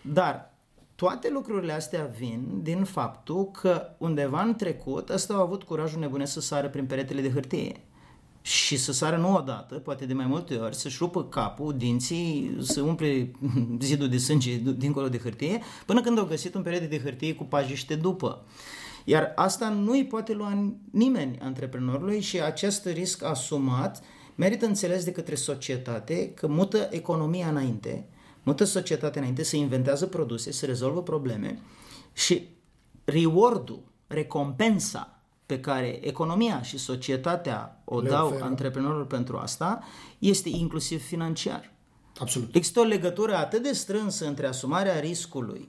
Dar 0.00 0.55
toate 0.96 1.30
lucrurile 1.30 1.72
astea 1.72 2.10
vin 2.18 2.60
din 2.62 2.84
faptul 2.84 3.50
că 3.50 3.88
undeva 3.98 4.42
în 4.42 4.54
trecut 4.54 5.08
ăsta 5.08 5.34
au 5.34 5.42
avut 5.42 5.62
curajul 5.62 6.00
nebunesc 6.00 6.32
să 6.32 6.40
sară 6.40 6.68
prin 6.68 6.86
peretele 6.86 7.20
de 7.20 7.30
hârtie 7.30 7.80
și 8.46 8.76
să 8.76 8.92
sară 8.92 9.16
nu 9.16 9.34
odată, 9.34 9.74
poate 9.74 10.06
de 10.06 10.12
mai 10.12 10.26
multe 10.26 10.56
ori, 10.56 10.76
să-și 10.76 10.96
rupă 11.00 11.24
capul, 11.24 11.74
dinții, 11.76 12.56
să 12.60 12.80
umple 12.80 13.30
zidul 13.80 14.08
de 14.08 14.16
sânge 14.16 14.56
dincolo 14.56 15.08
de 15.08 15.18
hârtie, 15.18 15.62
până 15.86 16.00
când 16.00 16.18
au 16.18 16.24
găsit 16.24 16.54
un 16.54 16.62
perete 16.62 16.86
de 16.86 17.00
hârtie 17.00 17.34
cu 17.34 17.44
pajiște 17.44 17.94
după. 17.94 18.44
Iar 19.04 19.32
asta 19.34 19.68
nu 19.68 19.90
îi 19.90 20.06
poate 20.06 20.32
lua 20.32 20.72
nimeni 20.90 21.38
antreprenorului 21.42 22.20
și 22.20 22.40
acest 22.40 22.86
risc 22.86 23.24
asumat 23.24 24.02
merită 24.34 24.66
înțeles 24.66 25.04
de 25.04 25.12
către 25.12 25.34
societate 25.34 26.30
că 26.34 26.46
mută 26.46 26.88
economia 26.90 27.48
înainte, 27.48 28.08
mută 28.46 28.64
societatea 28.64 29.20
înainte, 29.20 29.42
să 29.42 29.56
inventează 29.56 30.06
produse, 30.06 30.52
să 30.52 30.66
rezolvă 30.66 31.02
probleme 31.02 31.58
și 32.12 32.48
reward-ul, 33.04 33.82
recompensa 34.06 35.20
pe 35.46 35.60
care 35.60 36.06
economia 36.06 36.62
și 36.62 36.78
societatea 36.78 37.82
o 37.84 38.00
Le 38.00 38.08
dau 38.08 38.26
oferă. 38.26 38.44
antreprenorilor 38.44 39.06
pentru 39.06 39.36
asta 39.36 39.82
este 40.18 40.48
inclusiv 40.48 41.02
financiar. 41.02 41.72
Absolut. 42.18 42.54
Există 42.54 42.80
o 42.80 42.84
legătură 42.84 43.34
atât 43.36 43.62
de 43.62 43.72
strânsă 43.72 44.26
între 44.26 44.46
asumarea 44.46 45.00
riscului 45.00 45.68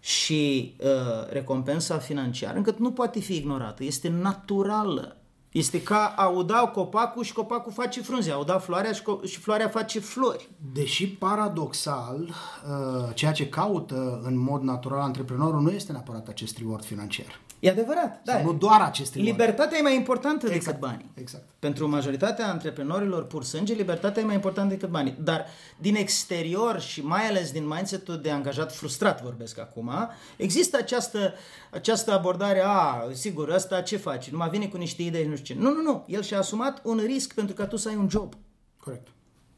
și 0.00 0.74
uh, 0.78 1.30
recompensa 1.30 1.98
financiară, 1.98 2.56
încât 2.56 2.78
nu 2.78 2.92
poate 2.92 3.20
fi 3.20 3.36
ignorată. 3.36 3.84
Este 3.84 4.08
naturală. 4.08 5.19
Este 5.52 5.82
ca 5.82 6.14
a 6.16 6.28
uda 6.28 6.58
copacul 6.58 7.22
și 7.22 7.32
copacul 7.32 7.72
face 7.72 8.02
frunze, 8.02 8.30
a 8.30 8.38
uda 8.38 8.58
floarea 8.58 8.92
și, 8.92 9.02
și 9.24 9.38
floarea 9.38 9.68
face 9.68 10.00
flori. 10.00 10.48
Deși 10.72 11.08
paradoxal, 11.08 12.20
uh, 12.20 13.14
ceea 13.14 13.32
ce 13.32 13.48
caută 13.48 14.20
în 14.24 14.38
mod 14.38 14.62
natural 14.62 15.00
antreprenorul 15.00 15.60
nu 15.60 15.70
este 15.70 15.92
neapărat 15.92 16.28
acest 16.28 16.58
reward 16.58 16.84
financiar. 16.84 17.40
E 17.60 17.70
adevărat, 17.70 18.20
da. 18.24 18.42
nu 18.42 18.52
doar 18.52 18.80
aceste 18.80 19.18
Libertatea 19.18 19.78
e 19.78 19.82
mai 19.82 19.96
importantă 19.96 20.46
exact, 20.46 20.64
decât 20.64 20.80
banii. 20.80 21.10
Exact. 21.14 21.44
Pentru 21.58 21.88
majoritatea 21.88 22.48
antreprenorilor 22.48 23.26
pur 23.26 23.44
sânge, 23.44 23.74
libertatea 23.74 24.22
e 24.22 24.24
mai 24.24 24.34
importantă 24.34 24.74
decât 24.74 24.88
banii. 24.88 25.16
Dar 25.18 25.46
din 25.78 25.94
exterior 25.94 26.80
și 26.80 27.04
mai 27.04 27.26
ales 27.28 27.52
din 27.52 27.66
mindset-ul 27.66 28.20
de 28.20 28.30
angajat 28.30 28.74
frustrat, 28.74 29.22
vorbesc 29.22 29.58
acum, 29.58 29.90
există 30.36 30.76
această, 30.76 31.34
această 31.70 32.12
abordare, 32.12 32.62
a, 32.64 33.08
sigur, 33.12 33.48
ăsta 33.48 33.80
ce 33.80 33.96
face? 33.96 34.30
Numai 34.30 34.48
vine 34.48 34.68
cu 34.68 34.76
niște 34.76 35.02
idei, 35.02 35.26
nu 35.26 35.36
știu 35.36 35.54
ce. 35.54 35.60
Nu, 35.60 35.72
nu, 35.72 35.82
nu. 35.82 36.04
El 36.08 36.22
și-a 36.22 36.38
asumat 36.38 36.80
un 36.84 37.02
risc 37.06 37.34
pentru 37.34 37.54
ca 37.54 37.66
tu 37.66 37.76
să 37.76 37.88
ai 37.88 37.96
un 37.96 38.08
job. 38.08 38.34
Corect. 38.76 39.08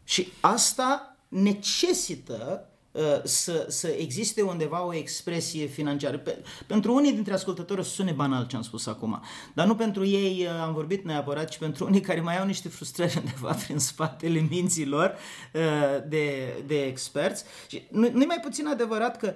Și 0.05 0.33
asta 0.41 1.17
necesită 1.29 2.67
Uh, 2.67 2.72
să, 3.23 3.67
să 3.69 3.89
existe 3.89 4.43
undeva 4.43 4.85
o 4.87 4.95
expresie 4.95 5.67
financiară. 5.67 6.19
Pe, 6.19 6.43
pentru 6.67 6.95
unii 6.95 7.13
dintre 7.13 7.33
ascultători 7.33 7.81
o 7.81 7.83
să 7.83 7.91
sune 7.91 8.13
banal 8.13 8.47
ce 8.47 8.57
am 8.57 8.63
spus 8.63 8.87
acum, 8.87 9.23
dar 9.55 9.67
nu 9.67 9.75
pentru 9.75 10.05
ei 10.05 10.47
uh, 10.47 10.61
am 10.61 10.73
vorbit 10.73 11.05
neapărat, 11.05 11.49
ci 11.49 11.59
pentru 11.59 11.85
unii 11.85 12.01
care 12.01 12.21
mai 12.21 12.39
au 12.39 12.47
niște 12.47 12.69
frustrări 12.69 13.17
undeva 13.25 13.53
prin 13.65 13.79
spatele 13.79 14.47
minților 14.51 15.15
uh, 15.55 15.61
de, 16.09 16.55
de 16.67 16.83
experți. 16.83 17.45
Și 17.67 17.83
nu, 17.91 18.11
nu 18.13 18.25
mai 18.27 18.39
puțin 18.43 18.67
adevărat 18.67 19.17
că 19.17 19.35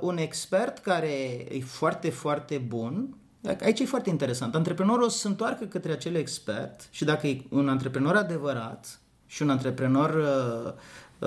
un 0.00 0.16
expert 0.16 0.78
care 0.78 1.08
e 1.50 1.60
foarte, 1.60 2.10
foarte 2.10 2.58
bun, 2.58 3.16
Aici 3.62 3.80
e 3.80 3.84
foarte 3.84 4.10
interesant. 4.10 4.54
Antreprenorul 4.54 5.04
o 5.04 5.08
să 5.08 5.18
se 5.18 5.28
întoarcă 5.28 5.64
către 5.64 5.92
acel 5.92 6.14
expert 6.14 6.88
și 6.90 7.04
dacă 7.04 7.26
e 7.26 7.42
un 7.48 7.68
antreprenor 7.68 8.16
adevărat 8.16 9.00
și 9.26 9.42
un 9.42 9.50
antreprenor 9.50 10.14
uh, 10.14 10.72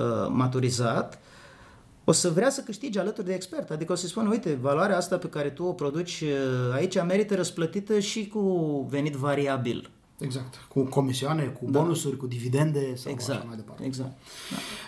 uh, 0.02 0.28
maturizat, 0.28 1.18
o 2.10 2.12
să 2.12 2.30
vrea 2.30 2.50
să 2.50 2.60
câștige 2.60 3.00
alături 3.00 3.26
de 3.26 3.34
expert. 3.34 3.70
Adică 3.70 3.92
o 3.92 3.94
să 3.94 4.06
spună, 4.06 4.28
uite, 4.28 4.58
valoarea 4.60 4.96
asta 4.96 5.18
pe 5.18 5.28
care 5.28 5.48
tu 5.48 5.64
o 5.64 5.72
produci 5.72 6.20
uh, 6.20 6.74
aici 6.74 7.02
merită 7.02 7.34
răsplătită 7.34 7.98
și 7.98 8.26
cu 8.28 8.40
venit 8.90 9.14
variabil. 9.14 9.90
Exact. 10.18 10.54
Cu 10.68 10.82
comisioane, 10.82 11.42
cu 11.42 11.70
da. 11.70 11.80
bonusuri, 11.80 12.16
cu 12.16 12.26
dividende 12.26 12.94
sau 12.94 13.12
exact. 13.12 13.38
așa 13.38 13.46
mai 13.46 13.56
departe. 13.56 13.84
Exact. 13.84 14.12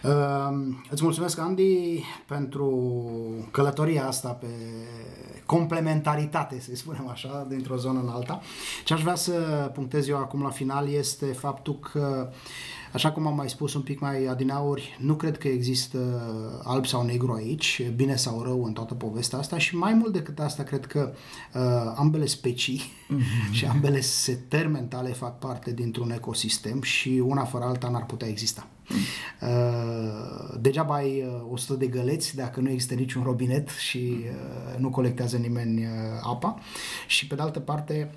Da. 0.02 0.08
Uh, 0.08 0.74
îți 0.90 1.02
mulțumesc, 1.02 1.38
Andy, 1.38 2.00
pentru 2.26 2.68
călătoria 3.50 4.06
asta 4.06 4.28
pe 4.28 4.46
complementaritate, 5.46 6.60
să 6.60 6.70
spunem 6.74 7.08
așa, 7.08 7.46
dintr-o 7.48 7.76
zonă 7.76 8.00
în 8.00 8.08
alta. 8.08 8.40
Ce 8.84 8.94
aș 8.94 9.02
vrea 9.02 9.14
să 9.14 9.32
punctez 9.74 10.08
eu 10.08 10.16
acum 10.16 10.42
la 10.42 10.50
final 10.50 10.88
este 10.88 11.26
faptul 11.26 11.78
că 11.92 12.28
uh, 12.30 12.36
Așa 12.92 13.12
cum 13.12 13.26
am 13.26 13.34
mai 13.34 13.48
spus 13.48 13.74
un 13.74 13.82
pic 13.82 14.00
mai 14.00 14.24
adinauri, 14.24 14.96
nu 15.00 15.14
cred 15.14 15.38
că 15.38 15.48
există 15.48 15.98
alb 16.64 16.86
sau 16.86 17.02
negru 17.02 17.32
aici, 17.32 17.90
bine 17.96 18.16
sau 18.16 18.42
rău 18.42 18.64
în 18.64 18.72
toată 18.72 18.94
povestea 18.94 19.38
asta 19.38 19.58
și 19.58 19.76
mai 19.76 19.94
mult 19.94 20.12
decât 20.12 20.38
asta, 20.38 20.62
cred 20.62 20.86
că 20.86 21.12
uh, 21.54 21.92
ambele 21.94 22.26
specii 22.26 22.80
mm-hmm. 22.80 23.52
și 23.56 23.64
ambele 23.64 24.00
setări 24.00 24.68
mentale 24.68 25.08
fac 25.08 25.38
parte 25.38 25.72
dintr-un 25.72 26.10
ecosistem 26.10 26.82
și 26.82 27.22
una 27.24 27.44
fără 27.44 27.64
alta 27.64 27.88
n-ar 27.88 28.06
putea 28.06 28.28
exista. 28.28 28.66
Uh, 29.40 30.58
degeaba 30.60 30.94
ai 30.94 31.24
uh, 31.26 31.52
100 31.52 31.78
de 31.78 31.86
găleți 31.86 32.36
dacă 32.36 32.60
nu 32.60 32.70
există 32.70 32.94
niciun 32.94 33.22
robinet 33.22 33.68
și 33.68 34.16
uh, 34.18 34.78
nu 34.78 34.90
colectează 34.90 35.36
nimeni 35.36 35.84
uh, 35.84 35.90
apa 36.22 36.58
și 37.06 37.26
pe 37.26 37.34
de 37.34 37.42
altă 37.42 37.60
parte 37.60 38.10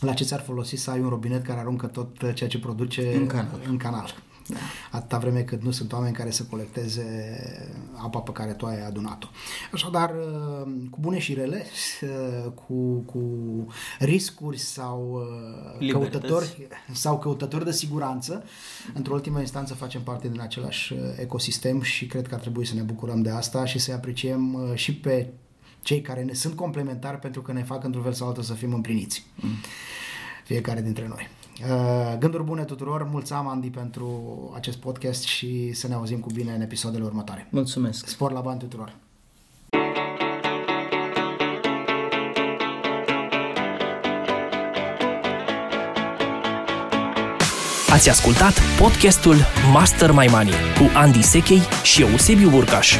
la 0.00 0.12
ce 0.12 0.24
ți-ar 0.24 0.40
folosi 0.40 0.76
să 0.76 0.90
ai 0.90 1.00
un 1.00 1.08
robinet 1.08 1.44
care 1.44 1.60
aruncă 1.60 1.86
tot 1.86 2.34
ceea 2.34 2.48
ce 2.48 2.58
produce 2.58 3.14
în 3.16 3.26
canal. 3.26 3.60
În 3.68 3.76
canal. 3.76 4.14
Da. 4.46 4.56
Atâta 4.90 5.18
vreme 5.18 5.42
cât 5.42 5.62
nu 5.62 5.70
sunt 5.70 5.92
oameni 5.92 6.14
care 6.14 6.30
să 6.30 6.42
colecteze 6.42 7.04
apa 7.92 8.18
pe 8.18 8.32
care 8.32 8.52
tu 8.52 8.66
ai 8.66 8.86
adunat-o. 8.86 9.26
Așadar, 9.72 10.10
uh, 10.10 10.72
cu 10.90 10.98
bune 11.00 11.18
și 11.18 11.34
rele, 11.34 11.66
uh, 12.02 12.50
cu, 12.54 12.98
cu 12.98 13.22
riscuri 13.98 14.58
sau 14.58 15.10
uh, 15.12 15.78
Libertăți. 15.78 16.10
căutători, 16.10 16.68
sau 16.92 17.18
căutători 17.18 17.64
de 17.64 17.72
siguranță, 17.72 18.44
într-o 18.94 19.14
ultimă 19.14 19.40
instanță 19.40 19.74
facem 19.74 20.02
parte 20.02 20.28
din 20.28 20.40
același 20.40 20.94
ecosistem 21.16 21.82
și 21.82 22.06
cred 22.06 22.28
că 22.28 22.34
ar 22.34 22.40
trebui 22.40 22.66
să 22.66 22.74
ne 22.74 22.82
bucurăm 22.82 23.22
de 23.22 23.30
asta 23.30 23.64
și 23.64 23.78
să-i 23.78 23.94
apreciem 23.94 24.58
și 24.74 24.94
pe 24.94 25.32
cei 25.84 26.00
care 26.00 26.22
ne 26.22 26.32
sunt 26.32 26.54
complementari 26.54 27.18
pentru 27.18 27.42
că 27.42 27.52
ne 27.52 27.62
fac 27.62 27.84
într-un 27.84 28.02
fel 28.02 28.12
sau 28.12 28.26
altul 28.26 28.42
să 28.42 28.54
fim 28.54 28.74
împliniți. 28.74 29.26
Mm. 29.34 29.50
Fiecare 30.44 30.80
dintre 30.80 31.06
noi. 31.08 31.28
Uh, 31.60 32.18
gânduri 32.18 32.44
bune 32.44 32.64
tuturor, 32.64 33.08
mulțumim 33.10 33.46
Andy 33.46 33.68
pentru 33.70 34.50
acest 34.54 34.76
podcast 34.76 35.22
și 35.22 35.72
să 35.72 35.88
ne 35.88 35.94
auzim 35.94 36.18
cu 36.18 36.28
bine 36.34 36.52
în 36.52 36.60
episoadele 36.60 37.04
următoare. 37.04 37.46
Mulțumesc! 37.50 38.06
Spor 38.06 38.32
la 38.32 38.40
bani 38.40 38.58
tuturor! 38.58 38.96
Ați 47.94 48.10
ascultat 48.10 48.60
podcastul 48.78 49.36
Master 49.72 50.10
My 50.10 50.26
Money 50.30 50.54
cu 50.78 50.90
Andy 50.94 51.22
Sechei 51.22 51.60
și 51.82 52.02
Eusebiu 52.02 52.50
Burcaș. 52.50 52.96